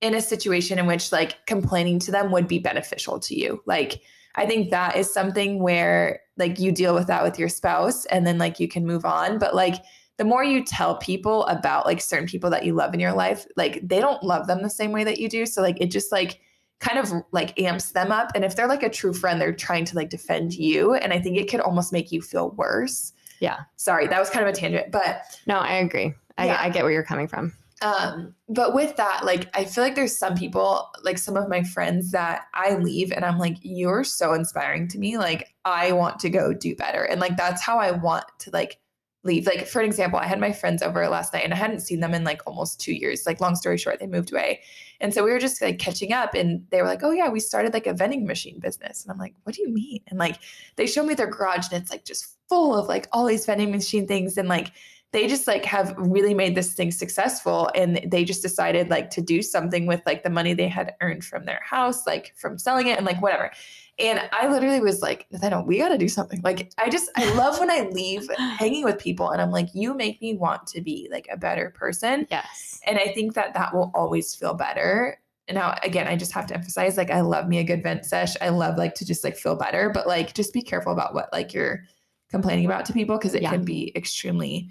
in 0.01 0.15
a 0.15 0.21
situation 0.21 0.79
in 0.79 0.87
which 0.87 1.11
like 1.11 1.45
complaining 1.45 1.99
to 1.99 2.11
them 2.11 2.31
would 2.31 2.47
be 2.47 2.57
beneficial 2.57 3.19
to 3.19 3.39
you. 3.39 3.61
Like 3.65 4.01
I 4.35 4.45
think 4.45 4.69
that 4.69 4.95
is 4.95 5.11
something 5.11 5.61
where 5.61 6.21
like 6.37 6.59
you 6.59 6.71
deal 6.71 6.93
with 6.93 7.07
that 7.07 7.23
with 7.23 7.37
your 7.37 7.49
spouse 7.49 8.05
and 8.05 8.25
then 8.25 8.37
like 8.37 8.59
you 8.59 8.67
can 8.67 8.85
move 8.85 9.05
on. 9.05 9.39
But 9.39 9.55
like 9.55 9.75
the 10.17 10.25
more 10.25 10.43
you 10.43 10.63
tell 10.63 10.97
people 10.97 11.45
about 11.45 11.85
like 11.85 12.01
certain 12.01 12.27
people 12.27 12.49
that 12.49 12.65
you 12.65 12.73
love 12.73 12.93
in 12.93 12.99
your 12.99 13.13
life, 13.13 13.45
like 13.55 13.79
they 13.87 13.99
don't 13.99 14.23
love 14.23 14.47
them 14.47 14.61
the 14.61 14.69
same 14.69 14.91
way 14.91 15.03
that 15.03 15.19
you 15.19 15.29
do. 15.29 15.45
So 15.45 15.61
like 15.61 15.79
it 15.81 15.91
just 15.91 16.11
like 16.11 16.39
kind 16.79 16.97
of 16.97 17.11
like 17.31 17.59
amps 17.59 17.91
them 17.91 18.11
up. 18.11 18.31
And 18.35 18.45
if 18.45 18.55
they're 18.55 18.67
like 18.67 18.83
a 18.83 18.89
true 18.89 19.13
friend, 19.13 19.39
they're 19.39 19.53
trying 19.53 19.85
to 19.85 19.95
like 19.95 20.09
defend 20.09 20.53
you. 20.53 20.93
And 20.93 21.11
I 21.13 21.19
think 21.19 21.37
it 21.37 21.49
could 21.49 21.59
almost 21.59 21.91
make 21.91 22.11
you 22.11 22.21
feel 22.21 22.51
worse. 22.51 23.13
Yeah. 23.39 23.59
Sorry, 23.75 24.07
that 24.07 24.19
was 24.19 24.29
kind 24.29 24.47
of 24.47 24.53
a 24.53 24.57
tangent. 24.57 24.91
But 24.91 25.23
No, 25.45 25.57
I 25.57 25.75
agree. 25.75 26.13
I, 26.37 26.47
Yeah. 26.47 26.57
I 26.59 26.69
get 26.69 26.83
where 26.83 26.91
you're 26.91 27.03
coming 27.03 27.27
from. 27.27 27.53
Um, 27.81 28.35
but 28.49 28.73
with 28.73 28.97
that, 28.97 29.23
like 29.23 29.49
I 29.55 29.63
feel 29.63 29.83
like 29.83 29.95
there's 29.95 30.17
some 30.17 30.35
people, 30.35 30.89
like 31.03 31.17
some 31.17 31.37
of 31.37 31.47
my 31.47 31.63
friends 31.63 32.11
that 32.11 32.47
I 32.53 32.75
leave 32.75 33.11
and 33.11 33.23
I'm 33.23 33.37
like, 33.37 33.57
you're 33.61 34.03
so 34.03 34.33
inspiring 34.33 34.87
to 34.89 34.99
me. 34.99 35.17
Like 35.17 35.53
I 35.63 35.93
want 35.93 36.19
to 36.19 36.29
go 36.29 36.53
do 36.53 36.75
better. 36.75 37.03
And 37.03 37.21
like 37.21 37.37
that's 37.37 37.61
how 37.61 37.79
I 37.79 37.91
want 37.91 38.25
to 38.39 38.49
like 38.51 38.79
leave. 39.23 39.45
Like 39.45 39.65
for 39.65 39.79
an 39.79 39.85
example, 39.85 40.19
I 40.19 40.25
had 40.25 40.41
my 40.41 40.51
friends 40.51 40.81
over 40.81 41.07
last 41.07 41.33
night 41.33 41.45
and 41.45 41.53
I 41.53 41.57
hadn't 41.57 41.79
seen 41.79 42.01
them 42.01 42.13
in 42.13 42.25
like 42.25 42.41
almost 42.45 42.81
two 42.81 42.93
years. 42.93 43.25
Like 43.25 43.39
long 43.39 43.55
story 43.55 43.77
short, 43.77 43.99
they 43.99 44.07
moved 44.07 44.33
away. 44.33 44.61
And 44.99 45.13
so 45.13 45.23
we 45.23 45.31
were 45.31 45.39
just 45.39 45.61
like 45.61 45.79
catching 45.79 46.11
up 46.11 46.33
and 46.33 46.65
they 46.71 46.81
were 46.81 46.87
like, 46.87 47.03
Oh 47.03 47.11
yeah, 47.11 47.29
we 47.29 47.39
started 47.39 47.73
like 47.73 47.87
a 47.87 47.93
vending 47.93 48.25
machine 48.25 48.59
business. 48.59 49.03
And 49.03 49.11
I'm 49.11 49.17
like, 49.17 49.35
what 49.43 49.55
do 49.55 49.61
you 49.61 49.69
mean? 49.69 50.01
And 50.07 50.19
like 50.19 50.39
they 50.75 50.85
showed 50.85 51.05
me 51.05 51.13
their 51.13 51.27
garage 51.27 51.67
and 51.71 51.81
it's 51.81 51.91
like 51.91 52.03
just 52.03 52.35
full 52.49 52.75
of 52.75 52.87
like 52.87 53.07
all 53.13 53.25
these 53.25 53.45
vending 53.45 53.71
machine 53.71 54.05
things 54.05 54.37
and 54.37 54.49
like 54.49 54.73
they 55.11 55.27
just 55.27 55.47
like 55.47 55.65
have 55.65 55.95
really 55.97 56.33
made 56.35 56.53
this 56.55 56.73
thing 56.73 56.91
successful 56.91 57.69
and 57.73 57.99
they 58.05 58.23
just 58.23 58.41
decided 58.43 58.89
like 58.89 59.09
to 59.09 59.21
do 59.21 59.41
something 59.41 59.87
with 59.87 60.01
like 60.05 60.21
the 60.23 60.29
money 60.29 60.53
they 60.53 60.67
had 60.67 60.93
earned 61.01 61.23
from 61.25 61.45
their 61.45 61.61
house 61.63 62.05
like 62.05 62.33
from 62.37 62.59
selling 62.59 62.87
it 62.87 62.97
and 62.97 63.05
like 63.05 63.21
whatever. 63.21 63.49
And 63.97 64.21
i 64.31 64.47
literally 64.47 64.79
was 64.79 65.01
like 65.01 65.25
nathaniel 65.31 65.63
we 65.65 65.77
got 65.79 65.89
to 65.89 65.97
do 65.97 66.07
something. 66.07 66.41
Like 66.43 66.71
i 66.77 66.89
just 66.89 67.09
i 67.15 67.31
love 67.33 67.59
when 67.59 67.71
i 67.71 67.89
leave 67.91 68.27
hanging 68.37 68.83
with 68.83 68.99
people 68.99 69.31
and 69.31 69.41
i'm 69.41 69.51
like 69.51 69.67
you 69.73 69.93
make 69.95 70.21
me 70.21 70.35
want 70.35 70.67
to 70.67 70.81
be 70.81 71.07
like 71.11 71.27
a 71.31 71.37
better 71.37 71.71
person. 71.71 72.27
Yes. 72.29 72.79
and 72.85 72.99
i 72.99 73.11
think 73.13 73.33
that 73.33 73.53
that 73.55 73.73
will 73.73 73.91
always 73.95 74.35
feel 74.35 74.53
better. 74.53 75.19
And 75.47 75.55
now 75.55 75.75
again 75.83 76.07
i 76.07 76.15
just 76.15 76.31
have 76.33 76.45
to 76.47 76.53
emphasize 76.53 76.97
like 76.97 77.09
i 77.09 77.21
love 77.21 77.47
me 77.47 77.57
a 77.57 77.63
good 77.63 77.81
vent 77.81 78.05
sesh. 78.05 78.35
I 78.41 78.49
love 78.49 78.77
like 78.77 78.93
to 78.95 79.05
just 79.05 79.23
like 79.23 79.35
feel 79.37 79.55
better 79.55 79.89
but 79.89 80.05
like 80.07 80.35
just 80.35 80.53
be 80.53 80.61
careful 80.61 80.93
about 80.93 81.15
what 81.15 81.33
like 81.33 81.51
you're 81.53 81.83
complaining 82.29 82.65
about 82.65 82.85
to 82.85 82.93
people 82.93 83.17
because 83.17 83.33
it 83.33 83.41
Yeah. 83.41 83.49
can 83.49 83.65
be 83.65 83.91
extremely 83.95 84.69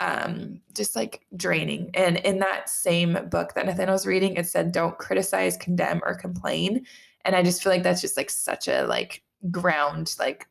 um 0.00 0.60
just 0.74 0.94
like 0.94 1.24
draining 1.36 1.90
and 1.94 2.18
in 2.18 2.38
that 2.38 2.68
same 2.68 3.18
book 3.30 3.54
that 3.54 3.66
nathaniel 3.66 3.92
was 3.94 4.06
reading 4.06 4.34
it 4.34 4.46
said 4.46 4.72
don't 4.72 4.98
criticize 4.98 5.56
condemn 5.56 6.00
or 6.04 6.14
complain 6.14 6.84
and 7.24 7.34
i 7.34 7.42
just 7.42 7.62
feel 7.62 7.72
like 7.72 7.82
that's 7.82 8.00
just 8.00 8.16
like 8.16 8.30
such 8.30 8.68
a 8.68 8.86
like 8.86 9.22
ground 9.50 10.14
like 10.18 10.46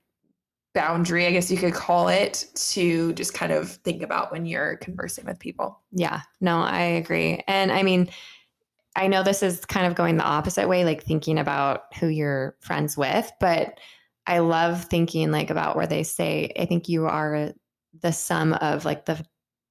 boundary 0.73 1.25
i 1.25 1.31
guess 1.31 1.49
you 1.49 1.57
could 1.57 1.73
call 1.73 2.07
it 2.07 2.45
to 2.55 3.13
just 3.13 3.33
kind 3.33 3.51
of 3.51 3.69
think 3.69 4.01
about 4.03 4.31
when 4.31 4.45
you're 4.45 4.77
conversing 4.77 5.25
with 5.25 5.39
people 5.39 5.81
Yeah. 5.91 6.21
No, 6.39 6.59
I 6.59 6.81
agree. 6.81 7.43
And 7.47 7.71
I 7.71 7.81
mean, 7.83 8.09
I 8.95 9.07
know 9.07 9.23
this 9.23 9.43
is 9.43 9.63
kind 9.65 9.85
of 9.85 9.95
going 9.95 10.17
the 10.17 10.23
opposite 10.23 10.67
way, 10.67 10.83
like 10.83 11.03
thinking 11.03 11.37
about 11.37 11.83
who 11.99 12.07
you're 12.07 12.55
friends 12.59 12.97
with, 12.97 13.31
but 13.39 13.79
I 14.25 14.39
love 14.39 14.85
thinking 14.85 15.31
like 15.31 15.49
about 15.51 15.75
where 15.75 15.87
they 15.87 16.03
say, 16.03 16.51
I 16.59 16.65
think 16.65 16.89
you 16.89 17.05
are 17.05 17.53
the 18.01 18.11
sum 18.11 18.53
of 18.53 18.85
like 18.85 19.05
the 19.05 19.23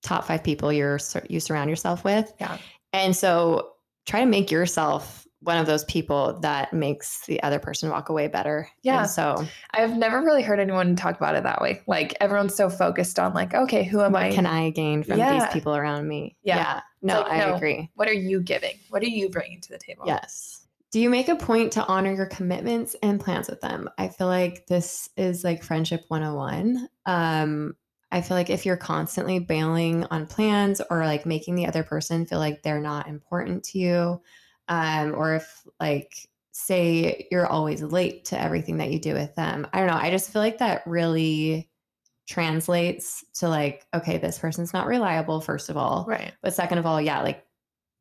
top 0.03 0.25
five 0.25 0.45
people 0.45 0.73
you're 0.73 0.99
you 1.29 1.41
surround 1.41 1.71
yourself 1.71 2.05
with. 2.05 2.33
Yeah. 2.41 2.59
And 2.93 3.17
so 3.17 3.73
try 4.07 4.21
to 4.21 4.27
make 4.27 4.51
yourself 4.51 5.27
one 5.41 5.59
of 5.59 5.67
those 5.67 5.85
people 5.85 6.39
that 6.41 6.73
makes 6.73 7.25
the 7.27 7.41
other 7.43 7.59
person 7.59 7.91
walk 7.91 8.09
away 8.09 8.27
better. 8.27 8.69
Yeah. 8.83 9.03
And 9.03 9.11
so 9.11 9.47
I've 9.73 9.97
never 9.97 10.21
really 10.21 10.43
heard 10.43 10.59
anyone 10.59 10.97
talk 10.97 11.17
about 11.17 11.37
it 11.37 11.45
that 11.45 11.61
way. 11.61 11.83
Like 11.87 12.17
everyone's 12.21 12.55
so 12.55 12.69
focused 12.69 13.19
on 13.19 13.33
like, 13.33 13.55
okay, 13.55 13.85
who 13.85 14.01
am 14.01 14.17
I? 14.17 14.33
can 14.33 14.47
I 14.47 14.71
gain 14.71 15.03
from 15.05 15.19
these 15.19 15.47
people 15.53 15.77
around 15.77 16.09
me? 16.09 16.37
Yeah. 16.43 16.81
No, 17.03 17.21
like, 17.21 17.33
I 17.33 17.39
no. 17.39 17.55
agree. 17.55 17.91
what 17.95 18.09
are 18.09 18.15
you 18.15 18.41
giving? 18.41 18.75
What 18.89 19.03
are 19.03 19.09
you 19.09 19.29
bringing 19.29 19.61
to 19.61 19.69
the 19.69 19.79
table? 19.79 20.05
Yes. 20.07 20.67
Do 20.91 21.01
you 21.01 21.11
make 21.11 21.29
a 21.29 21.37
point 21.37 21.73
to 21.73 21.85
honor 21.85 22.13
your 22.13 22.27
commitments 22.27 22.97
and 23.03 23.21
plans 23.21 23.49
with 23.49 23.61
them? 23.61 23.89
I 23.99 24.09
feel 24.09 24.29
like 24.29 24.67
this 24.67 25.09
is 25.17 25.45
like 25.45 25.63
friendship 25.63 26.05
101. 26.09 26.89
Um, 27.05 27.77
I 28.11 28.21
feel 28.21 28.37
like 28.37 28.51
if 28.51 28.65
you're 28.65 28.77
constantly 28.77 29.39
bailing 29.39 30.05
on 30.05 30.27
plans 30.27 30.81
or 30.91 31.05
like 31.05 31.27
making 31.27 31.57
the 31.57 31.67
other 31.67 31.83
person 31.83 32.27
feel 32.27 32.39
like 32.39 32.63
they're 32.63 32.81
not 32.81 33.09
important 33.09 33.65
to 33.65 33.79
you, 33.79 34.23
um, 34.69 35.15
or 35.15 35.35
if 35.35 35.67
like 35.81 36.29
say 36.53 37.27
you're 37.31 37.47
always 37.47 37.83
late 37.83 38.25
to 38.27 38.41
everything 38.41 38.79
that 38.79 38.91
you 38.91 38.99
do 38.99 39.13
with 39.15 39.35
them, 39.35 39.67
I 39.73 39.79
don't 39.79 39.89
know. 39.89 39.95
I 39.95 40.11
just 40.11 40.33
feel 40.33 40.43
like 40.43 40.59
that 40.59 40.83
really 40.87 41.69
translates 42.29 43.25
to 43.35 43.49
like, 43.49 43.87
okay, 43.95 44.19
this 44.19 44.39
person's 44.39 44.73
not 44.73 44.87
reliable, 44.87 45.41
first 45.41 45.69
of 45.69 45.77
all. 45.77 46.05
Right. 46.09 46.33
But 46.43 46.55
second 46.55 46.79
of 46.79 46.87
all, 46.87 47.01
yeah, 47.01 47.23
like 47.23 47.45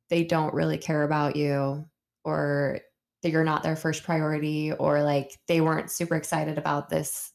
they 0.10 0.24
don't 0.24 0.54
really 0.54 0.78
care 0.78 1.04
about 1.04 1.36
you 1.36 1.86
or 2.24 2.80
that 3.22 3.32
you're 3.32 3.44
not 3.44 3.64
their 3.64 3.76
first 3.76 4.04
priority 4.04 4.72
or 4.72 5.02
like 5.04 5.38
they 5.48 5.62
weren't 5.62 5.92
super 5.92 6.16
excited 6.16 6.58
about 6.58 6.90
this 6.90 7.32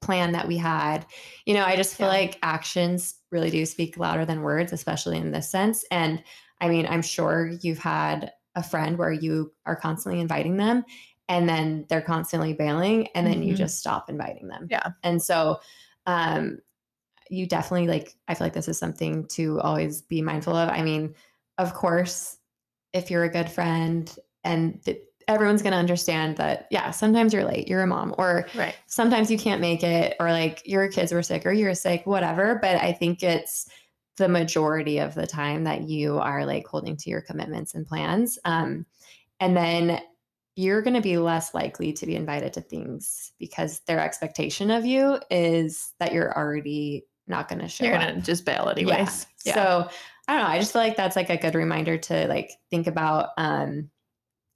plan 0.00 0.32
that 0.32 0.48
we 0.48 0.56
had. 0.56 1.06
You 1.46 1.54
know, 1.54 1.64
I 1.64 1.76
just 1.76 1.96
feel 1.96 2.06
Yeah. 2.06 2.08
like 2.08 2.38
actions 2.42 3.14
really 3.30 3.50
do 3.50 3.66
speak 3.66 3.96
louder 3.96 4.24
than 4.24 4.42
words, 4.42 4.72
especially 4.72 5.18
in 5.18 5.32
this 5.32 5.50
sense. 5.50 5.84
And 5.90 6.22
I 6.60 6.68
mean, 6.68 6.86
I'm 6.86 7.02
sure 7.02 7.50
you've 7.62 7.78
had 7.78 8.32
a 8.54 8.62
friend 8.62 8.98
where 8.98 9.12
you 9.12 9.52
are 9.66 9.76
constantly 9.76 10.20
inviting 10.20 10.56
them 10.56 10.84
and 11.28 11.48
then 11.48 11.86
they're 11.88 12.02
constantly 12.02 12.52
bailing 12.52 13.08
and 13.14 13.26
then 13.26 13.42
you 13.42 13.54
Mhm. 13.54 13.56
just 13.56 13.78
stop 13.78 14.10
inviting 14.10 14.48
them. 14.48 14.70
Yeah. 14.70 14.92
And 15.02 15.22
so 15.22 15.60
um 16.06 16.58
you 17.30 17.46
definitely 17.46 17.86
like 17.86 18.16
I 18.28 18.34
feel 18.34 18.46
like 18.46 18.54
this 18.54 18.68
is 18.68 18.78
something 18.78 19.26
to 19.28 19.60
always 19.60 20.02
be 20.02 20.22
mindful 20.22 20.56
of. 20.56 20.68
I 20.68 20.82
mean, 20.82 21.14
of 21.58 21.74
course, 21.74 22.38
if 22.92 23.10
you're 23.10 23.24
a 23.24 23.30
good 23.30 23.50
friend 23.50 24.14
and 24.44 24.82
th- 24.84 25.02
everyone's 25.30 25.62
going 25.62 25.72
to 25.72 25.78
understand 25.78 26.36
that 26.36 26.66
yeah, 26.70 26.90
sometimes 26.90 27.32
you're 27.32 27.44
late, 27.44 27.68
you're 27.68 27.82
a 27.82 27.86
mom 27.86 28.14
or 28.18 28.46
Right. 28.54 28.74
sometimes 28.86 29.30
you 29.30 29.38
can't 29.38 29.60
make 29.60 29.82
it 29.82 30.16
or 30.20 30.30
like 30.30 30.62
your 30.66 30.88
kids 30.88 31.12
were 31.12 31.22
sick 31.22 31.46
or 31.46 31.52
you're 31.52 31.74
sick, 31.74 32.04
whatever, 32.04 32.58
but 32.60 32.76
I 32.82 32.92
think 32.92 33.22
it's 33.22 33.68
the 34.16 34.28
majority 34.28 34.98
of 34.98 35.14
the 35.14 35.26
time 35.26 35.64
that 35.64 35.82
you 35.88 36.18
are 36.18 36.44
like 36.44 36.66
holding 36.66 36.96
to 36.98 37.10
your 37.10 37.20
commitments 37.22 37.74
and 37.74 37.86
plans. 37.86 38.38
Um 38.44 38.84
and 39.38 39.56
then 39.56 40.00
you're 40.56 40.82
going 40.82 40.94
to 40.96 41.00
be 41.00 41.16
less 41.16 41.54
likely 41.54 41.92
to 41.94 42.04
be 42.04 42.14
invited 42.16 42.52
to 42.52 42.60
things 42.60 43.32
because 43.38 43.80
their 43.86 44.00
expectation 44.00 44.70
of 44.70 44.84
you 44.84 45.18
is 45.30 45.94
that 46.00 46.12
you're 46.12 46.36
already 46.36 47.06
not 47.26 47.48
going 47.48 47.60
to 47.60 47.68
show 47.68 47.84
You're 47.84 47.96
gonna 47.96 48.20
just 48.20 48.44
bail 48.44 48.64
Yeah. 48.66 48.72
anyways. 48.72 49.26
Yeah. 49.46 49.54
So 49.54 49.88
I 50.28 50.32
don't 50.34 50.42
know. 50.42 50.48
I 50.50 50.58
just 50.58 50.72
feel 50.72 50.82
like 50.82 50.96
that's 50.96 51.16
like 51.16 51.30
a 51.30 51.36
good 51.38 51.54
reminder 51.54 51.96
to 51.96 52.26
like 52.28 52.50
think 52.70 52.86
about. 52.88 53.30
Um, 53.38 53.90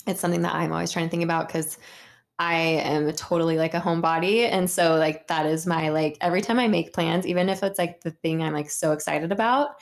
it's 0.07 0.21
something 0.21 0.43
that 0.43 0.55
I'm 0.55 0.73
always 0.73 0.93
trying 0.93 1.07
to 1.07 1.11
think 1.11 1.25
about 1.25 1.49
because 1.49 1.79
I 2.39 2.55
am 2.57 3.11
totally 3.13 3.59
like 3.59 3.75
a 3.75 3.81
homebody, 3.81 4.49
and 4.51 4.69
so 4.69 4.97
like 4.97 5.29
that 5.29 5.47
is 5.47 5.67
my 5.67 5.91
like 5.91 6.19
every 6.21 6.41
time 6.41 6.59
I 6.59 6.67
make 6.69 6.93
plans, 6.93 7.27
even 7.27 7.49
if 7.49 7.63
it's 7.63 7.79
like 7.79 8.01
the 8.01 8.11
thing 8.11 8.43
I'm 8.43 8.53
like 8.53 8.71
so 8.71 8.93
excited 8.93 9.31
about, 9.33 9.77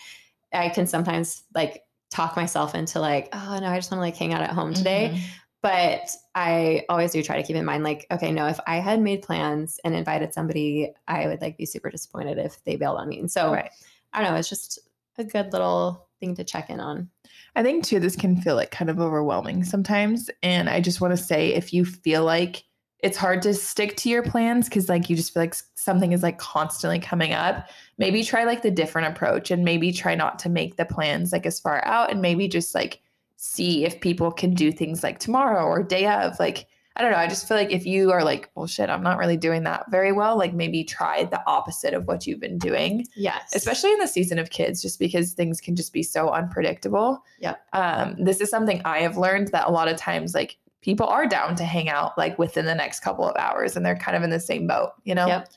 I 0.53 0.69
can 0.69 0.87
sometimes 0.87 1.45
like 1.55 1.83
talk 2.11 2.37
myself 2.37 2.75
into 2.75 3.01
like, 3.01 3.31
oh 3.33 3.59
no, 3.61 3.69
I 3.69 3.77
just 3.79 3.91
want 3.91 3.99
to 4.01 4.03
like 4.05 4.17
hang 4.17 4.35
out 4.35 4.43
at 4.43 4.51
home 4.51 4.75
today. 4.75 5.13
Mhm. 5.15 5.21
but 5.63 6.11
I 6.35 6.85
always 6.89 7.13
do 7.13 7.23
try 7.23 7.37
to 7.37 7.43
keep 7.47 7.55
in 7.57 7.65
mind, 7.65 7.85
like, 7.85 8.07
okay, 8.11 8.33
no, 8.33 8.47
if 8.49 8.59
I 8.67 8.77
had 8.81 9.01
made 9.01 9.23
plans 9.23 9.79
and 9.85 9.95
invited 9.95 10.35
somebody, 10.35 10.93
I 11.07 11.29
would 11.29 11.41
like 11.41 11.57
be 11.57 11.67
super 11.67 11.89
disappointed 11.89 12.37
if 12.39 12.63
they 12.65 12.75
bailed 12.77 12.99
on 12.99 13.09
me. 13.09 13.21
And 13.21 13.31
so 13.31 13.53
Right. 13.53 13.71
I 14.13 14.21
don't 14.23 14.33
know, 14.33 14.37
it's 14.39 14.49
just 14.49 14.81
a 15.19 15.25
good 15.25 15.53
little 15.53 16.09
thing 16.23 16.35
to 16.37 16.45
check 16.45 16.71
in 16.71 16.81
on. 16.81 17.11
I 17.57 17.63
think 17.63 17.85
too, 17.85 18.01
this 18.01 18.17
can 18.17 18.41
feel 18.41 18.55
like 18.55 18.71
kind 18.71 18.89
of 18.89 19.01
overwhelming 19.01 19.65
sometimes. 19.65 20.31
And 20.43 20.71
I 20.71 20.81
just 20.81 21.01
want 21.01 21.13
to 21.13 21.23
say 21.23 21.53
if 21.53 21.75
you 21.75 21.85
feel 21.85 22.25
like 22.25 22.63
it's 23.01 23.19
hard 23.19 23.43
to 23.43 23.53
stick 23.53 23.97
to 23.97 24.09
your 24.09 24.23
plans 24.23 24.69
because 24.69 24.89
like 24.89 25.11
you 25.11 25.17
just 25.17 25.35
feel 25.35 25.43
like 25.43 25.57
something 25.75 26.13
is 26.13 26.23
like 26.23 26.39
constantly 26.39 27.01
coming 27.01 27.33
up, 27.33 27.69
maybe 27.99 28.23
try 28.23 28.45
like 28.45 28.63
the 28.63 28.71
different 28.71 29.09
approach 29.09 29.51
and 29.51 29.65
maybe 29.65 29.91
try 29.93 30.15
not 30.15 30.39
to 30.39 30.49
make 30.49 30.77
the 30.77 30.85
plans 30.85 31.33
like 31.33 31.45
as 31.45 31.59
far 31.59 31.85
out 31.85 32.13
and 32.13 32.23
maybe 32.23 32.47
just 32.47 32.75
like 32.75 33.01
see 33.37 33.85
if 33.85 34.01
people 34.01 34.31
can 34.31 34.55
do 34.55 34.71
things 34.71 35.03
like 35.03 35.19
tomorrow 35.19 35.65
or 35.65 35.83
day 35.83 36.07
of. 36.07 36.39
Like, 36.39 36.69
I 36.97 37.03
don't 37.03 37.11
know. 37.13 37.19
I 37.19 37.27
just 37.27 37.49
feel 37.49 37.57
like 37.57 37.73
if 37.73 37.87
you 37.87 38.11
are 38.13 38.23
like, 38.23 38.51
well, 38.55 38.67
shit, 38.67 38.91
I'm 38.91 39.03
not 39.03 39.19
really 39.19 39.37
doing 39.37 39.63
that 39.65 39.91
very 39.91 40.13
well, 40.13 40.37
like 40.37 40.53
maybe 40.53 40.85
try 40.85 41.25
the 41.25 41.43
opposite 41.47 41.95
of 41.95 42.07
what 42.07 42.27
you've 42.27 42.41
been 42.41 42.59
doing 42.59 43.07
Yes. 43.17 43.55
especially 43.55 43.93
in 43.93 43.99
the 43.99 44.07
season 44.07 44.39
of 44.39 44.51
kids, 44.51 44.83
just 44.83 44.99
because 44.99 45.33
things 45.33 45.61
can 45.61 45.75
just 45.75 45.93
be 45.93 46.03
so 46.03 46.29
unpredictable. 46.29 47.25
Yeah. 47.39 47.55
Um, 47.73 48.17
this 48.19 48.41
is 48.41 48.51
something 48.51 48.83
I 48.85 48.99
have 48.99 49.17
learned 49.17 49.49
that 49.49 49.67
a 49.69 49.71
lot 49.71 49.89
of 49.89 49.97
times, 49.97 50.35
like 50.35 50.59
people 50.83 51.07
are 51.07 51.27
down 51.27 51.55
to 51.57 51.65
hang 51.65 51.89
out 51.89 52.19
like 52.19 52.39
within 52.39 52.67
the 52.67 52.75
next 52.75 53.01
couple 53.01 53.27
of 53.27 53.37
hours, 53.37 53.77
and 53.77 53.87
they're 53.87 53.97
kind 53.97 54.17
of 54.17 54.23
in 54.23 54.31
the 54.31 54.41
same 54.41 54.67
boat, 54.67 54.91
you 55.05 55.15
know? 55.15 55.27
Yep. 55.27 55.49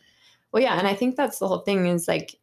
Well, 0.52 0.64
yeah, 0.64 0.78
and 0.78 0.88
I 0.88 0.94
think 0.94 1.18
that's 1.18 1.40
the 1.40 1.48
whole 1.50 1.60
thing 1.60 1.88
is 1.88 2.08
like 2.08 2.36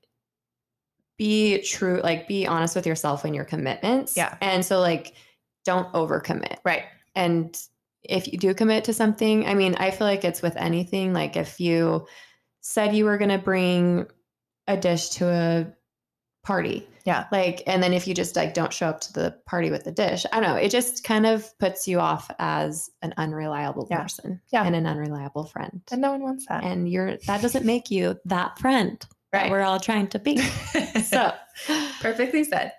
be 1.17 1.63
true, 1.63 2.01
like 2.03 2.29
be 2.29 2.47
honest 2.47 2.75
with 2.77 2.87
yourself 2.87 3.25
and 3.25 3.35
your 3.35 3.45
commitments. 3.45 4.17
Yeah. 4.17 4.37
And 4.41 4.65
so 4.65 4.81
like 4.81 5.15
don't 5.65 5.91
overcommit. 5.93 6.57
Right. 6.65 6.85
And 7.15 7.57
if 8.05 8.31
you 8.33 8.39
do 8.39 8.55
commit 8.55 8.85
to 8.85 8.93
something, 8.93 9.47
I 9.47 9.55
mean, 9.55 9.75
I 9.77 9.91
feel 9.91 10.07
like 10.07 10.25
it's 10.25 10.43
with 10.43 10.57
anything. 10.57 11.13
Like 11.13 11.37
if 11.37 11.61
you 11.61 12.07
said 12.61 12.95
you 12.95 13.05
were 13.05 13.19
going 13.19 13.31
to 13.31 13.39
bring 13.39 14.07
a 14.67 14.77
dish 14.77 15.11
to 15.11 15.29
a 15.29 15.67
party, 16.45 16.87
Yeah. 17.05 17.27
like, 17.31 17.63
and 17.67 17.83
then 17.83 17.93
if 17.93 18.07
you 18.09 18.15
just 18.15 18.35
like 18.37 18.55
don't 18.55 18.73
show 18.73 18.89
up 18.89 19.01
to 19.03 19.13
the 19.13 19.37
party 19.47 19.71
with 19.71 19.85
the 19.85 19.93
dish, 19.93 20.25
I 20.33 20.41
don't 20.41 20.49
know, 20.49 20.57
it 20.57 20.71
just 20.71 21.05
kind 21.05 21.27
of 21.27 21.57
puts 21.59 21.87
you 21.87 22.01
off 22.01 22.31
as 22.41 22.91
an 23.03 23.15
unreliable 23.17 23.87
Yeah. 23.91 24.03
person 24.03 24.41
Yeah. 24.51 24.65
and 24.65 24.75
an 24.75 24.87
unreliable 24.87 25.45
friend. 25.45 25.81
And 25.93 26.01
no 26.01 26.11
one 26.13 26.23
wants 26.23 26.47
that. 26.49 26.65
And 26.65 26.89
you're 26.89 27.17
that 27.27 27.43
doesn't 27.43 27.65
make 27.65 27.91
you 27.91 28.19
that 28.25 28.59
friend 28.59 29.05
that 29.33 29.43
Right. 29.43 29.51
we're 29.51 29.63
all 29.63 29.81
trying 29.81 30.09
to 30.09 30.19
be. 30.19 30.39
So, 31.05 31.33
Perfectly 32.01 32.43
said. 32.45 32.73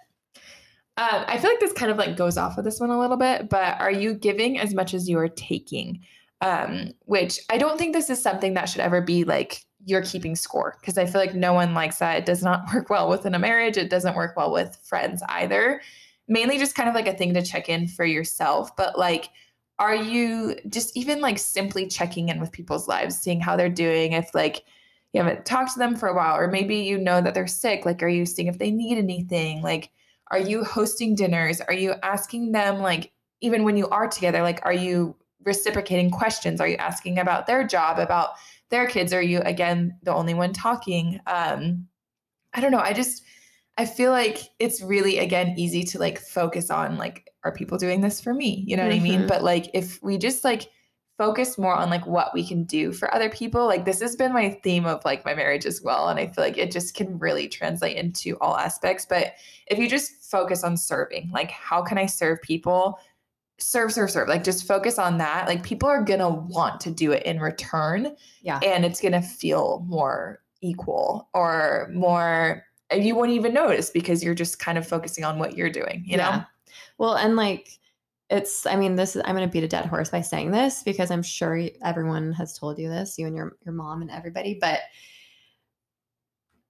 Um, 0.96 1.26
I 1.28 1.40
feel 1.40 1.50
like 1.50 1.60
this 1.60 1.74
kind 1.74 1.92
of 1.92 1.98
like 1.98 2.16
goes 2.16 2.38
off 2.38 2.58
of 2.58 2.66
this 2.66 2.80
one 2.80 2.92
a 2.92 3.00
little 3.00 3.18
bit, 3.18 3.50
but 3.50 3.80
are 3.82 3.92
you 3.92 4.14
giving 4.14 4.60
as 4.60 4.74
much 4.74 4.94
as 4.94 5.10
you 5.10 5.18
are 5.18 5.28
taking? 5.28 6.02
Um, 6.42 6.94
which 7.06 7.40
I 7.50 7.58
don't 7.58 7.78
think 7.78 7.94
this 7.94 8.10
is 8.10 8.22
something 8.22 8.54
that 8.54 8.66
should 8.66 8.82
ever 8.82 9.02
be 9.02 9.24
like 9.24 9.64
you're 9.86 10.04
keeping 10.04 10.36
score 10.36 10.78
because 10.80 10.98
I 10.98 11.06
feel 11.06 11.20
like 11.20 11.34
no 11.34 11.54
one 11.54 11.74
likes 11.74 11.98
that. 11.98 12.18
It 12.18 12.26
does 12.26 12.44
not 12.44 12.66
work 12.74 12.90
well 12.90 13.10
within 13.10 13.34
a 13.34 13.40
marriage. 13.40 13.78
It 13.78 13.90
doesn't 13.90 14.16
work 14.16 14.36
well 14.38 14.52
with 14.52 14.78
friends 14.84 15.24
either. 15.30 15.82
Mainly 16.28 16.58
just 16.58 16.76
kind 16.76 16.88
of 16.88 16.96
like 16.96 17.08
a 17.08 17.14
thing 17.14 17.34
to 17.34 17.42
check 17.42 17.70
in 17.70 17.88
for 17.88 18.06
yourself. 18.06 18.76
But 18.76 18.98
like, 18.98 19.30
are 19.80 19.96
you 19.96 20.56
just 20.70 20.96
even 20.96 21.22
like 21.22 21.40
simply 21.40 21.88
checking 21.88 22.30
in 22.30 22.40
with 22.40 22.52
people's 22.52 22.88
lives, 22.88 23.18
seeing 23.18 23.42
how 23.42 23.56
they're 23.56 23.68
doing? 23.70 24.14
If 24.14 24.34
like 24.34 24.64
you 25.12 25.22
haven't 25.22 25.46
talked 25.46 25.74
to 25.74 25.80
them 25.80 25.96
for 25.96 26.08
a 26.08 26.16
while, 26.16 26.38
or 26.38 26.48
maybe 26.48 26.78
you 26.78 26.98
know 26.98 27.22
that 27.22 27.34
they're 27.34 27.48
sick. 27.48 27.86
Like, 27.86 28.02
are 28.04 28.08
you 28.08 28.26
seeing 28.26 28.48
if 28.48 28.60
they 28.60 28.72
need 28.72 28.98
anything? 28.98 29.62
Like, 29.62 29.90
are 30.34 30.40
you 30.40 30.64
hosting 30.64 31.14
dinners? 31.14 31.62
Are 31.62 31.74
you 31.76 31.94
asking 32.02 32.54
them, 32.54 32.80
like, 32.80 33.12
even 33.42 33.64
when 33.64 33.78
you 33.78 33.88
are 33.90 34.08
together, 34.08 34.42
like, 34.42 34.60
are 34.64 34.74
you 34.74 35.16
reciprocating 35.44 36.10
questions? 36.10 36.60
Are 36.60 36.68
you 36.68 36.78
asking 36.78 37.20
about 37.20 37.46
their 37.46 37.68
job, 37.68 38.00
about 38.00 38.30
their 38.72 38.88
kids? 38.88 39.14
Are 39.14 39.22
you, 39.22 39.42
again, 39.42 39.96
the 40.02 40.12
only 40.12 40.34
one 40.34 40.52
talking? 40.52 41.20
Um, 41.28 41.88
I 42.52 42.62
don't 42.62 42.72
know. 42.72 42.80
I 42.80 42.94
just, 42.94 43.24
I 43.78 43.86
feel 43.86 44.10
like 44.12 44.40
it's 44.58 44.82
really, 44.82 45.20
again, 45.20 45.54
easy 45.56 45.84
to 45.84 46.00
like 46.00 46.18
focus 46.18 46.72
on, 46.72 46.98
like, 46.98 47.30
are 47.44 47.52
people 47.52 47.78
doing 47.78 48.02
this 48.02 48.20
for 48.20 48.34
me? 48.34 48.64
You 48.66 48.76
know 48.76 48.84
what 48.88 48.94
I 48.94 49.00
mean? 49.00 49.22
Mhm. 49.22 49.28
But 49.28 49.44
like, 49.44 49.70
if 49.76 50.02
we 50.02 50.18
just 50.18 50.44
like, 50.44 50.72
focus 51.24 51.58
more 51.58 51.74
on 51.74 51.90
like 51.90 52.06
what 52.06 52.34
we 52.34 52.46
can 52.46 52.66
do 52.66 52.92
for 52.92 53.14
other 53.14 53.30
people 53.30 53.66
like 53.66 53.86
this 53.86 54.02
has 54.02 54.14
been 54.14 54.34
my 54.34 54.50
theme 54.62 54.86
of 54.86 55.04
like 55.06 55.24
my 55.24 55.34
marriage 55.34 55.66
as 55.66 55.82
well 55.82 56.10
and 56.10 56.20
i 56.20 56.28
feel 56.28 56.44
like 56.44 56.58
it 56.58 56.70
just 56.70 56.96
can 56.96 57.18
really 57.18 57.48
translate 57.48 57.96
into 57.96 58.38
all 58.42 58.58
aspects 58.58 59.06
but 59.06 59.36
if 59.68 59.78
you 59.78 59.90
just 59.90 60.30
focus 60.30 60.66
on 60.66 60.76
serving 60.76 61.30
like 61.32 61.50
how 61.50 61.82
can 61.82 61.98
i 61.98 62.06
serve 62.06 62.42
people? 62.42 63.00
Serve 63.60 63.94
serve 63.94 64.12
serve 64.12 64.28
like 64.28 64.44
just 64.44 64.68
focus 64.68 65.00
on 65.00 65.18
that 65.20 65.48
like 65.48 65.64
people 65.64 65.88
are 65.88 66.04
gonna 66.04 66.30
want 66.30 66.82
to 66.82 66.92
do 66.92 67.14
it 67.14 67.24
in 67.24 67.40
return 67.40 68.14
yeah. 68.42 68.60
and 68.62 68.84
it's 68.84 69.00
gonna 69.00 69.22
feel 69.22 69.86
more 69.88 70.42
equal 70.62 71.30
or 71.34 71.90
more 71.94 72.66
you 72.92 73.16
won't 73.16 73.32
even 73.32 73.54
notice 73.54 73.92
because 73.92 74.22
you're 74.22 74.36
just 74.36 74.60
kind 74.60 74.78
of 74.78 74.86
focusing 74.86 75.24
on 75.24 75.40
what 75.40 75.56
you're 75.56 75.70
doing 75.70 76.04
you 76.06 76.18
know? 76.18 76.44
Well, 76.98 77.16
and 77.16 77.36
like 77.36 77.80
it's 78.34 78.66
I 78.66 78.76
mean, 78.76 78.96
this 78.96 79.16
is 79.16 79.22
I'm 79.26 79.36
gonna 79.36 79.48
beat 79.48 79.64
a 79.64 79.68
dead 79.68 79.86
horse 79.86 80.10
by 80.10 80.22
saying 80.22 80.52
this 80.52 80.82
because 80.82 81.12
I'm 81.12 81.22
sure 81.22 81.62
everyone 81.84 82.34
has 82.34 82.58
told 82.58 82.80
you 82.80 82.90
this, 82.90 83.18
you 83.20 83.28
and 83.28 83.36
your 83.36 83.58
your 83.64 83.76
mom 83.76 84.02
and 84.02 84.10
everybody, 84.10 84.58
but 84.60 84.80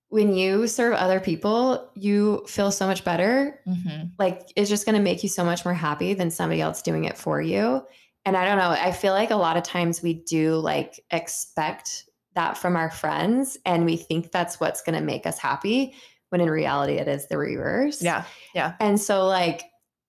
when 0.10 0.36
you 0.36 0.68
serve 0.68 0.94
other 0.94 1.20
people, 1.20 1.90
you 1.96 2.44
feel 2.48 2.70
so 2.70 2.86
much 2.86 3.04
better. 3.04 3.62
Mhm. 3.66 4.12
Like 4.20 4.42
it's 4.56 4.70
just 4.70 4.86
gonna 4.86 5.00
make 5.00 5.24
you 5.24 5.30
so 5.30 5.46
much 5.46 5.64
more 5.64 5.74
happy 5.74 6.14
than 6.14 6.30
somebody 6.30 6.62
else 6.62 6.82
doing 6.82 7.06
it 7.06 7.18
for 7.18 7.42
you. 7.42 7.82
And 8.26 8.36
I 8.36 8.46
don't 8.46 8.58
know, 8.58 8.70
I 8.70 8.92
feel 8.92 9.14
like 9.14 9.32
a 9.32 9.36
lot 9.36 9.58
of 9.58 9.64
times 9.64 10.04
we 10.04 10.14
do 10.14 10.56
like 10.56 11.04
expect 11.12 12.06
that 12.36 12.58
from 12.58 12.76
our 12.76 12.92
friends 12.92 13.58
and 13.66 13.86
we 13.86 13.96
think 13.96 14.32
that's 14.32 14.60
what's 14.60 14.82
gonna 14.82 15.02
make 15.02 15.26
us 15.26 15.40
happy 15.40 15.96
when 16.30 16.42
in 16.42 16.50
reality 16.50 16.94
it 16.96 17.08
is 17.08 17.28
the 17.28 17.38
reverse. 17.38 18.02
Yeah. 18.02 18.26
Yeah 18.54 18.74
And 18.82 19.00
so 19.00 19.28
like 19.28 19.64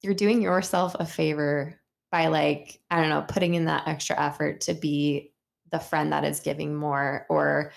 you're 0.05 0.15
doing 0.15 0.43
yourself 0.43 0.95
a 0.99 1.07
favor 1.07 1.81
by 2.13 2.29
like, 2.29 2.81
I 2.91 3.01
don't 3.01 3.11
know, 3.11 3.25
putting 3.27 3.55
in 3.55 3.65
that 3.67 3.89
extra 3.89 4.21
effort 4.21 4.61
to 4.63 4.75
be 4.75 5.33
the 5.71 5.81
friend 5.81 6.13
that 6.13 6.25
is 6.25 6.41
giving 6.41 6.75
more 6.77 7.27
or 7.29 7.73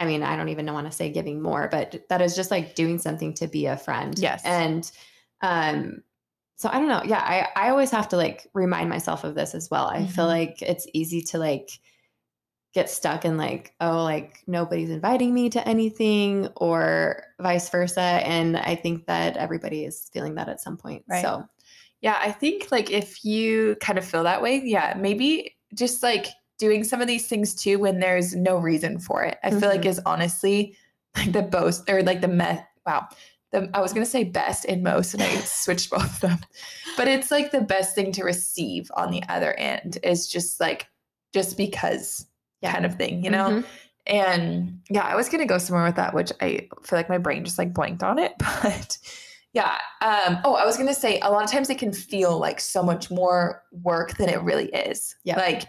I 0.00 0.06
mean, 0.06 0.22
I 0.22 0.36
don't 0.36 0.48
even 0.48 0.64
know 0.64 0.72
want 0.72 0.86
to 0.86 0.92
say 0.96 1.10
giving 1.12 1.42
more, 1.42 1.68
but 1.70 2.04
that 2.08 2.22
is 2.22 2.34
just 2.34 2.50
like 2.50 2.74
doing 2.74 2.98
something 2.98 3.34
to 3.34 3.46
be 3.46 3.66
a 3.66 3.76
friend. 3.76 4.18
Yes. 4.18 4.42
And 4.44 4.90
um 5.42 6.02
so 6.56 6.68
I 6.70 6.78
don't 6.78 6.88
know. 6.88 7.02
Yeah, 7.04 7.20
I 7.20 7.48
I 7.66 7.70
always 7.70 7.90
have 7.90 8.08
to 8.08 8.16
like 8.16 8.46
remind 8.54 8.88
myself 8.90 9.24
of 9.24 9.34
this 9.34 9.54
as 9.54 9.70
well. 9.70 9.86
I 9.86 10.06
feel 10.06 10.26
Mhm. 10.26 10.28
like 10.28 10.62
it's 10.62 10.86
easy 10.94 11.22
to 11.22 11.38
like 11.38 11.70
get 12.72 12.88
stuck 12.88 13.24
in 13.24 13.36
like, 13.36 13.74
oh, 13.80 14.04
like 14.04 14.42
nobody's 14.46 14.90
inviting 14.90 15.34
me 15.34 15.50
to 15.50 15.66
anything 15.68 16.46
or 16.56 17.24
vice 17.40 17.68
versa. 17.68 18.00
And 18.00 18.56
I 18.56 18.76
think 18.76 19.06
that 19.06 19.36
everybody 19.36 19.84
is 19.84 20.08
feeling 20.12 20.36
that 20.36 20.48
at 20.48 20.60
some 20.60 20.76
point. 20.76 21.04
Right. 21.08 21.22
So 21.22 21.48
Yeah, 22.00 22.18
I 22.20 22.30
think 22.32 22.70
like 22.70 22.90
if 22.90 23.24
you 23.24 23.76
kind 23.80 23.98
of 23.98 24.04
feel 24.04 24.22
that 24.22 24.40
way, 24.40 24.62
yeah, 24.64 24.94
maybe 24.96 25.56
just 25.74 26.02
like 26.02 26.28
doing 26.58 26.84
some 26.84 27.00
of 27.00 27.06
these 27.08 27.26
things 27.26 27.54
too 27.54 27.78
when 27.78 28.00
there's 28.00 28.34
no 28.36 28.56
reason 28.56 28.98
for 28.98 29.24
it. 29.24 29.38
I 29.42 29.50
feel 29.50 29.68
like 29.68 29.82
Mhm. 29.82 29.86
is 29.90 30.00
honestly 30.06 30.76
like 31.16 31.32
the 31.32 31.48
most 31.52 31.90
or 31.90 32.02
like 32.02 32.20
the 32.20 32.28
me 32.28 32.58
wow. 32.86 33.08
The, 33.52 33.68
I 33.74 33.80
was 33.80 33.92
gonna 33.92 34.06
say 34.06 34.22
best 34.22 34.64
and 34.66 34.82
most 34.84 35.12
and 35.12 35.22
I 35.24 35.34
switched 35.40 35.90
both 35.90 36.04
of 36.04 36.20
them. 36.20 36.38
But 36.96 37.08
it's 37.08 37.32
like 37.32 37.50
the 37.50 37.60
best 37.62 37.96
thing 37.96 38.12
to 38.12 38.22
receive 38.24 38.92
on 38.94 39.10
the 39.10 39.22
other 39.28 39.54
end 39.54 39.98
is 40.04 40.28
just 40.28 40.60
like 40.60 40.86
just 41.34 41.56
because 41.56 42.26
Yeah. 42.62 42.72
kind 42.72 42.84
of 42.86 42.96
thing, 42.96 43.24
you 43.24 43.30
know? 43.30 43.48
Mhm. 43.48 43.64
And 44.06 44.80
yeah, 44.90 45.02
I 45.04 45.14
was 45.14 45.28
gonna 45.28 45.46
go 45.46 45.58
somewhere 45.58 45.84
with 45.84 45.96
that, 45.96 46.14
which 46.14 46.32
I 46.40 46.68
feel 46.82 46.98
like 46.98 47.08
my 47.08 47.18
brain 47.18 47.44
just 47.44 47.58
like 47.58 47.72
blanked 47.72 48.02
on 48.02 48.18
it. 48.18 48.34
But 48.62 48.98
yeah. 49.52 49.78
Um, 50.00 50.38
oh, 50.44 50.54
I 50.54 50.64
was 50.64 50.76
gonna 50.76 50.94
say 50.94 51.18
a 51.20 51.30
lot 51.30 51.44
of 51.44 51.50
times 51.50 51.70
it 51.70 51.78
can 51.78 51.92
feel 51.92 52.38
like 52.38 52.60
so 52.60 52.82
much 52.82 53.10
more 53.10 53.62
work 53.82 54.16
than 54.16 54.28
it 54.28 54.40
really 54.42 54.66
is. 54.66 55.16
Yeah. 55.24 55.36
Like 55.36 55.64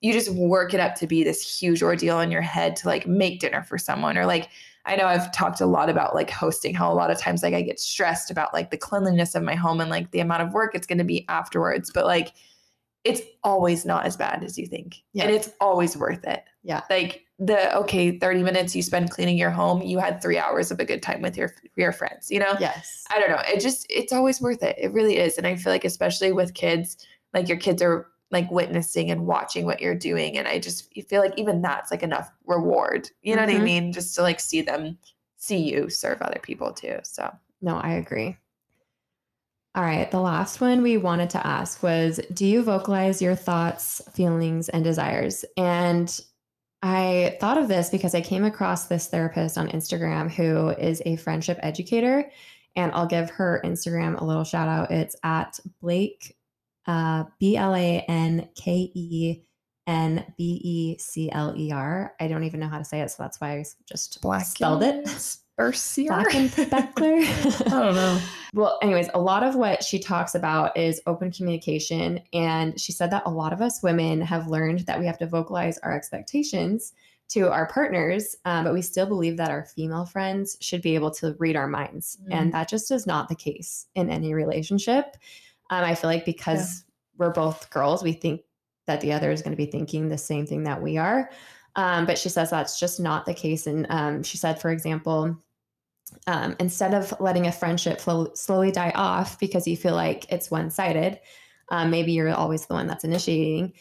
you 0.00 0.12
just 0.12 0.30
work 0.30 0.72
it 0.74 0.80
up 0.80 0.94
to 0.96 1.06
be 1.06 1.24
this 1.24 1.58
huge 1.60 1.82
ordeal 1.82 2.20
in 2.20 2.30
your 2.30 2.42
head 2.42 2.76
to 2.76 2.86
like 2.88 3.06
make 3.06 3.40
dinner 3.40 3.62
for 3.62 3.78
someone 3.78 4.16
or 4.18 4.26
like 4.26 4.48
I 4.84 4.94
know 4.94 5.06
I've 5.06 5.32
talked 5.32 5.60
a 5.60 5.66
lot 5.66 5.88
about 5.90 6.14
like 6.14 6.30
hosting, 6.30 6.72
how 6.74 6.92
a 6.92 6.94
lot 6.94 7.10
of 7.10 7.18
times 7.18 7.42
like 7.42 7.54
I 7.54 7.62
get 7.62 7.80
stressed 7.80 8.30
about 8.30 8.54
like 8.54 8.70
the 8.70 8.76
cleanliness 8.76 9.34
of 9.34 9.42
my 9.42 9.54
home 9.56 9.80
and 9.80 9.90
like 9.90 10.12
the 10.12 10.20
amount 10.20 10.42
of 10.42 10.52
work 10.52 10.74
it's 10.74 10.86
gonna 10.86 11.02
be 11.04 11.24
afterwards. 11.28 11.90
But 11.92 12.06
like 12.06 12.32
it's 13.06 13.22
always 13.44 13.84
not 13.84 14.04
as 14.04 14.16
bad 14.16 14.42
as 14.42 14.58
you 14.58 14.66
think. 14.66 14.96
Yeah. 15.12 15.24
And 15.24 15.34
it's 15.34 15.50
always 15.60 15.96
worth 15.96 16.24
it. 16.24 16.44
Yeah. 16.62 16.82
Like 16.90 17.24
the 17.38 17.74
okay, 17.76 18.18
30 18.18 18.42
minutes 18.42 18.74
you 18.74 18.82
spend 18.82 19.10
cleaning 19.10 19.38
your 19.38 19.50
home, 19.50 19.82
you 19.82 19.98
had 19.98 20.20
three 20.20 20.38
hours 20.38 20.70
of 20.70 20.80
a 20.80 20.84
good 20.84 21.02
time 21.02 21.22
with 21.22 21.36
your 21.36 21.52
your 21.76 21.92
friends, 21.92 22.30
you 22.30 22.38
know? 22.40 22.54
Yes. 22.58 23.04
I 23.10 23.20
don't 23.20 23.30
know. 23.30 23.42
It 23.46 23.60
just 23.60 23.86
it's 23.88 24.12
always 24.12 24.40
worth 24.40 24.62
it. 24.62 24.76
It 24.78 24.92
really 24.92 25.18
is. 25.18 25.38
And 25.38 25.46
I 25.46 25.54
feel 25.56 25.72
like 25.72 25.84
especially 25.84 26.32
with 26.32 26.54
kids, 26.54 26.96
like 27.32 27.48
your 27.48 27.58
kids 27.58 27.82
are 27.82 28.08
like 28.32 28.50
witnessing 28.50 29.10
and 29.10 29.26
watching 29.26 29.66
what 29.66 29.80
you're 29.80 29.94
doing. 29.94 30.36
And 30.36 30.48
I 30.48 30.58
just 30.58 30.94
you 30.96 31.02
feel 31.04 31.20
like 31.20 31.34
even 31.36 31.62
that's 31.62 31.90
like 31.92 32.02
enough 32.02 32.30
reward. 32.46 33.08
You 33.22 33.36
know 33.36 33.42
what 33.42 33.50
I 33.50 33.58
Mhm. 33.58 33.64
mean? 33.64 33.92
Just 33.92 34.14
to 34.16 34.22
like 34.22 34.40
see 34.40 34.62
them 34.62 34.98
see 35.36 35.58
you 35.58 35.88
serve 35.90 36.20
other 36.22 36.40
people 36.42 36.72
too. 36.72 36.98
So 37.04 37.32
No, 37.62 37.76
I 37.76 37.92
agree. 37.92 38.36
All 39.76 39.82
right. 39.82 40.10
The 40.10 40.20
last 40.20 40.62
one 40.62 40.82
we 40.82 40.96
wanted 40.96 41.28
to 41.30 41.46
ask 41.46 41.82
was 41.82 42.18
Do 42.32 42.46
you 42.46 42.62
vocalize 42.62 43.20
your 43.20 43.34
thoughts, 43.34 44.00
feelings, 44.14 44.70
and 44.70 44.82
desires? 44.82 45.44
And 45.58 46.18
I 46.82 47.36
thought 47.40 47.58
of 47.58 47.68
this 47.68 47.90
because 47.90 48.14
I 48.14 48.22
came 48.22 48.44
across 48.44 48.86
this 48.86 49.08
therapist 49.08 49.58
on 49.58 49.68
Instagram 49.68 50.30
who 50.30 50.70
is 50.70 51.02
a 51.04 51.16
friendship 51.16 51.58
educator. 51.62 52.30
And 52.74 52.90
I'll 52.92 53.06
give 53.06 53.28
her 53.30 53.60
Instagram 53.64 54.18
a 54.18 54.24
little 54.24 54.44
shout 54.44 54.66
out. 54.66 54.90
It's 54.90 55.16
at 55.22 55.60
Blake, 55.82 56.38
uh, 56.86 57.24
B 57.38 57.58
L 57.58 57.74
A 57.74 58.02
N 58.08 58.48
K 58.54 58.90
E 58.94 59.42
N 59.86 60.24
B 60.38 60.60
E 60.64 60.98
C 60.98 61.30
L 61.30 61.54
E 61.54 61.70
R. 61.70 62.14
I 62.18 62.28
don't 62.28 62.44
even 62.44 62.60
know 62.60 62.68
how 62.68 62.78
to 62.78 62.84
say 62.84 63.02
it. 63.02 63.10
So 63.10 63.22
that's 63.22 63.42
why 63.42 63.58
I 63.58 63.64
just 63.86 64.22
Black 64.22 64.46
spelled 64.46 64.82
it. 64.82 65.36
Bercier. 65.56 66.08
Black 66.08 66.28
Beckler. 66.94 67.66
I 67.66 67.70
don't 67.70 67.94
know. 67.94 68.20
Well, 68.52 68.78
anyways, 68.82 69.08
a 69.14 69.20
lot 69.20 69.42
of 69.42 69.54
what 69.54 69.82
she 69.82 69.98
talks 69.98 70.34
about 70.34 70.76
is 70.76 71.00
open 71.06 71.30
communication. 71.30 72.20
And 72.32 72.78
she 72.80 72.92
said 72.92 73.10
that 73.10 73.22
a 73.26 73.30
lot 73.30 73.52
of 73.52 73.60
us 73.60 73.82
women 73.82 74.20
have 74.20 74.48
learned 74.48 74.80
that 74.80 74.98
we 74.98 75.06
have 75.06 75.18
to 75.18 75.26
vocalize 75.26 75.78
our 75.78 75.94
expectations 75.94 76.92
to 77.28 77.50
our 77.50 77.66
partners, 77.66 78.36
um, 78.44 78.64
but 78.64 78.72
we 78.72 78.82
still 78.82 79.06
believe 79.06 79.36
that 79.36 79.50
our 79.50 79.64
female 79.64 80.04
friends 80.04 80.56
should 80.60 80.80
be 80.80 80.94
able 80.94 81.10
to 81.10 81.34
read 81.38 81.56
our 81.56 81.66
minds. 81.66 82.18
Mm. 82.24 82.34
And 82.34 82.52
that 82.52 82.68
just 82.68 82.90
is 82.90 83.06
not 83.06 83.28
the 83.28 83.34
case 83.34 83.86
in 83.94 84.10
any 84.10 84.32
relationship. 84.32 85.16
Um, 85.70 85.82
I 85.84 85.94
feel 85.94 86.08
like 86.08 86.24
because 86.24 86.84
we're 87.18 87.32
both 87.32 87.68
girls, 87.70 88.04
we 88.04 88.12
think 88.12 88.42
that 88.86 89.00
the 89.00 89.12
other 89.12 89.32
is 89.32 89.42
going 89.42 89.56
to 89.56 89.56
be 89.56 89.70
thinking 89.70 90.08
the 90.08 90.18
same 90.18 90.46
thing 90.46 90.62
that 90.64 90.80
we 90.80 90.98
are. 90.98 91.28
Um, 91.74 92.06
but 92.06 92.16
she 92.16 92.28
says 92.28 92.50
that's 92.50 92.78
just 92.78 93.00
not 93.00 93.26
the 93.26 93.34
case. 93.34 93.66
And 93.66 93.86
um, 93.90 94.22
she 94.22 94.38
said, 94.38 94.60
for 94.60 94.70
example, 94.70 95.36
um, 96.26 96.56
instead 96.58 96.94
of 96.94 97.14
letting 97.20 97.46
a 97.46 97.52
friendship 97.52 98.00
flow, 98.00 98.32
slowly 98.34 98.70
die 98.70 98.92
off 98.94 99.38
because 99.38 99.66
you 99.66 99.76
feel 99.76 99.94
like 99.94 100.30
it's 100.30 100.50
one 100.50 100.70
sided, 100.70 101.20
um, 101.70 101.90
maybe 101.90 102.12
you're 102.12 102.32
always 102.34 102.66
the 102.66 102.74
one 102.74 102.86
that's 102.86 103.04
initiating, 103.04 103.72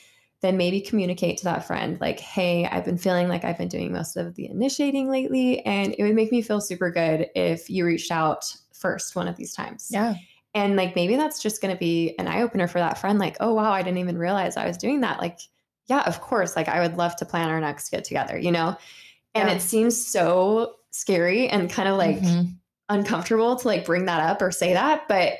then 0.41 0.57
maybe 0.57 0.81
communicate 0.81 1.37
to 1.37 1.43
that 1.45 1.65
friend, 1.65 1.99
like, 2.01 2.19
hey, 2.19 2.65
I've 2.67 2.85
been 2.85 2.97
feeling 2.97 3.27
like 3.27 3.43
I've 3.43 3.57
been 3.57 3.67
doing 3.67 3.91
most 3.93 4.15
of 4.15 4.35
the 4.35 4.47
initiating 4.47 5.09
lately. 5.09 5.65
And 5.65 5.95
it 5.97 6.03
would 6.03 6.15
make 6.15 6.31
me 6.31 6.41
feel 6.41 6.61
super 6.61 6.91
good 6.91 7.27
if 7.35 7.69
you 7.69 7.85
reached 7.85 8.11
out 8.11 8.45
first 8.73 9.15
one 9.15 9.27
of 9.27 9.35
these 9.35 9.53
times. 9.53 9.87
Yeah. 9.91 10.15
And 10.53 10.75
like 10.75 10.95
maybe 10.95 11.15
that's 11.15 11.41
just 11.41 11.61
going 11.61 11.73
to 11.73 11.79
be 11.79 12.15
an 12.19 12.27
eye 12.27 12.41
opener 12.41 12.67
for 12.67 12.79
that 12.79 12.97
friend. 12.97 13.17
Like, 13.19 13.37
oh, 13.39 13.53
wow, 13.53 13.71
I 13.71 13.81
didn't 13.81 13.99
even 13.99 14.17
realize 14.17 14.57
I 14.57 14.67
was 14.67 14.77
doing 14.77 15.01
that. 15.01 15.19
Like, 15.19 15.39
yeah, 15.87 16.01
of 16.01 16.21
course. 16.21 16.55
Like, 16.55 16.67
I 16.67 16.79
would 16.81 16.97
love 16.97 17.15
to 17.17 17.25
plan 17.25 17.49
our 17.49 17.59
next 17.59 17.89
get 17.89 18.03
together, 18.03 18.37
you 18.37 18.51
know? 18.51 18.77
And 19.33 19.49
Yeah. 19.49 19.55
it 19.55 19.61
seems 19.61 19.95
so 20.05 20.75
scary 20.95 21.47
and 21.49 21.69
kind 21.69 21.87
of 21.89 21.97
like 21.97 22.17
Mhm. 22.19 22.55
uncomfortable 22.89 23.55
to 23.55 23.67
like 23.67 23.85
bring 23.85 24.05
that 24.05 24.21
up 24.21 24.41
or 24.41 24.51
say 24.51 24.73
that. 24.73 25.07
But 25.07 25.33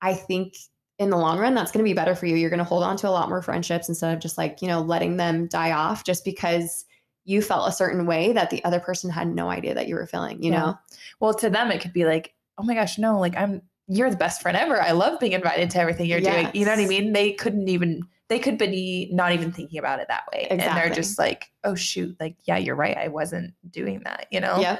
I 0.00 0.14
think 0.14 0.54
in 0.98 1.10
the 1.10 1.16
long 1.16 1.38
run, 1.38 1.54
that's 1.54 1.70
going 1.70 1.84
to 1.84 1.88
be 1.88 1.94
better 1.94 2.14
for 2.14 2.26
you. 2.26 2.34
You're 2.36 2.50
going 2.50 2.58
to 2.58 2.64
hold 2.64 2.82
on 2.82 2.96
to 2.98 3.08
a 3.08 3.10
lot 3.10 3.28
more 3.28 3.42
friendships 3.42 3.88
instead 3.88 4.12
of 4.14 4.20
just 4.20 4.36
like, 4.38 4.60
you 4.62 4.68
know, 4.68 4.80
letting 4.80 5.16
them 5.16 5.46
die 5.46 5.72
off 5.72 6.02
just 6.04 6.24
because 6.24 6.84
you 7.24 7.42
felt 7.42 7.68
a 7.68 7.72
certain 7.72 8.06
way 8.06 8.32
that 8.32 8.50
the 8.50 8.64
other 8.64 8.80
person 8.80 9.10
had 9.10 9.28
no 9.28 9.48
idea 9.50 9.74
that 9.74 9.86
you 9.86 9.94
were 9.94 10.06
feeling, 10.06 10.42
you 10.42 10.50
Yeah. 10.50 10.58
know? 10.60 10.78
Well, 11.20 11.34
to 11.34 11.50
them, 11.50 11.70
it 11.70 11.80
could 11.80 11.92
be 11.92 12.04
like, 12.04 12.34
oh 12.56 12.62
my 12.64 12.74
gosh, 12.74 12.98
no, 12.98 13.20
like 13.20 13.36
I'm, 13.36 13.62
you're 13.86 14.10
the 14.10 14.16
best 14.16 14.42
friend 14.42 14.56
ever. 14.56 14.80
I 14.82 14.90
love 14.92 15.20
being 15.20 15.32
invited 15.32 15.70
to 15.70 15.78
everything 15.78 16.06
you're 16.06 16.20
doing. 16.20 16.50
You 16.54 16.64
know 16.64 16.72
what 16.72 16.80
I 16.80 16.86
mean? 16.86 17.12
They 17.12 17.32
couldn't 17.32 17.68
even, 17.68 18.02
they 18.28 18.38
could 18.38 18.58
be 18.58 19.08
not 19.12 19.32
even 19.32 19.50
thinking 19.52 19.78
about 19.78 20.00
it 20.00 20.08
that 20.08 20.24
way. 20.32 20.46
And 20.50 20.60
they're 20.60 20.90
just 20.90 21.18
like, 21.18 21.50
oh 21.64 21.74
shoot, 21.74 22.14
like, 22.20 22.36
yeah, 22.44 22.58
you're 22.58 22.76
right. 22.76 22.96
I 22.96 23.08
wasn't 23.08 23.54
doing 23.70 24.02
that, 24.04 24.26
you 24.30 24.40
know? 24.40 24.60
Yeah. 24.60 24.78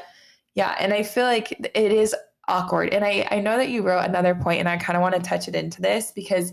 Yeah. 0.55 0.77
And 0.79 0.93
I 0.93 1.03
feel 1.03 1.25
like 1.25 1.53
it 1.53 1.93
is 1.93 2.15
awkward. 2.47 2.93
And 2.93 3.05
I, 3.05 3.27
I 3.31 3.41
know 3.41 3.57
that 3.57 3.71
you 3.71 3.83
wrote 3.83 4.05
another 4.05 4.35
point 4.35 4.61
and 4.61 4.69
I 4.69 4.77
kind 4.77 4.97
of 4.97 5.03
want 5.03 5.15
to 5.15 5.21
touch 5.21 5.49
it 5.49 5.55
into 5.55 5.81
this 5.81 6.13
because 6.13 6.53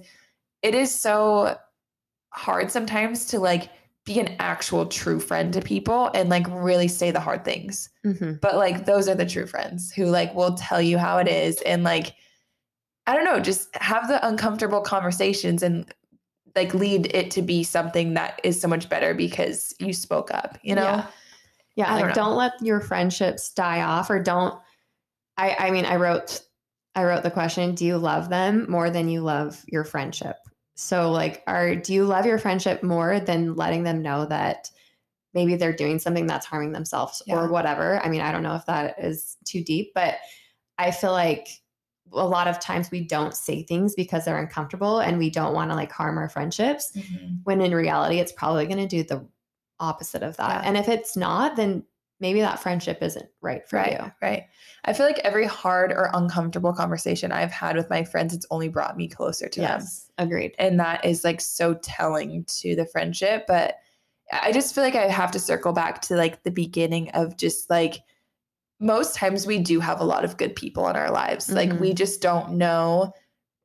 it 0.61 0.73
is 0.73 0.93
so 0.93 1.57
hard 2.29 2.71
sometimes 2.71 3.25
to 3.27 3.39
like 3.39 3.69
be 4.05 4.19
an 4.19 4.35
actual 4.39 4.85
true 4.85 5.19
friend 5.19 5.51
to 5.53 5.61
people 5.61 6.11
and 6.13 6.29
like 6.29 6.45
really 6.49 6.87
say 6.87 7.11
the 7.11 7.19
hard 7.19 7.43
things 7.43 7.89
hmm 8.03 8.33
but 8.41 8.55
like 8.55 8.85
those 8.85 9.07
are 9.07 9.15
the 9.15 9.25
true 9.25 9.47
friends 9.47 9.91
who 9.91 10.05
like 10.05 10.35
will 10.35 10.53
tell 10.53 10.81
you 10.81 10.97
how 10.97 11.17
it 11.17 11.27
is 11.27 11.61
and 11.61 11.83
like 11.83 12.15
i 13.07 13.15
don't 13.15 13.23
know 13.23 13.39
just 13.39 13.75
have 13.77 14.07
the 14.07 14.27
uncomfortable 14.27 14.81
conversations 14.81 15.63
and 15.63 15.91
like 16.55 16.73
lead 16.73 17.13
it 17.13 17.31
to 17.31 17.41
be 17.41 17.63
something 17.63 18.13
that 18.13 18.39
is 18.43 18.59
so 18.59 18.67
much 18.67 18.87
better 18.89 19.13
because 19.13 19.73
you 19.79 19.93
spoke 19.93 20.31
up 20.33 20.57
you 20.63 20.75
know 20.75 20.83
Yeah. 20.83 21.07
Yeah, 21.77 21.87
I 21.87 21.89
don't 21.89 22.07
like 22.07 22.15
know. 22.15 22.23
don't 22.23 22.37
let 22.37 22.53
your 22.61 22.79
friendships 22.79 23.51
die 23.53 23.81
off 23.81 24.09
or 24.09 24.19
don't 24.21 24.57
I 25.37 25.55
I 25.59 25.71
mean 25.71 25.85
I 25.85 25.97
wrote 25.97 26.41
I 26.95 27.03
wrote 27.03 27.23
the 27.23 27.31
question, 27.31 27.75
do 27.75 27.83
you 27.83 27.97
love 27.97 28.29
them 28.29 28.65
more 28.71 28.89
than 28.89 29.09
you 29.09 29.19
love 29.19 29.61
your 29.67 29.83
friendship? 29.83 30.37
So 30.75 31.11
like 31.11 31.43
are 31.47 31.75
do 31.75 31.93
you 31.93 32.05
love 32.05 32.25
your 32.25 32.37
friendship 32.37 32.81
more 32.83 33.19
than 33.19 33.55
letting 33.55 33.83
them 33.83 34.01
know 34.01 34.25
that 34.27 34.71
maybe 35.33 35.57
they're 35.57 35.73
doing 35.75 35.99
something 35.99 36.25
that's 36.27 36.45
harming 36.45 36.71
themselves 36.71 37.21
Yeah. 37.27 37.35
or 37.35 37.49
whatever? 37.49 37.99
I 38.01 38.07
mean, 38.07 38.21
I 38.21 38.31
don't 38.31 38.43
know 38.43 38.55
if 38.55 38.65
that 38.67 38.95
is 38.97 39.35
too 39.43 39.61
deep, 39.61 39.91
but 39.93 40.15
I 40.77 40.91
feel 40.91 41.11
like 41.11 41.49
a 42.13 42.25
lot 42.27 42.47
of 42.47 42.59
times 42.59 42.91
we 42.91 43.01
don't 43.01 43.35
say 43.35 43.63
things 43.63 43.95
because 43.95 44.25
they're 44.25 44.37
uncomfortable 44.37 44.99
and 44.99 45.17
we 45.17 45.29
don't 45.29 45.53
want 45.53 45.71
to 45.71 45.75
like 45.75 45.91
harm 45.91 46.17
our 46.17 46.29
friendships 46.29 46.91
Mhm. 46.95 47.39
when 47.43 47.61
in 47.61 47.73
reality 47.73 48.19
it's 48.19 48.31
probably 48.31 48.65
going 48.67 48.77
to 48.77 48.87
do 48.87 49.03
the 49.03 49.27
opposite 49.79 50.23
of 50.23 50.37
that. 50.37 50.63
Yeah. 50.63 50.67
And 50.69 50.77
if 50.77 50.87
it's 50.87 51.17
not, 51.17 51.55
then 51.55 51.83
maybe 52.21 52.39
that 52.39 52.59
friendship 52.59 52.99
isn't 53.01 53.27
right 53.41 53.67
for 53.67 53.75
right 53.75 53.91
you. 53.99 54.11
right 54.21 54.43
i 54.85 54.93
feel 54.93 55.05
like 55.05 55.19
every 55.19 55.45
hard 55.45 55.91
or 55.91 56.09
uncomfortable 56.13 56.71
conversation 56.71 57.29
i've 57.33 57.51
had 57.51 57.75
with 57.75 57.89
my 57.89 58.05
friends 58.05 58.33
it's 58.33 58.45
only 58.51 58.69
brought 58.69 58.95
me 58.95 59.05
closer 59.09 59.49
to 59.49 59.59
them 59.59 59.79
Yes, 59.81 60.09
agreed. 60.17 60.55
and 60.57 60.79
that 60.79 61.03
is 61.03 61.25
like 61.25 61.41
so 61.41 61.73
telling 61.73 62.45
to 62.45 62.73
the 62.73 62.85
friendship 62.85 63.43
but 63.49 63.75
i 64.31 64.53
just 64.53 64.73
feel 64.73 64.81
like 64.85 64.95
i 64.95 65.09
have 65.09 65.29
to 65.31 65.39
circle 65.39 65.73
back 65.73 65.99
to 66.03 66.15
like 66.15 66.41
the 66.43 66.51
beginning 66.51 67.09
of 67.09 67.35
just 67.35 67.69
like 67.69 67.95
most 68.79 69.15
times 69.15 69.47
we 69.47 69.57
do 69.59 69.79
have 69.79 69.99
a 69.99 70.05
lot 70.05 70.25
of 70.25 70.37
good 70.37 70.55
people 70.55 70.87
in 70.89 70.95
our 70.95 71.11
lives. 71.11 71.51
Like 71.51 71.69
Mhm. 71.69 71.79
we 71.79 71.93
just 71.93 72.21
don't 72.21 72.53
know 72.53 73.13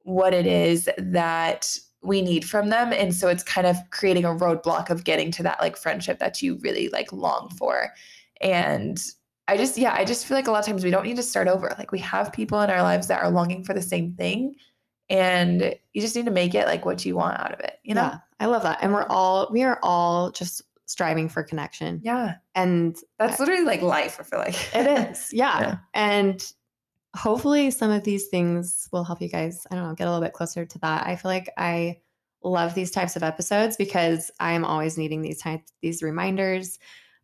what 0.05 0.33
it 0.33 0.47
is 0.47 0.89
that 0.99 1.77
we 2.03 2.23
need 2.23 2.45
from 2.45 2.71
them. 2.71 2.93
And 2.93 3.15
so 3.15 3.29
it's 3.29 3.43
kind 3.43 3.67
of 3.67 3.77
creating 3.91 4.25
a 4.25 4.29
roadblock 4.35 4.89
of 4.89 5.05
getting 5.05 5.31
to 5.33 5.43
that 5.43 5.61
like 5.61 5.77
friendship 5.77 6.19
that 6.21 6.41
you 6.41 6.57
really 6.63 6.89
like 6.91 7.13
long 7.13 7.51
for. 7.59 7.93
And 8.41 9.03
i 9.49 9.57
just 9.57 9.77
yeah 9.77 9.93
i 9.95 10.05
just 10.05 10.27
feel 10.27 10.37
like 10.37 10.47
a 10.47 10.51
lot 10.53 10.61
of 10.61 10.67
times 10.67 10.85
we 10.85 10.91
don't 10.93 11.05
need 11.05 11.17
to 11.17 11.23
start 11.25 11.49
over. 11.49 11.75
Like 11.77 11.91
we 11.91 11.99
have 11.99 12.33
people 12.33 12.61
in 12.61 12.71
our 12.71 12.83
lives 12.83 13.09
that 13.09 13.21
are 13.23 13.31
longing 13.31 13.65
for 13.65 13.75
the 13.75 13.83
same 13.83 14.15
thing 14.15 14.55
and 15.09 15.75
you 15.93 16.01
just 16.01 16.15
need 16.15 16.27
to 16.27 16.31
make 16.31 16.55
it 16.55 16.67
like 16.67 16.85
what 16.87 17.05
you 17.05 17.17
want 17.17 17.41
out 17.41 17.53
of 17.53 17.59
it 17.61 17.81
you 17.83 17.95
know? 17.95 18.03
Yeah, 18.03 18.19
I 18.39 18.47
love 18.47 18.63
that. 18.63 18.79
And 18.81 18.93
we're 18.95 19.07
all 19.09 19.49
we 19.51 19.65
are 19.65 19.81
all 19.83 20.31
just 20.31 20.63
striving 20.91 21.29
for 21.29 21.43
connection. 21.43 22.01
yeah 22.03 22.35
And 22.55 22.97
that's 23.19 23.39
literally 23.39 23.65
like 23.65 23.81
life 23.81 24.17
i 24.19 24.25
feel 24.25 24.41
like 24.41 24.57
it 24.75 25.11
is. 25.11 25.29
Yeah. 25.33 25.61
Yeah. 25.61 25.77
And 25.95 26.53
hopefully 27.17 27.71
some 27.71 27.91
of 27.91 28.05
these 28.05 28.27
things 28.29 28.89
will 28.93 29.05
help 29.05 29.21
you 29.23 29.29
guys, 29.29 29.67
I 29.71 29.77
don't 29.77 29.89
know, 29.89 29.95
get 29.95 30.07
a 30.07 30.11
little 30.11 30.25
bit 30.25 30.33
closer 30.33 30.65
to 30.67 30.79
that. 30.81 31.07
I 31.07 31.17
feel 31.17 31.31
like 31.31 31.51
I 31.57 32.01
love 32.43 32.75
these 32.75 32.91
types 32.91 33.17
of 33.17 33.23
episodes 33.23 33.77
because 33.77 34.31
I'm 34.41 34.65
always 34.65 34.97
needing 34.99 35.23
these 35.23 35.41
types 35.41 35.73
these 35.83 36.03
reminders. 36.03 36.79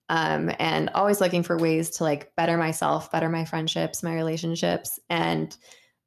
Um, 0.08 0.52
and 0.60 0.88
always 0.90 1.20
looking 1.20 1.42
for 1.42 1.58
ways 1.58 1.90
to 1.96 2.04
like 2.04 2.32
better 2.36 2.56
myself, 2.56 3.10
better 3.10 3.28
my 3.28 3.44
friendships, 3.44 4.04
my 4.04 4.14
relationships, 4.14 5.00
and 5.10 5.56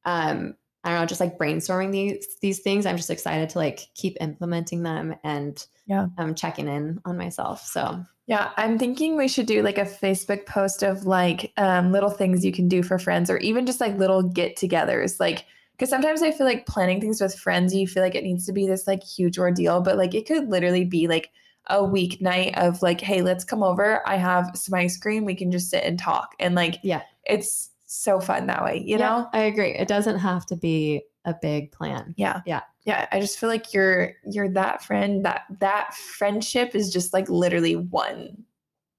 um, 0.06 0.56
I 0.86 0.92
don't 0.92 1.00
know, 1.02 1.06
just 1.06 1.20
like 1.20 1.38
brainstorming 1.38 1.92
these 1.92 2.26
these 2.42 2.60
things. 2.60 2.86
I'm 2.86 2.96
just 2.96 3.10
excited 3.10 3.50
to 3.50 3.58
like 3.58 3.90
keep 3.96 4.16
implementing 4.22 4.84
them 4.84 5.16
and 5.26 5.66
Yeah. 5.90 6.08
um, 6.18 6.36
checking 6.36 6.68
in 6.70 7.02
on 7.04 7.18
myself. 7.18 7.66
So 7.66 8.06
Yeah, 8.28 8.52
I'm 8.58 8.78
thinking 8.78 9.18
we 9.18 9.28
should 9.28 9.48
do 9.48 9.62
like 9.64 9.78
a 9.80 9.86
Facebook 9.86 10.46
post 10.46 10.84
of 10.84 11.06
like 11.06 11.52
um, 11.58 11.92
little 11.92 12.12
things 12.12 12.46
you 12.46 12.52
can 12.52 12.68
do 12.70 12.84
for 12.84 13.00
friends, 13.00 13.30
or 13.30 13.38
even 13.40 13.66
just 13.66 13.82
like 13.82 13.98
little 13.98 14.22
get-togethers. 14.24 15.20
Like, 15.20 15.46
because 15.74 15.90
sometimes 15.90 16.22
I 16.22 16.32
feel 16.32 16.46
like 16.46 16.66
planning 16.68 17.02
things 17.02 17.20
with 17.22 17.34
friends, 17.34 17.74
you 17.74 17.88
feel 17.88 18.04
like 18.04 18.14
it 18.16 18.24
needs 18.24 18.46
to 18.46 18.54
be 18.54 18.68
this 18.68 18.86
like 18.86 19.04
huge 19.04 19.40
ordeal, 19.40 19.82
but 19.82 19.98
like 19.98 20.14
it 20.14 20.28
could 20.28 20.48
literally 20.50 20.86
be 20.86 21.08
like 21.08 21.32
a 21.68 21.78
weeknight 21.78 22.56
of 22.58 22.82
like, 22.82 23.02
hey, 23.02 23.22
let's 23.22 23.44
come 23.44 23.64
over. 23.64 24.08
I 24.08 24.18
have 24.18 24.52
some 24.56 24.74
ice 24.76 24.98
cream. 24.98 25.26
We 25.26 25.36
can 25.36 25.52
just 25.52 25.70
sit 25.70 25.84
and 25.84 25.98
talk, 25.98 26.36
and 26.40 26.54
like, 26.56 26.76
Yeah. 26.84 27.02
it's 27.26 27.72
so 27.86 28.20
fun 28.20 28.46
that 28.48 28.64
way. 28.64 28.78
You 28.86 28.98
Yeah, 28.98 29.10
know? 29.10 29.30
I 29.34 29.40
agree. 29.40 29.72
It 29.74 29.88
doesn't 29.88 30.20
have 30.20 30.46
to 30.48 30.56
be 30.56 31.02
a 31.26 31.34
big 31.42 31.72
plan. 31.72 32.14
Yeah. 32.18 32.42
Yeah. 32.46 32.62
Yeah. 32.90 33.08
I 33.12 33.20
just 33.20 33.38
feel 33.38 33.50
like 33.50 33.74
you're 33.74 34.14
you're 34.26 34.50
that 34.50 34.84
friend 34.84 35.24
that 35.26 35.44
that 35.60 35.94
friendship 35.94 36.74
is 36.74 36.92
just 36.92 37.14
like 37.14 37.30
literally 37.30 37.76
one 37.76 38.44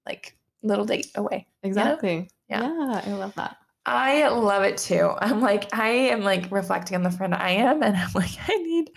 like 0.05 0.37
little 0.63 0.85
date 0.85 1.11
away. 1.15 1.45
Exactly. 1.63 2.29
Yeah. 2.49 2.63
yeah, 2.63 3.01
I 3.05 3.11
love 3.11 3.35
that. 3.35 3.57
I 3.85 4.29
love 4.29 4.63
it 4.63 4.77
too. 4.77 5.11
I'm 5.19 5.41
like, 5.41 5.73
I 5.75 5.89
am 5.89 6.21
like 6.21 6.49
reflecting 6.51 6.95
on 6.95 7.03
the 7.03 7.11
friend 7.11 7.33
I 7.33 7.49
am, 7.51 7.81
and 7.83 7.97
I'm 7.97 8.11
like, 8.13 8.31
I 8.47 8.55
need 8.55 8.91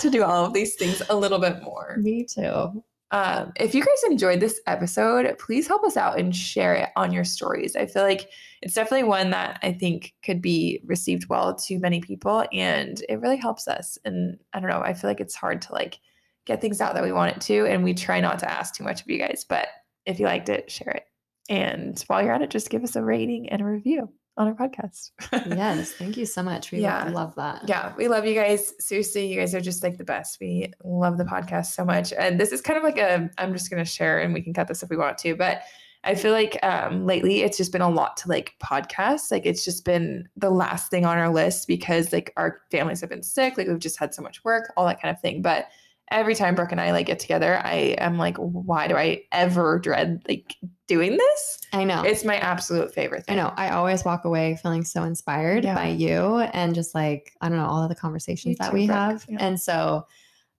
to 0.00 0.10
do 0.10 0.22
all 0.22 0.44
of 0.44 0.52
these 0.52 0.76
things 0.76 1.02
a 1.08 1.16
little 1.16 1.38
bit 1.38 1.62
more. 1.62 1.96
Me 1.98 2.24
too. 2.24 2.84
Um, 3.12 3.52
if 3.56 3.74
you 3.74 3.84
guys 3.84 4.02
enjoyed 4.08 4.38
this 4.38 4.60
episode, 4.66 5.36
please 5.38 5.66
help 5.66 5.84
us 5.84 5.96
out 5.96 6.18
and 6.18 6.34
share 6.34 6.74
it 6.74 6.90
on 6.96 7.12
your 7.12 7.24
stories. 7.24 7.74
I 7.74 7.86
feel 7.86 8.02
like 8.02 8.28
it's 8.62 8.74
definitely 8.74 9.08
one 9.08 9.30
that 9.30 9.58
I 9.62 9.72
think 9.72 10.14
could 10.24 10.40
be 10.40 10.80
received 10.84 11.28
well 11.28 11.54
to 11.56 11.78
many 11.80 12.00
people 12.00 12.44
and 12.52 13.02
it 13.08 13.20
really 13.20 13.36
helps 13.36 13.66
us. 13.66 13.98
And 14.04 14.38
I 14.52 14.60
don't 14.60 14.70
know, 14.70 14.82
I 14.82 14.94
feel 14.94 15.10
like 15.10 15.20
it's 15.20 15.34
hard 15.34 15.60
to 15.62 15.72
like 15.72 15.98
get 16.46 16.60
things 16.60 16.80
out 16.80 16.94
that 16.94 17.02
we 17.02 17.12
want 17.12 17.36
it 17.36 17.40
to. 17.42 17.66
And 17.66 17.82
we 17.82 17.94
try 17.94 18.20
not 18.20 18.38
to 18.40 18.50
ask 18.50 18.74
too 18.74 18.84
much 18.84 19.00
of 19.00 19.10
you 19.10 19.18
guys, 19.18 19.44
but 19.48 19.68
if 20.06 20.20
you 20.20 20.26
liked 20.26 20.48
it, 20.48 20.70
share 20.70 20.92
it. 20.92 21.04
And 21.48 22.00
while 22.06 22.22
you're 22.22 22.32
at 22.32 22.42
it, 22.42 22.50
just 22.50 22.70
give 22.70 22.84
us 22.84 22.94
a 22.94 23.02
rating 23.02 23.48
and 23.48 23.60
a 23.60 23.64
review 23.64 24.08
on 24.40 24.48
our 24.48 24.54
podcast. 24.54 25.10
yes, 25.32 25.92
thank 25.98 26.16
you 26.16 26.24
so 26.26 26.42
much. 26.42 26.72
We 26.72 26.80
Yeah. 26.80 27.08
love 27.10 27.34
that. 27.36 27.68
yeah, 27.68 27.92
we 27.96 28.08
love 28.08 28.24
you 28.26 28.34
guys. 28.34 28.72
Seriously, 28.78 29.26
you 29.26 29.38
guys 29.38 29.54
are 29.54 29.60
just 29.60 29.82
like 29.82 29.98
the 29.98 30.04
best. 30.04 30.38
We 30.40 30.72
love 30.82 31.18
the 31.18 31.24
podcast 31.24 31.66
so 31.66 31.84
much. 31.84 32.12
And 32.12 32.40
this 32.40 32.50
is 32.52 32.60
kind 32.60 32.76
of 32.78 32.82
like 32.82 32.98
a 32.98 33.28
I'm 33.38 33.52
just 33.52 33.70
gonna 33.70 33.84
share 33.84 34.20
and 34.20 34.32
we 34.34 34.40
can 34.42 34.54
cut 34.54 34.66
this 34.68 34.82
if 34.82 34.88
we 34.90 34.96
want 34.96 35.18
to, 35.18 35.34
but 35.36 35.62
I 36.02 36.14
feel 36.14 36.32
like 36.32 36.58
um 36.62 37.04
lately 37.04 37.42
it's 37.42 37.58
just 37.58 37.72
been 37.72 37.82
a 37.82 37.90
lot 37.90 38.16
to 38.18 38.28
like 38.28 38.54
podcasts. 38.62 39.30
Like 39.30 39.44
it's 39.44 39.64
just 39.64 39.84
been 39.84 40.26
the 40.36 40.50
last 40.50 40.90
thing 40.90 41.04
on 41.04 41.18
our 41.18 41.28
list 41.30 41.68
because 41.68 42.10
like 42.12 42.32
our 42.38 42.62
families 42.70 43.02
have 43.02 43.10
been 43.10 43.22
sick, 43.22 43.58
like 43.58 43.68
we've 43.68 43.78
just 43.78 43.98
had 43.98 44.14
so 44.14 44.22
much 44.22 44.42
work, 44.42 44.72
all 44.76 44.86
that 44.86 45.02
kind 45.02 45.14
of 45.14 45.20
thing. 45.20 45.42
But 45.42 45.68
every 46.10 46.34
time 46.34 46.54
Brooke 46.54 46.72
and 46.72 46.80
I 46.80 46.90
like 46.92 47.06
get 47.06 47.18
together, 47.18 47.60
I 47.62 47.94
am 47.98 48.16
like, 48.16 48.36
why 48.38 48.88
do 48.88 48.96
I 48.96 49.24
ever 49.30 49.78
dread 49.78 50.22
like 50.26 50.56
doing 50.90 51.16
this? 51.16 51.58
I 51.72 51.84
know. 51.84 52.02
It's 52.02 52.24
my 52.24 52.36
absolute 52.38 52.92
favorite 52.92 53.24
I 53.28 53.36
know. 53.36 53.52
I 53.56 53.70
always 53.70 54.04
walk 54.04 54.24
away 54.24 54.58
feeling 54.60 54.84
so 54.84 55.04
inspired 55.04 55.62
Yeah. 55.64 55.76
by 55.76 55.86
you 55.88 56.38
and 56.52 56.74
just 56.74 56.96
like, 56.96 57.32
I 57.40 57.48
don't 57.48 57.58
know, 57.58 57.66
all 57.66 57.82
of 57.84 57.88
the 57.88 57.94
conversations 57.94 58.58
that 58.58 58.72
we 58.72 58.86
have. 58.86 59.24
Yeah. 59.28 59.38
And 59.40 59.60
so 59.60 60.06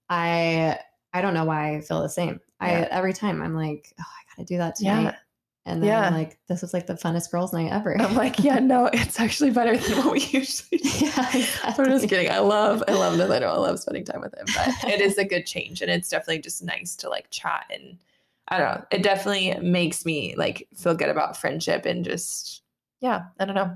I 0.08 0.78
I 1.12 1.20
don't 1.20 1.34
know 1.34 1.44
why 1.44 1.76
I 1.76 1.80
feel 1.82 2.00
the 2.02 2.08
same. 2.08 2.40
I 2.60 2.70
every 2.90 3.12
time 3.12 3.42
I'm 3.42 3.54
like, 3.54 3.92
oh, 4.00 4.04
I 4.04 4.36
gotta 4.36 4.46
do 4.46 4.56
that 4.58 4.76
Yeah. 4.80 4.96
tonight. 4.96 5.14
And 5.64 5.80
then 5.80 6.02
I'm 6.04 6.14
like, 6.14 6.38
this 6.48 6.60
was 6.62 6.74
like 6.74 6.88
the 6.88 6.94
funnest 6.94 7.30
girls' 7.30 7.52
night 7.52 7.70
ever. 7.70 7.96
I'm 8.00 8.16
like, 8.16 8.40
yeah, 8.40 8.58
no, 8.58 8.86
it's 8.92 9.20
actually 9.20 9.50
better 9.50 9.76
than 9.76 9.98
what 9.98 10.12
we 10.12 10.20
usually 10.20 10.78
do. 10.78 10.88
yeah, 11.06 11.12
I'm 11.64 11.84
just 11.86 12.08
kidding. 12.08 12.32
I 12.32 12.38
love, 12.40 12.82
I 12.88 12.92
love 12.94 13.16
Nathaniel. 13.16 13.52
I 13.52 13.58
love 13.58 13.78
spending 13.78 14.04
time 14.04 14.22
with 14.22 14.34
him, 14.34 14.46
but 14.56 14.90
it 14.92 15.00
is 15.00 15.18
a 15.18 15.24
good 15.24 15.46
change, 15.46 15.80
and 15.82 15.88
it's 15.88 16.08
definitely 16.08 16.40
just 16.40 16.64
nice 16.64 16.96
to 16.96 17.08
like 17.08 17.30
chat 17.30 17.66
and 17.72 17.96
I 18.52 18.58
don't 18.58 18.74
know. 18.74 18.84
It 18.90 19.02
definitely 19.02 19.58
makes 19.66 20.04
me 20.04 20.34
like 20.36 20.68
feel 20.76 20.94
good 20.94 21.08
about 21.08 21.36
friendship 21.36 21.86
and 21.86 22.04
just 22.04 22.62
yeah. 23.00 23.22
I 23.40 23.44
don't 23.44 23.54
know. 23.54 23.74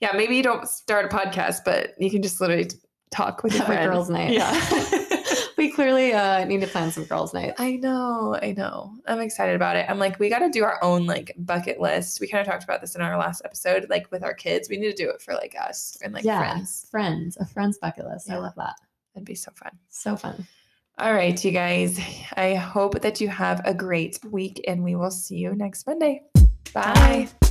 Yeah, 0.00 0.12
maybe 0.16 0.36
you 0.36 0.42
don't 0.42 0.68
start 0.68 1.04
a 1.04 1.08
podcast, 1.16 1.58
but 1.64 1.94
you 1.98 2.10
can 2.10 2.22
just 2.22 2.40
literally 2.40 2.68
talk 3.10 3.42
with 3.42 3.54
your 3.54 3.64
friends. 3.66 3.86
girls' 3.86 4.10
night. 4.10 4.32
Yeah. 4.32 5.14
we 5.56 5.70
clearly 5.70 6.12
uh, 6.12 6.44
need 6.44 6.60
to 6.62 6.66
plan 6.66 6.90
some 6.90 7.04
girls' 7.04 7.32
night. 7.32 7.54
I 7.58 7.76
know, 7.76 8.36
I 8.42 8.52
know. 8.52 8.94
I'm 9.06 9.20
excited 9.20 9.54
about 9.54 9.76
it. 9.76 9.86
I'm 9.88 9.98
like, 9.98 10.18
we 10.18 10.28
got 10.28 10.40
to 10.40 10.50
do 10.50 10.64
our 10.64 10.82
own 10.82 11.06
like 11.06 11.34
bucket 11.38 11.80
list. 11.80 12.20
We 12.20 12.26
kind 12.26 12.40
of 12.40 12.50
talked 12.50 12.64
about 12.64 12.80
this 12.80 12.94
in 12.94 13.02
our 13.02 13.16
last 13.16 13.42
episode, 13.44 13.86
like 13.90 14.10
with 14.10 14.24
our 14.24 14.34
kids. 14.34 14.68
We 14.68 14.76
need 14.76 14.90
to 14.90 15.02
do 15.04 15.10
it 15.10 15.22
for 15.22 15.34
like 15.34 15.54
us 15.60 15.96
and 16.02 16.12
like 16.12 16.24
yeah, 16.24 16.38
friends. 16.38 16.86
friends, 16.90 17.36
a 17.38 17.46
friends 17.46 17.78
bucket 17.78 18.06
list. 18.06 18.30
I 18.30 18.38
love 18.38 18.54
that. 18.56 18.74
That'd 19.14 19.26
be 19.26 19.34
so 19.34 19.52
fun. 19.54 19.78
So 19.90 20.16
fun. 20.16 20.46
All 20.96 21.12
right, 21.12 21.44
you 21.44 21.50
guys. 21.50 21.98
I 22.36 22.54
hope 22.54 23.00
that 23.00 23.20
you 23.20 23.28
have 23.28 23.60
a 23.64 23.74
great 23.74 24.20
week 24.30 24.64
and 24.68 24.84
we 24.84 24.94
will 24.94 25.10
see 25.10 25.36
you 25.36 25.54
next 25.54 25.86
Monday. 25.86 26.22
Bye. 26.72 26.92
Bye. 26.94 27.43